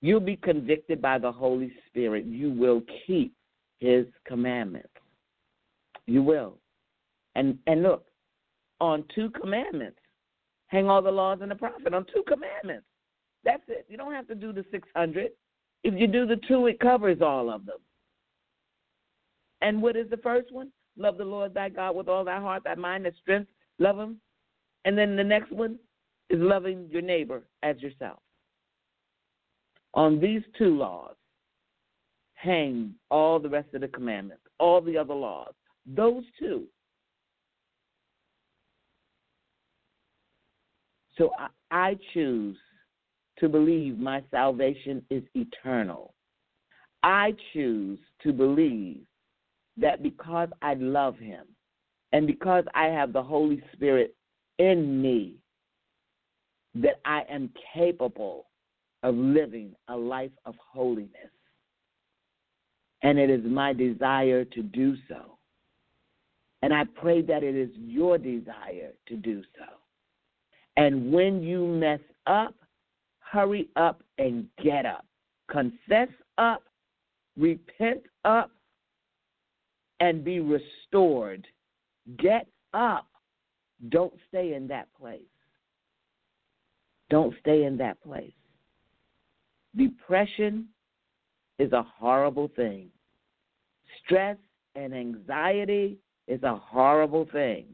You'll 0.00 0.20
be 0.20 0.36
convicted 0.36 1.02
by 1.02 1.18
the 1.18 1.30
Holy 1.30 1.72
Spirit. 1.88 2.24
You 2.24 2.50
will 2.50 2.82
keep 3.06 3.34
His 3.80 4.06
commandments. 4.26 4.88
You 6.06 6.22
will. 6.22 6.58
And 7.34 7.58
and 7.66 7.82
look, 7.82 8.06
on 8.80 9.04
two 9.14 9.30
commandments, 9.30 9.98
hang 10.68 10.88
all 10.88 11.02
the 11.02 11.10
laws 11.10 11.40
and 11.42 11.50
the 11.50 11.56
prophet 11.56 11.92
on 11.92 12.06
two 12.12 12.22
commandments. 12.26 12.86
That's 13.44 13.62
it. 13.68 13.86
You 13.88 13.96
don't 13.96 14.12
have 14.12 14.28
to 14.28 14.34
do 14.34 14.52
the 14.52 14.64
600. 14.70 15.30
If 15.84 15.94
you 15.94 16.06
do 16.06 16.26
the 16.26 16.40
two, 16.48 16.66
it 16.66 16.80
covers 16.80 17.22
all 17.22 17.50
of 17.50 17.66
them. 17.66 17.78
And 19.60 19.80
what 19.82 19.96
is 19.96 20.10
the 20.10 20.16
first 20.18 20.52
one? 20.52 20.70
Love 20.96 21.18
the 21.18 21.24
Lord 21.24 21.54
thy 21.54 21.68
God 21.68 21.94
with 21.94 22.08
all 22.08 22.24
thy 22.24 22.40
heart, 22.40 22.64
thy 22.64 22.74
mind, 22.74 23.04
thy 23.04 23.12
strength. 23.20 23.50
Love 23.78 23.98
him. 23.98 24.20
And 24.84 24.98
then 24.98 25.16
the 25.16 25.24
next 25.24 25.52
one 25.52 25.78
is 26.30 26.38
loving 26.40 26.88
your 26.90 27.02
neighbor 27.02 27.42
as 27.62 27.80
yourself. 27.80 28.18
On 29.94 30.20
these 30.20 30.42
two 30.56 30.76
laws 30.76 31.14
hang 32.34 32.94
all 33.10 33.38
the 33.40 33.48
rest 33.48 33.68
of 33.74 33.80
the 33.80 33.88
commandments, 33.88 34.42
all 34.58 34.80
the 34.80 34.96
other 34.96 35.14
laws. 35.14 35.52
Those 35.86 36.24
two. 36.38 36.64
So 41.16 41.32
I, 41.38 41.48
I 41.70 41.98
choose 42.14 42.56
to 43.40 43.48
believe 43.48 43.98
my 43.98 44.22
salvation 44.30 45.02
is 45.10 45.22
eternal. 45.34 46.14
I 47.02 47.34
choose 47.52 47.98
to 48.22 48.32
believe 48.32 49.02
that 49.76 50.02
because 50.02 50.48
I 50.62 50.74
love 50.74 51.18
him 51.18 51.46
and 52.12 52.26
because 52.26 52.64
I 52.74 52.86
have 52.86 53.12
the 53.12 53.22
Holy 53.22 53.62
Spirit 53.72 54.14
in 54.58 55.00
me, 55.00 55.36
that 56.82 57.00
I 57.04 57.22
am 57.30 57.50
capable 57.74 58.46
of 59.02 59.14
living 59.14 59.74
a 59.88 59.96
life 59.96 60.32
of 60.44 60.54
holiness. 60.72 61.10
And 63.02 63.18
it 63.18 63.30
is 63.30 63.44
my 63.44 63.72
desire 63.72 64.44
to 64.44 64.62
do 64.62 64.96
so. 65.08 65.38
And 66.62 66.74
I 66.74 66.84
pray 66.84 67.22
that 67.22 67.44
it 67.44 67.54
is 67.54 67.70
your 67.76 68.18
desire 68.18 68.92
to 69.06 69.16
do 69.16 69.42
so. 69.56 69.66
And 70.76 71.12
when 71.12 71.42
you 71.42 71.66
mess 71.66 72.00
up, 72.26 72.54
hurry 73.20 73.68
up 73.76 74.02
and 74.18 74.46
get 74.62 74.86
up. 74.86 75.04
Confess 75.50 76.08
up, 76.36 76.62
repent 77.36 78.02
up, 78.24 78.50
and 80.00 80.24
be 80.24 80.40
restored. 80.40 81.46
Get 82.18 82.46
up. 82.74 83.06
Don't 83.88 84.14
stay 84.28 84.54
in 84.54 84.66
that 84.68 84.88
place. 84.98 85.20
Don't 87.10 87.34
stay 87.40 87.64
in 87.64 87.76
that 87.78 88.02
place. 88.02 88.32
Depression 89.76 90.68
is 91.58 91.72
a 91.72 91.82
horrible 91.82 92.50
thing. 92.54 92.88
Stress 94.04 94.36
and 94.74 94.94
anxiety 94.94 95.98
is 96.26 96.42
a 96.42 96.54
horrible 96.56 97.26
thing. 97.32 97.66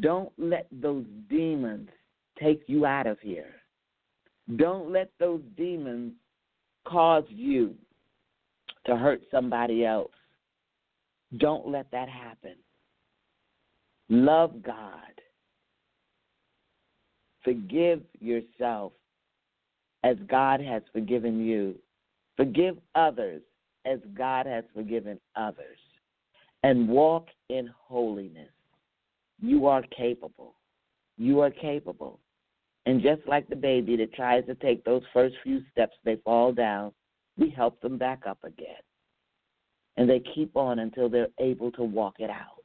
Don't 0.00 0.32
let 0.36 0.66
those 0.70 1.06
demons 1.30 1.88
take 2.38 2.62
you 2.66 2.84
out 2.84 3.06
of 3.06 3.18
here. 3.20 3.54
Don't 4.56 4.92
let 4.92 5.10
those 5.18 5.40
demons 5.56 6.12
cause 6.86 7.24
you 7.28 7.74
to 8.86 8.96
hurt 8.96 9.20
somebody 9.30 9.84
else. 9.84 10.12
Don't 11.38 11.68
let 11.68 11.90
that 11.90 12.08
happen. 12.08 12.54
Love 14.08 14.62
God. 14.62 15.00
Forgive 17.48 18.02
yourself 18.20 18.92
as 20.04 20.18
God 20.28 20.60
has 20.60 20.82
forgiven 20.92 21.42
you. 21.42 21.76
Forgive 22.36 22.76
others 22.94 23.40
as 23.86 24.00
God 24.14 24.44
has 24.44 24.64
forgiven 24.74 25.18
others. 25.34 25.78
And 26.62 26.90
walk 26.90 27.28
in 27.48 27.70
holiness. 27.74 28.50
You 29.40 29.66
are 29.66 29.80
capable. 29.96 30.56
You 31.16 31.40
are 31.40 31.50
capable. 31.50 32.20
And 32.84 33.00
just 33.00 33.22
like 33.26 33.48
the 33.48 33.56
baby 33.56 33.96
that 33.96 34.12
tries 34.12 34.44
to 34.44 34.54
take 34.54 34.84
those 34.84 35.02
first 35.14 35.36
few 35.42 35.62
steps, 35.72 35.96
they 36.04 36.16
fall 36.16 36.52
down. 36.52 36.92
We 37.38 37.48
help 37.48 37.80
them 37.80 37.96
back 37.96 38.24
up 38.28 38.44
again. 38.44 38.82
And 39.96 40.06
they 40.06 40.20
keep 40.34 40.54
on 40.54 40.80
until 40.80 41.08
they're 41.08 41.28
able 41.40 41.72
to 41.72 41.82
walk 41.82 42.16
it 42.18 42.28
out. 42.28 42.64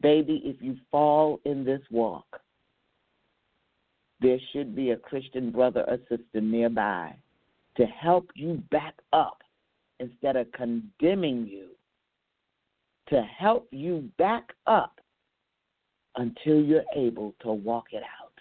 Baby, 0.00 0.40
if 0.42 0.56
you 0.62 0.78
fall 0.90 1.38
in 1.44 1.66
this 1.66 1.82
walk, 1.90 2.40
there 4.20 4.38
should 4.52 4.74
be 4.74 4.90
a 4.90 4.96
Christian 4.96 5.50
brother 5.50 5.84
or 5.88 5.98
sister 6.08 6.40
nearby 6.40 7.14
to 7.76 7.86
help 7.86 8.28
you 8.34 8.62
back 8.70 8.94
up 9.12 9.42
instead 10.00 10.36
of 10.36 10.50
condemning 10.52 11.46
you, 11.46 11.68
to 13.08 13.22
help 13.22 13.68
you 13.70 14.10
back 14.18 14.52
up 14.66 15.00
until 16.16 16.60
you're 16.60 16.84
able 16.96 17.34
to 17.40 17.52
walk 17.52 17.86
it 17.92 18.02
out. 18.02 18.32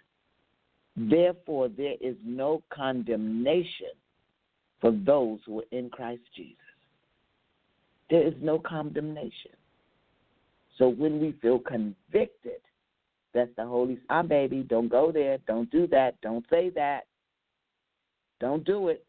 Therefore, 0.96 1.70
there 1.70 1.96
is 2.02 2.16
no 2.26 2.64
condemnation 2.72 3.94
for 4.82 4.92
those 4.92 5.40
who 5.46 5.60
are 5.60 5.66
in 5.72 5.90
Christ 5.90 6.24
Jesus. 6.36 6.58
There 8.10 8.26
is 8.26 8.34
no 8.42 8.58
condemnation. 8.58 9.52
So 10.78 10.90
when 10.90 11.20
we 11.20 11.34
feel 11.42 11.60
convicted, 11.60 12.62
that's 13.34 13.52
the 13.58 13.66
Holy 13.66 14.00
Ah, 14.10 14.24
baby, 14.24 14.64
don't 14.64 14.90
go 14.90 15.12
there. 15.12 15.38
Don't 15.48 15.70
do 15.70 15.88
that. 15.88 16.16
Don't 16.22 16.46
say 16.50 16.70
that. 16.72 17.02
Don't 18.40 18.64
do 18.64 18.90
it. 18.90 19.06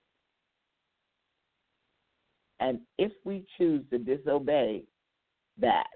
And 2.60 2.80
if 2.98 3.12
we 3.24 3.44
choose 3.56 3.84
to 3.90 3.98
disobey 3.98 4.82
that, 5.60 5.86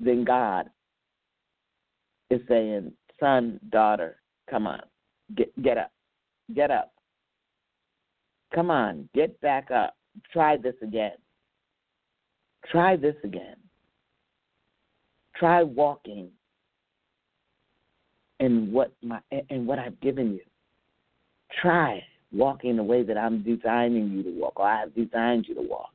then 0.00 0.24
God 0.24 0.68
is 2.30 2.40
saying, 2.48 2.92
son, 3.20 3.60
daughter, 3.70 4.16
come 4.50 4.66
on, 4.66 4.80
get 5.36 5.62
get 5.62 5.78
up, 5.78 5.92
get 6.54 6.70
up. 6.70 6.92
Come 8.54 8.70
on, 8.70 9.08
get 9.14 9.40
back 9.40 9.70
up. 9.70 9.96
Try 10.32 10.56
this 10.56 10.74
again. 10.82 11.16
Try 12.70 12.96
this 12.96 13.16
again. 13.24 13.56
Try 15.42 15.64
walking 15.64 16.28
in 18.38 18.70
what 18.70 18.92
my 19.02 19.18
in 19.50 19.66
what 19.66 19.80
I've 19.80 20.00
given 20.00 20.34
you. 20.34 20.40
Try 21.60 22.00
walking 22.30 22.76
the 22.76 22.84
way 22.84 23.02
that 23.02 23.18
I'm 23.18 23.42
designing 23.42 24.12
you 24.12 24.22
to 24.22 24.30
walk, 24.30 24.60
or 24.60 24.68
I 24.68 24.78
have 24.78 24.94
designed 24.94 25.46
you 25.48 25.56
to 25.56 25.62
walk. 25.62 25.90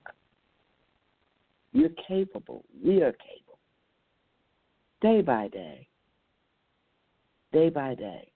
You're 1.71 1.91
capable. 2.05 2.65
We 2.83 3.01
are 3.03 3.13
capable. 3.13 3.57
Day 4.99 5.21
by 5.21 5.47
day. 5.47 5.87
Day 7.53 7.69
by 7.69 7.95
day. 7.95 8.29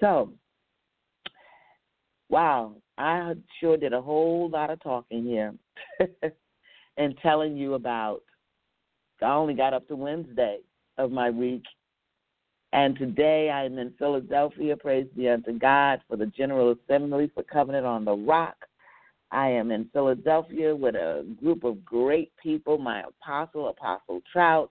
So, 0.00 0.32
wow, 2.28 2.74
I 2.98 3.34
sure 3.60 3.76
did 3.76 3.92
a 3.92 4.02
whole 4.02 4.50
lot 4.50 4.70
of 4.70 4.82
talking 4.82 5.22
here 5.22 5.54
and 6.96 7.16
telling 7.22 7.56
you 7.56 7.74
about. 7.74 8.22
I 9.22 9.32
only 9.32 9.54
got 9.54 9.74
up 9.74 9.86
to 9.88 9.96
Wednesday 9.96 10.58
of 10.98 11.10
my 11.10 11.30
week. 11.30 11.64
And 12.72 12.96
today 12.98 13.50
I 13.50 13.64
am 13.64 13.78
in 13.78 13.92
Philadelphia. 13.98 14.76
Praise 14.76 15.06
be 15.16 15.28
unto 15.28 15.58
God 15.58 16.00
for 16.08 16.16
the 16.16 16.26
General 16.26 16.74
Assembly 16.74 17.30
for 17.34 17.42
Covenant 17.42 17.86
on 17.86 18.04
the 18.04 18.14
Rock. 18.14 18.56
I 19.30 19.48
am 19.48 19.70
in 19.70 19.88
Philadelphia 19.92 20.74
with 20.74 20.94
a 20.94 21.26
group 21.40 21.64
of 21.64 21.84
great 21.84 22.32
people 22.42 22.78
my 22.78 23.02
apostle, 23.02 23.68
Apostle 23.68 24.20
Trout, 24.30 24.70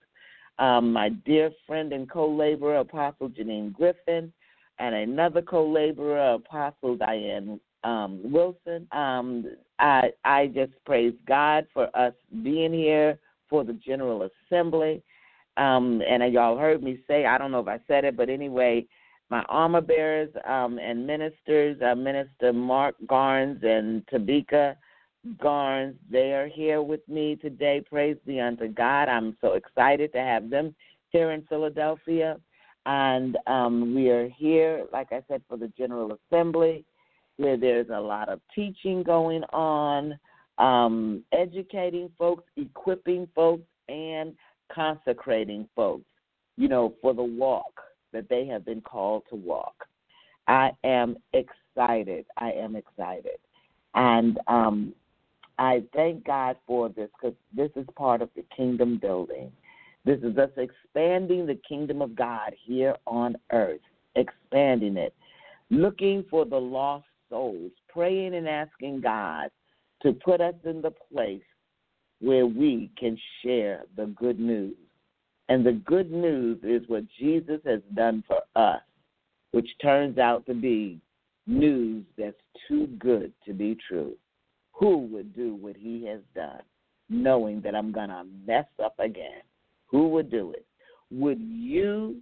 um, 0.60 0.94
my 0.94 1.10
dear 1.10 1.52
friend 1.68 1.92
and 1.92 2.10
co 2.10 2.30
laborer, 2.30 2.78
Apostle 2.78 3.30
Janine 3.30 3.74
Griffin, 3.74 4.32
and 4.80 4.96
another 4.96 5.42
co 5.42 5.68
laborer, 5.70 6.36
Apostle 6.36 6.96
Diane 6.96 7.60
um, 7.84 8.20
Wilson. 8.24 8.88
Um, 8.92 9.46
I, 9.80 10.12
I 10.24 10.48
just 10.48 10.72
praise 10.86 11.14
God 11.28 11.68
for 11.74 11.90
us 11.98 12.14
being 12.44 12.74
here 12.74 13.20
for 13.56 13.64
the 13.64 13.74
General 13.74 14.28
Assembly. 14.52 15.02
Um, 15.56 16.02
and 16.06 16.34
y'all 16.34 16.58
heard 16.58 16.84
me 16.84 17.00
say, 17.08 17.26
I 17.26 17.38
don't 17.38 17.52
know 17.52 17.62
if 17.62 17.70
I 17.70 17.80
said 17.88 18.04
it, 18.04 18.18
but 18.18 18.28
anyway, 18.28 18.86
my 19.30 19.44
armor 19.48 19.80
bearers 19.80 20.30
um, 20.46 20.78
and 20.78 21.08
ministers, 21.08 21.82
uh, 21.82 21.96
Minister 21.96 22.52
Mark 22.52 22.96
Garnes 23.08 23.64
and 23.64 24.06
Tabika 24.08 24.76
Garnes, 25.42 25.96
they 26.12 26.34
are 26.34 26.48
here 26.48 26.82
with 26.82 27.00
me 27.08 27.38
today. 27.38 27.82
Praise 27.90 28.18
be 28.28 28.42
unto 28.42 28.68
God. 28.68 29.08
I'm 29.08 29.38
so 29.40 29.54
excited 29.54 30.12
to 30.12 30.20
have 30.20 30.50
them 30.50 30.76
here 31.12 31.32
in 31.32 31.44
Philadelphia. 31.44 32.36
And 32.86 33.38
um, 33.48 33.96
we 33.96 34.10
are 34.10 34.28
here, 34.28 34.86
like 34.92 35.14
I 35.14 35.24
said, 35.30 35.44
for 35.48 35.56
the 35.56 35.72
General 35.78 36.20
Assembly, 36.30 36.84
where 37.38 37.56
there's 37.56 37.88
a 37.90 38.02
lot 38.02 38.28
of 38.28 38.42
teaching 38.54 39.02
going 39.02 39.44
on, 39.54 40.20
um, 40.58 41.24
educating 41.32 42.10
folks, 42.18 42.44
equipping 42.58 43.28
folks, 43.36 43.68
and 43.90 44.34
consecrating 44.74 45.68
folks, 45.76 46.06
you 46.58 46.68
know, 46.68 46.94
for 47.02 47.14
the 47.14 47.24
walk 47.24 47.82
that 48.14 48.30
they 48.30 48.46
have 48.46 48.66
been 48.66 48.82
called 48.82 49.24
to 49.30 49.36
walk. 49.36 49.86
I 50.48 50.72
am 50.84 51.18
excited. 51.34 52.26
I 52.38 52.52
am 52.52 52.76
excited. 52.76 53.40
And 53.96 54.40
um, 54.48 54.94
I 55.58 55.84
thank 55.94 56.26
God 56.26 56.58
for 56.68 56.90
this 56.90 57.10
because 57.20 57.36
this 57.56 57.72
is 57.76 57.86
part 57.96 58.22
of 58.22 58.30
the 58.36 58.44
kingdom 58.56 58.98
building. 58.98 59.52
This 60.04 60.20
is 60.22 60.38
us 60.38 60.52
expanding 60.58 61.46
the 61.46 61.60
kingdom 61.68 62.02
of 62.02 62.16
God 62.16 62.54
here 62.64 62.96
on 63.08 63.36
earth, 63.52 63.82
expanding 64.16 64.98
it, 64.98 65.16
looking 65.70 66.24
for 66.30 66.46
the 66.46 66.60
lost 66.60 67.06
souls, 67.30 67.72
praying 67.90 68.36
and 68.36 68.48
asking 68.48 69.02
God 69.02 69.50
to 70.06 70.14
put 70.14 70.40
us 70.40 70.54
in 70.66 70.84
the 70.84 70.94
place 71.12 71.42
where 72.22 72.46
we 72.46 72.92
can 72.96 73.18
share 73.42 73.86
the 73.98 74.06
good 74.06 74.40
news. 74.40 74.76
And 75.50 75.66
the 75.66 75.74
good 75.74 76.12
news 76.12 76.60
is 76.64 76.88
what 76.88 77.04
Jesus 77.20 77.60
has 77.66 77.82
done 77.96 78.24
for 78.28 78.42
us, 78.56 78.82
which 79.52 79.68
turns 79.82 80.20
out 80.20 80.46
to 80.46 80.54
be 80.54 81.02
news 81.48 82.06
that's 82.20 82.36
too 82.68 82.86
good 83.00 83.34
to 83.48 83.54
be 83.54 83.76
true. 83.88 84.14
Who 84.74 85.00
would 85.08 85.36
do 85.36 85.56
what 85.56 85.76
he 85.76 86.06
has 86.06 86.20
done, 86.36 86.62
knowing 87.10 87.62
that 87.62 87.76
I'm 87.76 87.92
going 87.92 88.10
to 88.10 88.26
mess 88.46 88.66
up 88.84 89.00
again? 89.00 89.42
Who 89.88 90.10
would 90.10 90.30
do 90.30 90.52
it? 90.52 90.68
Would 91.10 91.40
you 91.40 92.18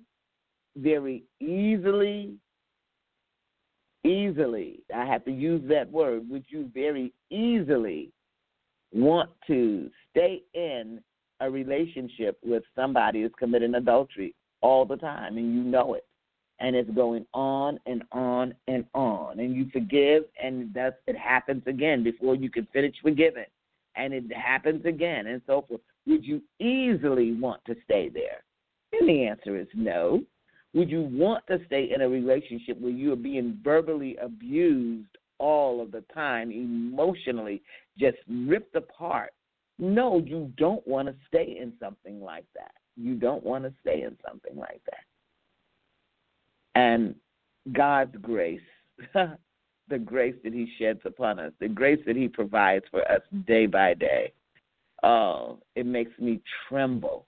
very 0.78 1.24
easily, 1.42 2.36
easily, 4.04 4.80
I 4.94 5.06
have 5.06 5.26
to 5.26 5.32
use 5.32 5.62
that 5.70 5.92
word, 5.92 6.30
would 6.30 6.46
you 6.50 6.70
very 6.74 7.14
easily 7.30 8.12
want 8.94 9.30
to 9.48 9.90
stay 10.12 10.44
in 10.54 11.02
a 11.40 11.50
relationship 11.50 12.38
with 12.44 12.64
somebody 12.76 13.22
who's 13.22 13.32
committing 13.38 13.76
adultery 13.76 14.36
all 14.62 14.86
the 14.86 14.98
time 14.98 15.38
and 15.38 15.54
you 15.54 15.64
know 15.64 15.94
it? 15.96 16.06
And 16.60 16.76
it's 16.76 16.90
going 16.92 17.26
on 17.34 17.80
and 17.86 18.04
on 18.12 18.54
and 18.68 18.86
on. 18.94 19.40
And 19.40 19.56
you 19.56 19.70
forgive 19.74 20.24
and 20.42 20.74
that's 20.74 20.96
it 21.08 21.18
happens 21.18 21.64
again 21.66 22.04
before 22.04 22.36
you 22.36 22.50
can 22.50 22.68
finish 22.72 22.96
forgiving. 23.02 23.46
And 23.96 24.14
it 24.14 24.32
happens 24.34 24.86
again 24.86 25.28
and 25.28 25.42
so 25.46 25.66
forth. 25.68 25.82
Would 26.08 26.26
you 26.26 26.42
easily 26.60 27.34
want 27.34 27.62
to 27.66 27.76
stay 27.84 28.10
there? 28.10 28.44
And 28.94 29.10
the 29.10 29.26
answer 29.26 29.58
is 29.58 29.68
no. 29.74 30.24
Would 30.74 30.90
you 30.90 31.02
want 31.02 31.46
to 31.48 31.60
stay 31.68 31.92
in 31.94 32.02
a 32.02 32.10
relationship 32.10 32.80
where 32.80 32.92
you 32.92 33.14
are 33.14 33.18
being 33.18 33.60
verbally 33.64 34.18
abused 34.18 35.18
all 35.38 35.82
of 35.82 35.92
the 35.92 36.04
time, 36.14 36.52
emotionally 36.52 37.62
just 37.98 38.18
ripped 38.28 38.76
apart? 38.76 39.34
No, 39.78 40.20
you 40.20 40.52
don't 40.58 40.86
want 40.88 41.08
to 41.08 41.16
stay 41.28 41.58
in 41.60 41.74
something 41.80 42.22
like 42.22 42.46
that. 42.56 42.72
You 42.96 43.16
don't 43.16 43.44
want 43.44 43.64
to 43.66 43.74
stay 43.82 44.04
in 44.04 44.18
something 44.28 44.56
like 44.56 44.82
that. 44.86 45.04
And 46.76 47.16
God's 47.72 48.16
grace, 48.22 48.62
the 49.14 50.00
grace 50.04 50.36
that 50.44 50.54
He 50.54 50.72
sheds 50.80 51.02
upon 51.06 51.40
us, 51.40 51.52
the 51.60 51.68
grace 51.68 52.00
that 52.06 52.16
He 52.16 52.28
provides 52.28 52.86
for 52.90 53.10
us 53.12 53.22
day 53.46 53.68
by 53.68 53.94
day, 53.94 54.34
oh, 55.04 55.60
it 55.76 55.86
makes 55.86 56.18
me 56.20 56.42
tremble. 56.68 57.26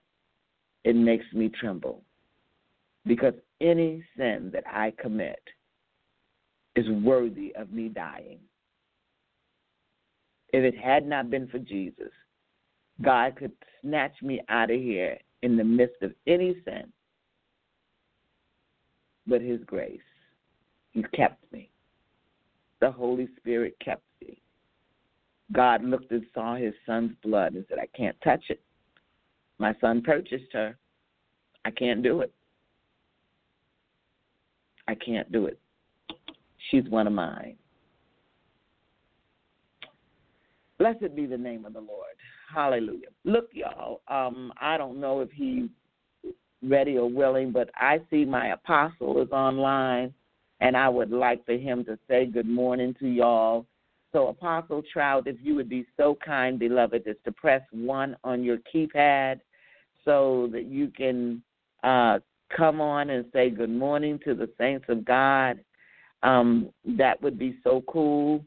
It 0.83 0.95
makes 0.95 1.25
me 1.33 1.49
tremble. 1.49 2.01
Because 3.05 3.33
any 3.61 4.03
sin 4.17 4.49
that 4.53 4.63
I 4.67 4.93
commit 4.99 5.39
is 6.75 6.89
worthy 6.89 7.55
of 7.55 7.71
me 7.71 7.89
dying. 7.89 8.39
If 10.53 10.63
it 10.63 10.77
had 10.77 11.05
not 11.05 11.29
been 11.29 11.47
for 11.47 11.59
Jesus, 11.59 12.11
God 13.01 13.35
could 13.35 13.51
snatch 13.81 14.15
me 14.21 14.41
out 14.49 14.71
of 14.71 14.79
here 14.79 15.17
in 15.41 15.57
the 15.57 15.63
midst 15.63 16.01
of 16.01 16.13
any 16.27 16.55
sin. 16.65 16.91
But 19.27 19.41
His 19.41 19.59
grace, 19.65 19.99
He 20.91 21.03
kept 21.13 21.51
me. 21.51 21.69
The 22.81 22.91
Holy 22.91 23.27
Spirit 23.37 23.75
kept 23.83 24.03
me. 24.21 24.41
God 25.51 25.83
looked 25.83 26.11
and 26.11 26.25
saw 26.33 26.55
his 26.55 26.73
son's 26.85 27.13
blood 27.23 27.53
and 27.53 27.65
said, 27.69 27.77
I 27.79 27.87
can't 27.97 28.19
touch 28.23 28.43
it. 28.49 28.61
My 29.57 29.75
son 29.79 30.01
purchased 30.01 30.51
her. 30.53 30.77
I 31.63 31.71
can't 31.71 32.03
do 32.03 32.21
it. 32.21 32.33
I 34.87 34.95
can't 34.95 35.31
do 35.31 35.45
it. 35.45 35.59
She's 36.69 36.87
one 36.89 37.07
of 37.07 37.13
mine. 37.13 37.55
Blessed 40.77 41.15
be 41.15 41.25
the 41.25 41.37
name 41.37 41.65
of 41.65 41.73
the 41.73 41.79
Lord. 41.79 42.15
Hallelujah. 42.53 43.07
Look, 43.23 43.49
y'all, 43.53 44.01
um, 44.07 44.51
I 44.59 44.77
don't 44.77 44.99
know 44.99 45.21
if 45.21 45.29
he's 45.31 45.69
ready 46.63 46.97
or 46.97 47.09
willing, 47.09 47.51
but 47.51 47.69
I 47.75 47.99
see 48.09 48.25
my 48.25 48.49
apostle 48.49 49.21
is 49.21 49.29
online, 49.31 50.13
and 50.59 50.75
I 50.75 50.89
would 50.89 51.11
like 51.11 51.45
for 51.45 51.53
him 51.53 51.85
to 51.85 51.97
say 52.07 52.25
good 52.25 52.47
morning 52.47 52.95
to 52.99 53.07
y'all 53.07 53.65
so, 54.15 54.29
Apostle 54.29 54.81
Trout, 54.93 55.27
if 55.27 55.35
you 55.43 55.55
would 55.55 55.67
be 55.67 55.85
so 55.97 56.17
kind, 56.25 56.57
beloved, 56.57 57.03
is 57.05 57.17
to 57.25 57.33
press 57.33 57.61
one 57.73 58.15
on 58.23 58.45
your 58.45 58.59
keypad 58.73 59.41
so 60.05 60.47
that 60.53 60.67
you 60.67 60.87
can 60.87 61.43
uh, 61.83 62.19
come 62.55 62.81
on 62.81 63.09
and 63.09 63.25
say 63.33 63.49
good 63.49 63.69
morning 63.69 64.19
to 64.25 64.33
the 64.33 64.49
saints 64.57 64.85
of 64.89 65.05
God. 65.05 65.59
Um, 66.23 66.69
that 66.85 67.21
would 67.21 67.37
be 67.37 67.57
so 67.63 67.83
cool 67.87 68.43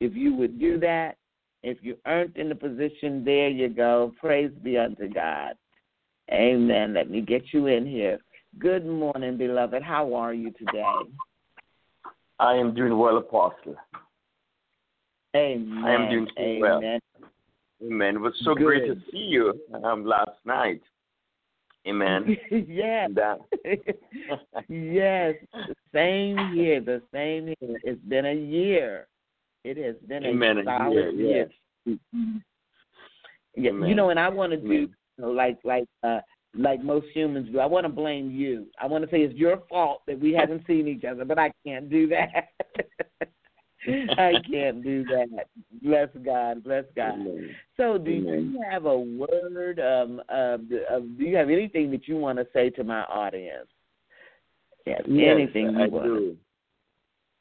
if 0.00 0.14
you 0.14 0.34
would 0.34 0.58
do 0.58 0.78
that. 0.80 1.16
If 1.62 1.78
you 1.82 1.96
aren't 2.04 2.36
in 2.36 2.48
the 2.48 2.54
position, 2.54 3.24
there 3.24 3.48
you 3.48 3.68
go. 3.68 4.12
Praise 4.18 4.50
be 4.62 4.76
unto 4.76 5.08
God. 5.08 5.54
Amen. 6.32 6.94
Let 6.94 7.10
me 7.10 7.20
get 7.20 7.44
you 7.52 7.66
in 7.66 7.86
here. 7.86 8.18
Good 8.58 8.84
morning, 8.84 9.36
beloved. 9.36 9.82
How 9.82 10.14
are 10.14 10.34
you 10.34 10.50
today? 10.52 10.84
I 12.38 12.54
am 12.54 12.74
doing 12.74 12.98
well, 12.98 13.18
Apostle. 13.18 13.76
Amen. 15.36 15.84
I 15.84 15.94
am 15.94 16.10
doing 16.10 16.26
so 16.36 16.42
Amen. 16.42 16.60
well. 16.60 16.80
Amen. 17.82 18.16
It 18.16 18.20
was 18.20 18.34
so 18.44 18.54
great 18.54 18.86
to 18.86 18.96
see 19.10 19.18
you 19.18 19.54
um, 19.84 20.04
last 20.04 20.38
night. 20.44 20.82
Amen. 21.86 22.36
yes. 22.68 23.10
Yes. 24.68 25.34
Same 25.92 26.54
year. 26.54 26.80
The 26.80 27.02
same 27.12 27.48
year. 27.48 27.78
It's 27.82 28.00
been 28.02 28.26
a 28.26 28.34
year. 28.34 29.08
It 29.64 29.76
has 29.76 29.96
been 30.08 30.24
Amen. 30.24 30.58
a 30.58 30.64
solid 30.64 30.92
year, 30.92 31.10
year. 31.10 31.48
yes. 31.86 31.98
Yeah, 33.56 33.70
Amen. 33.70 33.88
you 33.88 33.94
know, 33.94 34.10
and 34.10 34.18
I 34.18 34.28
want 34.28 34.52
to 34.52 34.58
do 34.58 34.72
you 34.72 34.88
know, 35.18 35.30
like 35.30 35.58
like 35.64 35.84
uh 36.02 36.20
like 36.54 36.82
most 36.82 37.06
humans 37.14 37.48
do. 37.50 37.60
I 37.60 37.66
want 37.66 37.84
to 37.84 37.92
blame 37.92 38.30
you. 38.30 38.66
I 38.80 38.86
want 38.86 39.04
to 39.04 39.10
say 39.10 39.22
it's 39.22 39.34
your 39.34 39.62
fault 39.68 40.02
that 40.06 40.18
we 40.18 40.32
haven't 40.32 40.66
seen 40.66 40.88
each 40.88 41.04
other, 41.04 41.24
but 41.24 41.38
I 41.38 41.52
can't 41.66 41.90
do 41.90 42.08
that. 42.08 42.48
I 44.18 44.34
can't 44.50 44.82
do 44.82 45.04
that. 45.04 45.28
Bless 45.82 46.08
God. 46.24 46.62
Bless 46.64 46.84
God. 46.94 47.14
Amen. 47.14 47.50
So, 47.76 47.98
do 47.98 48.10
Amen. 48.10 48.54
you 48.54 48.62
have 48.70 48.86
a 48.86 48.98
word? 48.98 49.80
Um, 49.80 50.20
uh, 50.28 50.58
of, 50.90 51.18
do 51.18 51.24
you 51.24 51.36
have 51.36 51.50
anything 51.50 51.90
that 51.90 52.06
you 52.06 52.16
want 52.16 52.38
to 52.38 52.46
say 52.52 52.70
to 52.70 52.84
my 52.84 53.02
audience? 53.02 53.68
Yeah, 54.86 54.98
Yes, 55.06 55.36
anything 55.36 55.70
you 55.70 55.80
I 55.82 55.86
want. 55.86 56.04
do. 56.04 56.36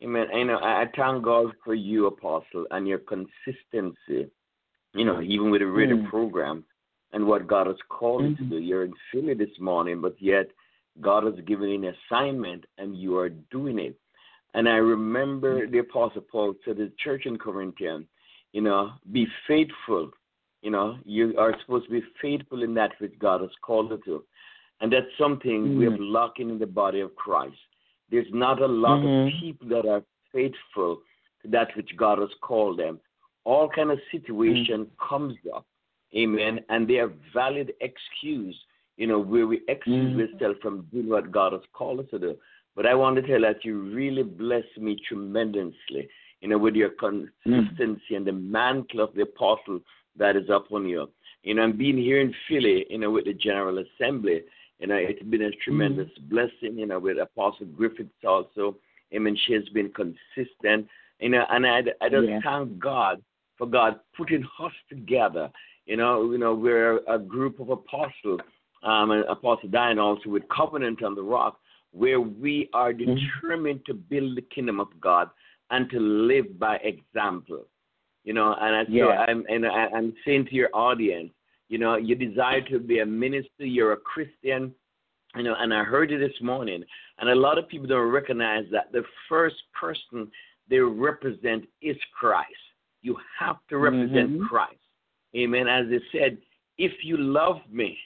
Amen. 0.03 0.27
I 0.33 0.43
know. 0.43 0.57
I 0.57 0.81
I 0.81 0.85
thank 0.95 1.23
God 1.23 1.53
for 1.63 1.75
you, 1.75 2.07
Apostle, 2.07 2.65
and 2.71 2.87
your 2.87 2.99
consistency. 2.99 4.31
You 4.93 5.05
know, 5.05 5.21
even 5.21 5.51
with 5.51 5.61
a 5.61 5.67
radio 5.67 5.95
Mm. 5.97 6.09
program 6.09 6.65
and 7.13 7.25
what 7.25 7.47
God 7.47 7.67
has 7.67 7.77
called 7.87 8.23
you 8.23 8.35
to 8.35 8.43
Mhm. 8.43 8.49
do. 8.49 8.57
You're 8.57 8.83
in 8.85 8.93
Philly 9.11 9.33
this 9.35 9.57
morning, 9.59 10.01
but 10.01 10.19
yet 10.21 10.49
God 11.01 11.23
has 11.23 11.39
given 11.41 11.69
you 11.69 11.75
an 11.75 11.85
assignment, 11.95 12.65
and 12.77 12.95
you 12.95 13.17
are 13.17 13.29
doing 13.29 13.79
it. 13.79 13.95
And 14.53 14.67
I 14.67 14.75
remember 14.75 15.67
the 15.67 15.79
Apostle 15.79 16.21
Paul 16.21 16.53
said 16.65 16.77
to 16.77 16.85
the 16.85 16.91
church 17.03 17.25
in 17.25 17.37
Corinthian, 17.37 18.07
you 18.51 18.61
know, 18.61 18.91
be 19.11 19.27
faithful. 19.47 20.11
You 20.61 20.71
know, 20.71 20.97
you 21.05 21.35
are 21.37 21.55
supposed 21.61 21.85
to 21.85 21.91
be 21.91 22.03
faithful 22.21 22.61
in 22.63 22.73
that 22.75 22.91
which 22.99 23.17
God 23.17 23.41
has 23.41 23.49
called 23.61 23.91
you 23.91 24.01
to. 24.05 24.23
And 24.81 24.91
that's 24.91 25.07
something 25.17 25.75
we 25.75 25.85
have 25.85 25.93
Mm. 25.93 26.11
lacking 26.11 26.49
in 26.49 26.59
the 26.59 26.67
body 26.67 26.99
of 26.99 27.15
Christ. 27.15 27.57
There's 28.09 28.31
not 28.33 28.61
a 28.61 28.67
lot 28.67 29.01
Mhm. 29.01 29.27
of 29.27 29.39
people 29.39 29.67
that 29.69 29.85
are 29.87 30.03
faithful 30.31 31.01
to 31.41 31.47
that 31.49 31.75
which 31.75 31.95
God 31.95 32.19
has 32.19 32.33
called 32.41 32.77
them. 32.77 32.99
All 33.43 33.69
kind 33.69 33.91
of 33.91 33.99
situation 34.11 34.91
comes 34.97 35.37
up, 35.53 35.65
amen, 36.13 36.63
and 36.69 36.87
they 36.87 36.99
are 36.99 37.11
valid 37.33 37.73
excuse, 37.79 38.57
you 38.97 39.07
know, 39.07 39.19
where 39.19 39.47
we 39.47 39.61
excuse 39.67 40.13
Mhm. 40.13 40.33
ourselves 40.33 40.59
from 40.61 40.81
doing 40.91 41.09
what 41.09 41.31
God 41.31 41.53
has 41.53 41.65
called 41.73 42.01
us 42.01 42.09
to 42.09 42.19
do. 42.19 42.37
But 42.75 42.85
I 42.85 42.95
want 42.95 43.15
to 43.17 43.21
tell 43.21 43.39
you 43.39 43.41
that 43.41 43.65
you 43.65 43.81
really 43.93 44.23
bless 44.23 44.63
me 44.77 44.97
tremendously, 45.07 46.07
you 46.41 46.47
know, 46.47 46.57
with 46.57 46.75
your 46.75 46.91
consistency 46.91 48.15
and 48.15 48.25
the 48.25 48.31
mantle 48.31 49.01
of 49.01 49.13
the 49.13 49.23
apostle 49.23 49.81
that 50.17 50.35
is 50.35 50.49
upon 50.49 50.87
you. 50.87 51.09
You 51.43 51.55
know, 51.55 51.63
and 51.63 51.77
being 51.77 51.97
here 51.97 52.21
in 52.21 52.33
Philly, 52.47 52.85
you 52.89 52.99
know, 52.99 53.09
with 53.11 53.25
the 53.25 53.33
General 53.33 53.79
Assembly, 53.79 54.41
you 54.79 54.87
know, 54.87 54.95
it's 54.95 55.21
been 55.23 55.43
a 55.43 55.51
tremendous 55.63 56.09
blessing, 56.29 56.77
you 56.77 56.85
know, 56.87 56.99
with 56.99 57.19
Apostle 57.19 57.67
Griffiths 57.67 58.09
also. 58.25 58.75
I 59.13 59.19
mean, 59.19 59.37
she 59.45 59.53
has 59.53 59.67
been 59.69 59.91
consistent, 59.91 60.87
you 61.19 61.29
know, 61.29 61.45
and 61.49 61.65
I, 61.67 61.83
I 62.01 62.09
just 62.09 62.27
Yeah. 62.27 62.39
thank 62.43 62.79
God 62.79 63.21
for 63.57 63.67
God 63.67 63.99
putting 64.17 64.43
us 64.59 64.71
together. 64.89 65.51
You 65.85 65.97
know, 65.97 66.31
you 66.31 66.37
know, 66.37 66.55
we're 66.55 66.99
a 67.07 67.19
group 67.19 67.59
of 67.59 67.69
apostles, 67.69 68.41
um, 68.83 69.11
and 69.11 69.23
Apostle 69.25 69.69
Diane 69.69 69.99
also 69.99 70.29
with 70.29 70.47
Covenant 70.49 71.03
on 71.03 71.15
the 71.15 71.21
Rock, 71.23 71.59
where 71.91 72.21
we 72.21 72.69
are 72.73 72.93
Mhm. 72.93 73.15
determined 73.15 73.85
to 73.85 73.93
build 73.93 74.35
the 74.35 74.41
kingdom 74.41 74.79
of 74.79 74.99
God 74.99 75.29
and 75.69 75.89
to 75.89 75.99
live 75.99 76.57
by 76.59 76.77
example. 76.77 77.67
You 78.23 78.33
know, 78.33 78.53
and 78.53 78.75
I, 78.75 78.85
so 78.85 79.11
I'm 79.11 79.45
and 79.49 79.65
I, 79.65 79.87
I'm 79.87 80.13
saying 80.23 80.45
to 80.45 80.55
your 80.55 80.69
audience, 80.73 81.31
you 81.69 81.77
know, 81.79 81.95
you 81.95 82.15
desire 82.15 82.61
to 82.61 82.79
be 82.79 82.99
a 82.99 83.05
minister, 83.05 83.65
you're 83.65 83.93
a 83.93 83.97
Christian, 83.97 84.75
you 85.35 85.43
know, 85.43 85.55
and 85.57 85.73
I 85.73 85.83
heard 85.83 86.11
it 86.11 86.19
this 86.19 86.39
morning, 86.41 86.83
and 87.17 87.29
a 87.29 87.35
lot 87.35 87.57
of 87.57 87.67
people 87.67 87.87
don't 87.87 88.11
recognize 88.11 88.65
that 88.71 88.91
the 88.91 89.03
first 89.27 89.55
person 89.73 90.31
they 90.67 90.79
represent 90.79 91.67
is 91.81 91.97
Christ. 92.13 92.49
You 93.01 93.17
have 93.39 93.57
to 93.69 93.77
represent 93.77 94.37
Mhm. 94.37 94.47
Christ. 94.47 94.85
Amen. 95.35 95.67
As 95.67 95.87
they 95.89 96.01
said, 96.11 96.37
if 96.77 97.03
you 97.03 97.17
love 97.17 97.61
me, 97.71 97.99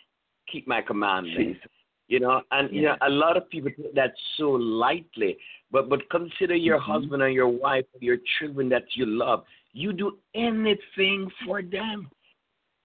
keep 0.48 0.68
my 0.68 0.82
commandments. 0.82 1.60
Jesus. 1.60 1.72
You 2.08 2.20
know, 2.20 2.42
and 2.52 2.74
you 2.74 2.84
know, 2.84 2.96
a 3.02 3.10
lot 3.10 3.36
of 3.36 3.50
people 3.50 3.72
take 3.72 3.96
that 3.96 4.14
so 4.38 4.52
lightly. 4.52 5.38
But 5.72 5.90
but 5.90 6.08
consider 6.10 6.56
your 6.56 6.80
Mhm. 6.80 6.84
husband 6.84 7.24
and 7.24 7.34
your 7.34 7.48
wife, 7.48 7.86
your 8.00 8.18
children 8.38 8.70
that 8.70 8.96
you 8.96 9.06
love. 9.06 9.46
You 9.74 9.92
do 9.92 10.18
anything 10.34 11.30
for 11.44 11.62
them. 11.62 12.10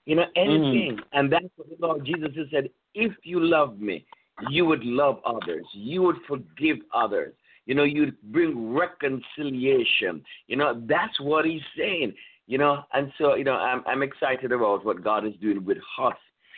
You 0.06 0.16
know, 0.16 0.26
anything. 0.34 0.98
And 1.12 1.30
that's 1.30 1.46
what 1.56 1.68
the 1.68 1.86
Lord 1.86 2.04
Jesus 2.04 2.34
has 2.36 2.48
said, 2.50 2.70
if 2.94 3.12
you 3.22 3.38
love 3.40 3.78
me, 3.78 4.04
you 4.48 4.64
would 4.64 4.84
love 4.84 5.20
others. 5.24 5.66
You 5.72 6.02
would 6.02 6.16
forgive 6.26 6.78
others. 6.92 7.34
You 7.66 7.74
know, 7.74 7.84
you'd 7.84 8.20
bring 8.32 8.74
reconciliation. 8.74 10.24
You 10.48 10.56
know, 10.56 10.82
that's 10.86 11.20
what 11.20 11.44
he's 11.44 11.62
saying. 11.76 12.14
You 12.46 12.58
know, 12.58 12.84
and 12.94 13.12
so, 13.18 13.34
you 13.34 13.44
know, 13.44 13.54
I'm 13.54 13.84
I'm 13.86 14.02
excited 14.02 14.50
about 14.50 14.84
what 14.84 15.04
God 15.04 15.24
is 15.24 15.34
doing 15.36 15.64
with 15.64 15.78
us, 16.00 16.16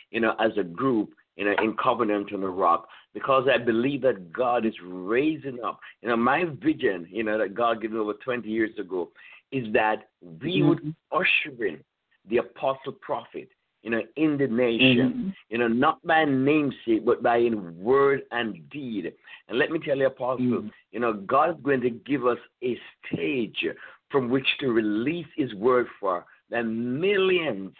you 0.09 0.21
know, 0.21 0.33
as 0.39 0.57
a 0.57 0.63
group, 0.63 1.13
you 1.35 1.45
know, 1.45 1.55
in 1.61 1.75
Covenant 1.75 2.33
on 2.33 2.41
the 2.41 2.49
Rock, 2.49 2.87
because 3.13 3.47
I 3.53 3.57
believe 3.57 4.01
that 4.01 4.31
God 4.31 4.65
is 4.65 4.73
raising 4.83 5.59
up. 5.63 5.79
You 6.01 6.09
know, 6.09 6.17
my 6.17 6.45
vision, 6.45 7.07
you 7.09 7.23
know, 7.23 7.37
that 7.37 7.55
God 7.55 7.81
gave 7.81 7.91
me 7.91 7.99
over 7.99 8.13
20 8.13 8.47
years 8.47 8.77
ago, 8.77 9.09
is 9.51 9.71
that 9.73 10.09
we 10.41 10.61
would 10.61 10.79
Mhm. 10.79 10.95
usher 11.11 11.65
in 11.65 11.83
the 12.25 12.37
apostle 12.37 12.93
prophet, 12.93 13.49
you 13.83 13.89
know, 13.89 14.03
in 14.15 14.37
the 14.37 14.47
nation, 14.47 15.13
Mhm. 15.13 15.35
you 15.49 15.57
know, 15.57 15.67
not 15.67 16.01
by 16.05 16.25
namesake, 16.25 17.03
but 17.05 17.21
by 17.21 17.37
in 17.37 17.77
word 17.83 18.25
and 18.31 18.69
deed. 18.69 19.13
And 19.47 19.57
let 19.57 19.71
me 19.71 19.79
tell 19.79 19.97
you, 19.97 20.07
apostle, 20.07 20.45
Mhm. 20.45 20.71
you 20.91 20.99
know, 20.99 21.13
God 21.13 21.57
is 21.57 21.63
going 21.63 21.81
to 21.81 21.89
give 21.89 22.25
us 22.25 22.39
a 22.63 22.79
stage 23.05 23.65
from 24.09 24.29
which 24.29 24.57
to 24.59 24.71
release 24.71 25.27
his 25.35 25.53
word 25.55 25.89
for, 25.99 26.25
the 26.49 26.63
millions 26.63 27.75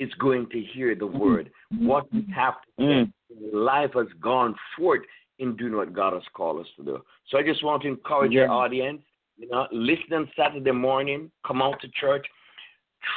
is 0.00 0.12
going 0.14 0.48
to 0.48 0.60
hear 0.60 0.94
the 0.96 1.06
word. 1.06 1.50
What 1.78 2.12
we 2.12 2.26
have 2.34 2.54
to 2.78 2.82
Mm. 2.82 3.12
life 3.52 3.92
has 3.94 4.08
gone 4.14 4.56
forth 4.76 5.02
in 5.38 5.54
doing 5.56 5.76
what 5.76 5.92
God 5.92 6.14
has 6.14 6.26
called 6.32 6.60
us 6.60 6.70
to 6.76 6.82
do. 6.82 7.04
So 7.28 7.38
I 7.38 7.42
just 7.42 7.62
want 7.62 7.82
to 7.82 7.88
encourage 7.88 8.32
Yeah. 8.32 8.42
your 8.42 8.50
audience, 8.50 9.02
you 9.36 9.46
know, 9.48 9.68
listen 9.70 10.12
on 10.14 10.32
Saturday 10.34 10.72
morning, 10.72 11.30
come 11.44 11.62
out 11.62 11.80
to 11.80 11.88
church, 11.88 12.26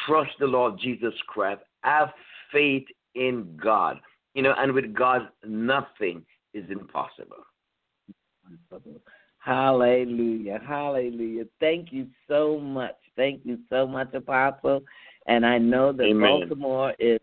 trust 0.05 0.37
the 0.37 0.47
Lord 0.47 0.77
Jesus 0.77 1.19
Christ, 1.21 1.63
have 1.83 2.13
faith 2.51 2.87
in 3.15 3.57
God. 3.57 3.99
You 4.35 4.43
know, 4.43 4.53
and 4.53 4.73
with 4.73 4.93
God 4.93 5.29
nothing 5.43 6.25
is 6.53 6.69
impossible. 6.69 7.45
Hallelujah. 9.39 10.59
Hallelujah. 10.65 11.45
Thank 11.59 11.91
you 11.91 12.07
so 12.27 12.59
much. 12.59 12.95
Thank 13.15 13.45
you 13.45 13.59
so 13.69 13.85
much, 13.85 14.13
Apostle. 14.13 14.83
And 15.27 15.45
I 15.45 15.57
know 15.57 15.91
that 15.93 16.03
Amen. 16.03 16.21
Baltimore 16.21 16.93
is 16.99 17.19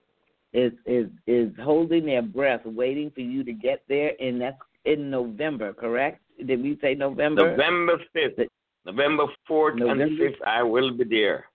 is 0.52 0.72
is 0.86 1.06
is 1.26 1.50
holding 1.62 2.06
their 2.06 2.22
breath, 2.22 2.64
waiting 2.64 3.10
for 3.14 3.20
you 3.20 3.44
to 3.44 3.52
get 3.52 3.82
there 3.88 4.12
and 4.20 4.40
that's 4.40 4.56
in 4.84 5.10
November, 5.10 5.72
correct? 5.72 6.22
Did 6.44 6.62
we 6.62 6.78
say 6.80 6.94
November? 6.94 7.50
November 7.50 7.98
5th, 8.16 8.46
November 8.86 9.24
4th 9.48 9.74
and 9.74 10.18
5th, 10.18 10.42
I 10.46 10.62
will 10.62 10.92
be 10.96 11.04
there. 11.04 11.46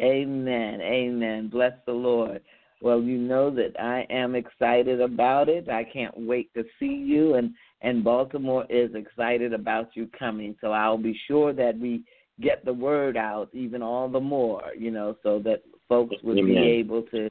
Amen. 0.00 0.80
Amen. 0.80 1.48
Bless 1.48 1.72
the 1.86 1.92
Lord. 1.92 2.40
Well, 2.80 3.02
you 3.02 3.18
know 3.18 3.50
that 3.50 3.78
I 3.80 4.06
am 4.08 4.36
excited 4.36 5.00
about 5.00 5.48
it. 5.48 5.68
I 5.68 5.82
can't 5.82 6.14
wait 6.16 6.54
to 6.54 6.62
see 6.78 6.86
you 6.86 7.34
and 7.34 7.52
and 7.80 8.02
Baltimore 8.02 8.66
is 8.68 8.90
excited 8.94 9.52
about 9.52 9.90
you 9.94 10.08
coming. 10.18 10.56
So 10.60 10.72
I'll 10.72 10.98
be 10.98 11.18
sure 11.28 11.52
that 11.52 11.78
we 11.78 12.02
get 12.40 12.64
the 12.64 12.72
word 12.72 13.16
out 13.16 13.48
even 13.52 13.82
all 13.82 14.08
the 14.08 14.20
more, 14.20 14.62
you 14.76 14.90
know, 14.90 15.16
so 15.22 15.38
that 15.40 15.62
folks 15.88 16.16
would 16.22 16.38
Amen. 16.38 16.54
be 16.54 16.66
able 16.66 17.02
to 17.02 17.28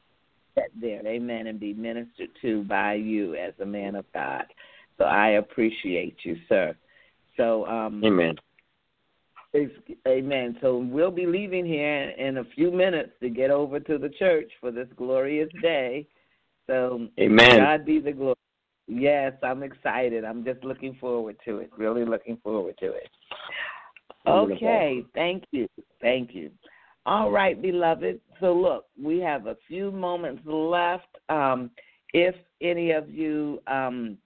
get 0.55 0.70
there. 0.80 1.05
Amen. 1.05 1.47
And 1.47 1.60
be 1.60 1.74
ministered 1.74 2.30
to 2.41 2.64
by 2.64 2.95
you 2.95 3.36
as 3.36 3.53
a 3.62 3.66
man 3.66 3.95
of 3.95 4.05
God. 4.14 4.45
So 4.97 5.05
I 5.05 5.32
appreciate 5.32 6.18
you, 6.24 6.36
sir. 6.49 6.76
So 7.36 7.66
um 7.68 8.03
Amen. 8.03 8.36
Amen. 10.08 10.58
So 10.62 10.78
we'll 10.78 11.10
be 11.10 11.26
leaving 11.26 11.66
here 11.66 12.10
in 12.10 12.38
a 12.38 12.43
few 12.55 12.72
minutes 12.72 13.12
to 13.22 13.30
get 13.30 13.49
over 13.49 13.80
to 13.80 13.97
the 13.97 14.10
church 14.10 14.51
for 14.60 14.72
this 14.72 14.88
glorious 14.95 15.49
day. 15.62 16.05
So 16.68 17.08
Amen. 17.20 17.58
God 17.58 17.86
be 17.86 17.99
the 17.99 18.12
glory. 18.12 18.36
Yes, 18.88 19.34
I'm 19.43 19.64
excited. 19.64 20.24
I'm 20.24 20.45
just 20.45 20.64
looking 20.64 20.95
forward 20.95 21.38
to 21.45 21.60
it. 21.60 21.72
Really 21.78 22.05
looking 22.05 22.38
forward 22.43 22.76
to 22.80 22.88
it. 22.93 23.10
Okay, 24.28 25.06
thank 25.14 25.44
you. 25.52 25.68
Thank 26.02 26.36
you. 26.36 26.52
All 27.06 27.32
right, 27.32 27.62
beloved. 27.62 28.20
So 28.40 28.54
look, 28.54 28.86
we 29.02 29.20
have 29.20 29.48
a 29.48 29.58
few 29.68 29.92
moments 29.92 30.42
left. 30.46 31.08
Um, 31.30 31.72
if 32.14 32.36
any 32.62 32.92
of 32.92 33.10
you 33.10 33.62
um, 33.68 34.18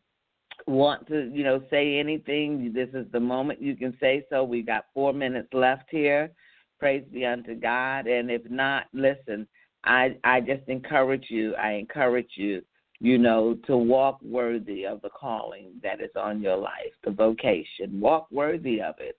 want 0.68 1.08
to, 1.08 1.30
you 1.34 1.43
know, 1.43 1.62
say 1.70 1.99
anything, 1.99 2.72
this 2.74 2.89
is 2.93 3.06
the 3.12 3.20
moment 3.20 3.62
you 3.62 3.76
can 3.76 3.95
say 3.99 4.26
so. 4.30 4.43
We've 4.43 4.66
got 4.66 4.86
four 4.93 5.14
minutes 5.14 5.49
left 5.54 5.86
here. 5.89 6.32
praise 6.80 7.06
be 7.12 7.26
unto 7.26 7.56
God. 7.56 8.08
And 8.08 8.32
if 8.32 8.49
not, 8.49 8.86
listen, 8.93 9.47
I 9.84 10.18
I 10.24 10.41
just 10.41 10.68
encourage 10.68 11.26
you. 11.30 11.56
I 11.56 11.74
encourage 11.74 12.32
you, 12.36 12.62
you 12.99 13.18
know, 13.18 13.58
to 13.68 13.78
walk 13.78 14.20
worthy 14.24 14.86
of 14.86 15.02
the 15.02 15.10
calling 15.10 15.74
that 15.84 16.02
is 16.02 16.12
on 16.16 16.41
your 16.41 16.58
life, 16.58 16.93
the 17.04 17.12
vocation. 17.12 17.99
Walk 17.99 18.28
worthy 18.32 18.82
of 18.82 18.95
it, 18.99 19.18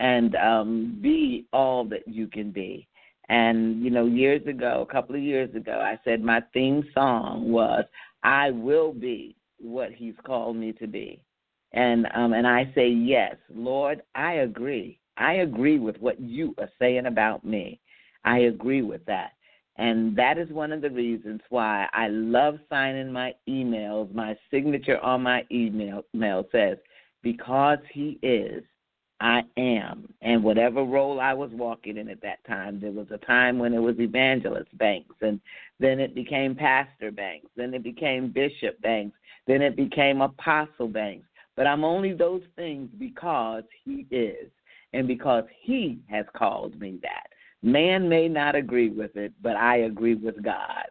and 0.00 0.34
um, 0.36 0.98
be 1.00 1.46
all 1.52 1.84
that 1.86 2.06
you 2.06 2.26
can 2.26 2.50
be. 2.50 2.86
And 3.28 3.82
you 3.82 3.90
know, 3.90 4.06
years 4.06 4.46
ago, 4.46 4.86
a 4.88 4.92
couple 4.92 5.14
of 5.14 5.22
years 5.22 5.54
ago, 5.54 5.80
I 5.82 5.98
said 6.04 6.22
my 6.22 6.42
theme 6.52 6.84
song 6.92 7.50
was 7.50 7.84
"I 8.22 8.50
will 8.50 8.92
be 8.92 9.36
what 9.58 9.92
He's 9.92 10.14
called 10.26 10.56
me 10.56 10.72
to 10.74 10.86
be," 10.86 11.22
and 11.72 12.06
um, 12.14 12.34
and 12.34 12.46
I 12.46 12.70
say 12.74 12.88
yes, 12.88 13.36
Lord, 13.54 14.02
I 14.14 14.34
agree. 14.34 14.98
I 15.16 15.34
agree 15.34 15.78
with 15.78 15.96
what 16.00 16.20
you 16.20 16.54
are 16.58 16.70
saying 16.78 17.06
about 17.06 17.44
me. 17.44 17.80
I 18.24 18.38
agree 18.40 18.82
with 18.82 19.04
that. 19.06 19.32
And 19.76 20.16
that 20.16 20.38
is 20.38 20.48
one 20.50 20.72
of 20.72 20.82
the 20.82 20.90
reasons 20.90 21.40
why 21.48 21.88
I 21.92 22.08
love 22.08 22.58
signing 22.70 23.12
my 23.12 23.34
emails. 23.48 24.12
My 24.14 24.36
signature 24.50 25.00
on 25.00 25.22
my 25.22 25.44
email 25.50 26.02
mail 26.12 26.44
says, 26.52 26.78
Because 27.22 27.78
he 27.92 28.18
is, 28.22 28.62
I 29.20 29.42
am. 29.56 30.08
And 30.22 30.42
whatever 30.42 30.82
role 30.82 31.20
I 31.20 31.32
was 31.32 31.50
walking 31.52 31.96
in 31.96 32.08
at 32.08 32.20
that 32.22 32.44
time, 32.46 32.80
there 32.80 32.90
was 32.90 33.06
a 33.10 33.18
time 33.18 33.58
when 33.58 33.72
it 33.72 33.78
was 33.78 33.98
evangelist 33.98 34.76
banks, 34.76 35.14
and 35.20 35.40
then 35.80 36.00
it 36.00 36.14
became 36.14 36.54
pastor 36.54 37.10
banks, 37.10 37.46
then 37.56 37.74
it 37.74 37.82
became 37.82 38.30
bishop 38.30 38.80
banks, 38.80 39.16
then 39.46 39.62
it 39.62 39.76
became 39.76 40.20
apostle 40.20 40.88
banks. 40.88 41.26
But 41.56 41.66
I'm 41.66 41.84
only 41.84 42.12
those 42.12 42.42
things 42.56 42.90
because 42.98 43.62
he 43.84 44.06
is, 44.10 44.50
and 44.92 45.06
because 45.06 45.44
he 45.60 46.00
has 46.08 46.26
called 46.36 46.78
me 46.80 46.98
that. 47.02 47.28
Man 47.62 48.08
may 48.08 48.28
not 48.28 48.54
agree 48.54 48.90
with 48.90 49.16
it, 49.16 49.32
but 49.40 49.56
I 49.56 49.78
agree 49.78 50.16
with 50.16 50.42
God. 50.42 50.86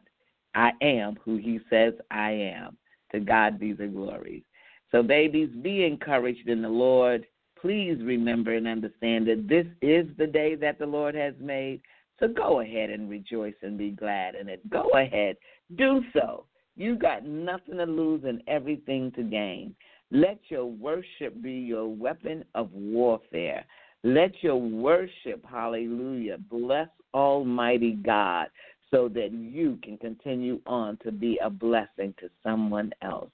I 0.56 0.72
am 0.82 1.18
who 1.24 1.38
He 1.38 1.60
says 1.70 1.94
I 2.10 2.32
am. 2.32 2.78
To 3.12 3.20
God 3.20 3.60
be 3.60 3.74
the 3.74 3.86
glory. 3.86 4.44
So, 4.92 5.04
babies, 5.04 5.50
be 5.62 5.86
encouraged 5.86 6.50
in 6.50 6.64
the 6.64 6.70
Lord. 6.70 7.28
Please 7.64 7.98
remember 8.04 8.54
and 8.56 8.68
understand 8.68 9.26
that 9.28 9.48
this 9.48 9.66
is 9.82 10.06
the 10.18 10.28
day 10.28 10.54
that 10.56 10.80
the 10.80 10.86
Lord 10.86 11.16
has 11.16 11.34
made. 11.40 11.80
So 12.20 12.28
go 12.28 12.60
ahead 12.60 12.90
and 12.90 13.10
rejoice 13.10 13.56
and 13.62 13.78
be 13.78 13.92
glad 13.92 14.36
in 14.36 14.50
it. 14.50 14.70
Go 14.70 14.90
ahead, 14.90 15.38
do 15.78 16.02
so. 16.12 16.44
You 16.76 16.98
got 16.98 17.26
nothing 17.26 17.78
to 17.78 17.86
lose 17.86 18.24
and 18.26 18.44
everything 18.48 19.14
to 19.16 19.24
gain. 19.24 19.76
Let 20.12 20.40
your 20.50 20.66
worship 20.66 21.42
be 21.42 21.54
your 21.54 21.88
weapon 21.88 22.44
of 22.54 22.70
warfare. 22.74 23.64
Let 24.04 24.44
your 24.44 24.58
worship, 24.58 25.46
hallelujah, 25.50 26.40
bless 26.50 26.90
Almighty 27.14 27.94
God 27.94 28.48
so 28.92 29.08
that 29.08 29.32
you 29.32 29.80
can 29.82 29.98
continue 29.98 30.60
on 30.68 30.98
to 31.06 31.14
be 31.14 31.40
a 31.42 31.50
blessing 31.50 32.14
to 32.20 32.30
someone 32.44 32.92
else. 33.02 33.32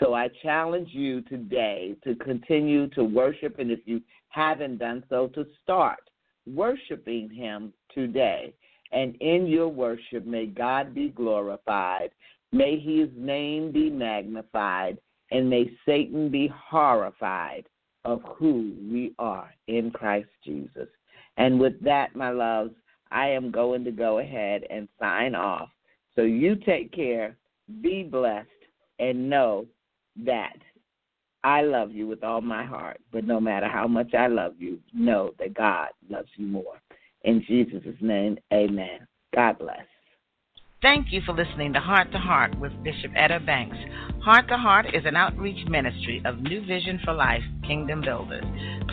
So 0.00 0.14
I 0.14 0.28
challenge 0.42 0.90
you 0.92 1.22
today 1.22 1.96
to 2.04 2.14
continue 2.16 2.88
to 2.90 3.02
worship, 3.02 3.58
and 3.58 3.70
if 3.70 3.80
you 3.84 4.00
haven't 4.28 4.78
done 4.78 5.02
so, 5.08 5.26
to 5.28 5.44
start 5.62 5.98
worshiping 6.46 7.30
Him 7.30 7.72
today. 7.94 8.54
And 8.92 9.16
in 9.16 9.46
your 9.46 9.68
worship, 9.68 10.24
may 10.24 10.46
God 10.46 10.94
be 10.94 11.08
glorified, 11.08 12.10
may 12.52 12.78
His 12.78 13.08
name 13.16 13.72
be 13.72 13.90
magnified, 13.90 14.98
and 15.30 15.50
may 15.50 15.70
Satan 15.84 16.30
be 16.30 16.50
horrified 16.54 17.66
of 18.04 18.22
who 18.24 18.74
we 18.90 19.14
are 19.18 19.52
in 19.66 19.90
Christ 19.90 20.28
Jesus. 20.44 20.88
And 21.36 21.60
with 21.60 21.78
that, 21.82 22.16
my 22.16 22.30
loves, 22.30 22.72
I 23.10 23.28
am 23.28 23.50
going 23.50 23.84
to 23.84 23.90
go 23.90 24.18
ahead 24.20 24.62
and 24.70 24.88
sign 24.98 25.34
off. 25.34 25.68
So 26.14 26.22
you 26.22 26.56
take 26.56 26.92
care, 26.92 27.36
be 27.82 28.02
blessed, 28.02 28.48
and 28.98 29.28
know 29.28 29.66
that 30.24 30.56
I 31.44 31.62
love 31.62 31.92
you 31.92 32.06
with 32.06 32.24
all 32.24 32.40
my 32.40 32.64
heart. 32.64 33.00
But 33.12 33.24
no 33.24 33.40
matter 33.40 33.68
how 33.68 33.86
much 33.86 34.14
I 34.14 34.26
love 34.26 34.54
you, 34.58 34.78
know 34.92 35.32
that 35.38 35.54
God 35.54 35.88
loves 36.08 36.28
you 36.36 36.46
more. 36.46 36.80
In 37.22 37.44
Jesus' 37.46 37.82
name, 38.00 38.38
amen. 38.52 39.06
God 39.34 39.58
bless. 39.58 39.84
Thank 40.80 41.08
you 41.10 41.20
for 41.26 41.32
listening 41.32 41.72
to 41.72 41.80
Heart 41.80 42.12
to 42.12 42.18
Heart 42.18 42.60
with 42.60 42.70
Bishop 42.84 43.10
Etta 43.16 43.40
Banks. 43.40 43.76
Heart 44.22 44.46
to 44.46 44.56
Heart 44.56 44.86
is 44.94 45.04
an 45.06 45.16
outreach 45.16 45.66
ministry 45.66 46.22
of 46.24 46.40
New 46.40 46.64
Vision 46.66 47.00
for 47.04 47.14
Life 47.14 47.42
Kingdom 47.66 48.00
Builders. 48.00 48.44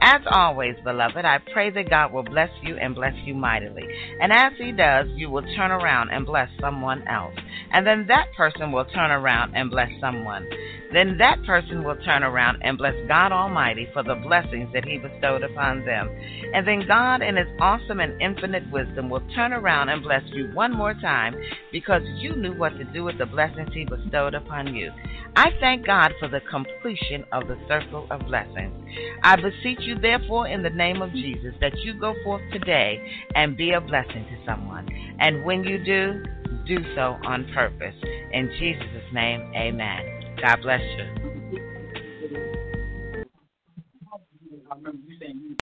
As 0.00 0.20
always, 0.30 0.76
beloved, 0.84 1.24
I 1.24 1.38
pray 1.52 1.70
that 1.70 1.90
God 1.90 2.12
will 2.12 2.22
bless 2.22 2.50
you 2.62 2.76
and 2.76 2.94
bless 2.94 3.14
you 3.24 3.34
mightily. 3.34 3.82
And 4.20 4.32
as 4.32 4.52
He 4.56 4.70
does, 4.70 5.08
you 5.16 5.30
will 5.30 5.42
turn 5.56 5.72
around 5.72 6.10
and 6.10 6.24
bless 6.24 6.48
someone 6.60 7.02
else. 7.08 7.34
And 7.72 7.84
then 7.84 8.06
that 8.06 8.28
person 8.36 8.70
will 8.70 8.84
turn 8.84 9.10
around 9.10 9.56
and 9.56 9.68
bless 9.68 9.90
someone. 10.00 10.48
Then 10.92 11.18
that 11.18 11.44
person 11.44 11.84
will 11.84 11.96
turn 12.04 12.22
around 12.22 12.62
and 12.62 12.78
bless 12.78 12.94
God 13.08 13.32
Almighty 13.32 13.88
for 13.92 14.02
the 14.02 14.14
blessings 14.14 14.70
that 14.72 14.84
He 14.84 14.98
bestowed 14.98 15.42
upon 15.42 15.84
them. 15.88 16.08
And 16.52 16.68
then 16.68 16.86
God, 16.86 17.22
in 17.22 17.36
His 17.36 17.48
awesome 17.60 18.00
and 18.00 18.20
infinite 18.20 18.70
wisdom, 18.70 19.08
will 19.08 19.26
turn 19.34 19.52
around 19.52 19.88
and 19.88 20.02
bless 20.02 20.22
you 20.26 20.50
one 20.52 20.76
more 20.76 20.92
time 20.94 21.34
because 21.72 22.02
you 22.18 22.36
knew 22.36 22.52
what 22.52 22.76
to 22.76 22.84
do 22.84 23.04
with 23.04 23.16
the 23.18 23.26
blessings 23.26 23.70
He 23.72 23.84
bestowed 23.84 24.34
upon 24.34 24.74
you. 24.74 24.92
I 25.34 25.50
thank 25.60 25.86
God 25.86 26.12
for 26.20 26.28
the 26.28 26.40
completion 26.50 27.24
of 27.32 27.48
the 27.48 27.58
circle 27.66 28.06
of 28.10 28.26
blessings. 28.26 28.74
I 29.22 29.36
beseech 29.36 29.80
you, 29.80 29.98
therefore, 29.98 30.46
in 30.48 30.62
the 30.62 30.70
name 30.70 31.00
of 31.00 31.12
Jesus, 31.12 31.54
that 31.60 31.78
you 31.78 31.98
go 31.98 32.14
forth 32.22 32.42
today 32.52 33.00
and 33.34 33.56
be 33.56 33.72
a 33.72 33.80
blessing 33.80 34.26
to 34.30 34.44
someone. 34.44 34.88
And 35.20 35.44
when 35.44 35.64
you 35.64 35.82
do, 35.82 36.22
do 36.66 36.78
so 36.94 37.16
on 37.24 37.50
purpose. 37.54 37.94
In 38.32 38.50
Jesus' 38.58 39.12
name, 39.12 39.40
amen. 39.56 40.36
God 40.42 40.60
bless 40.62 40.80
you. 40.80 41.27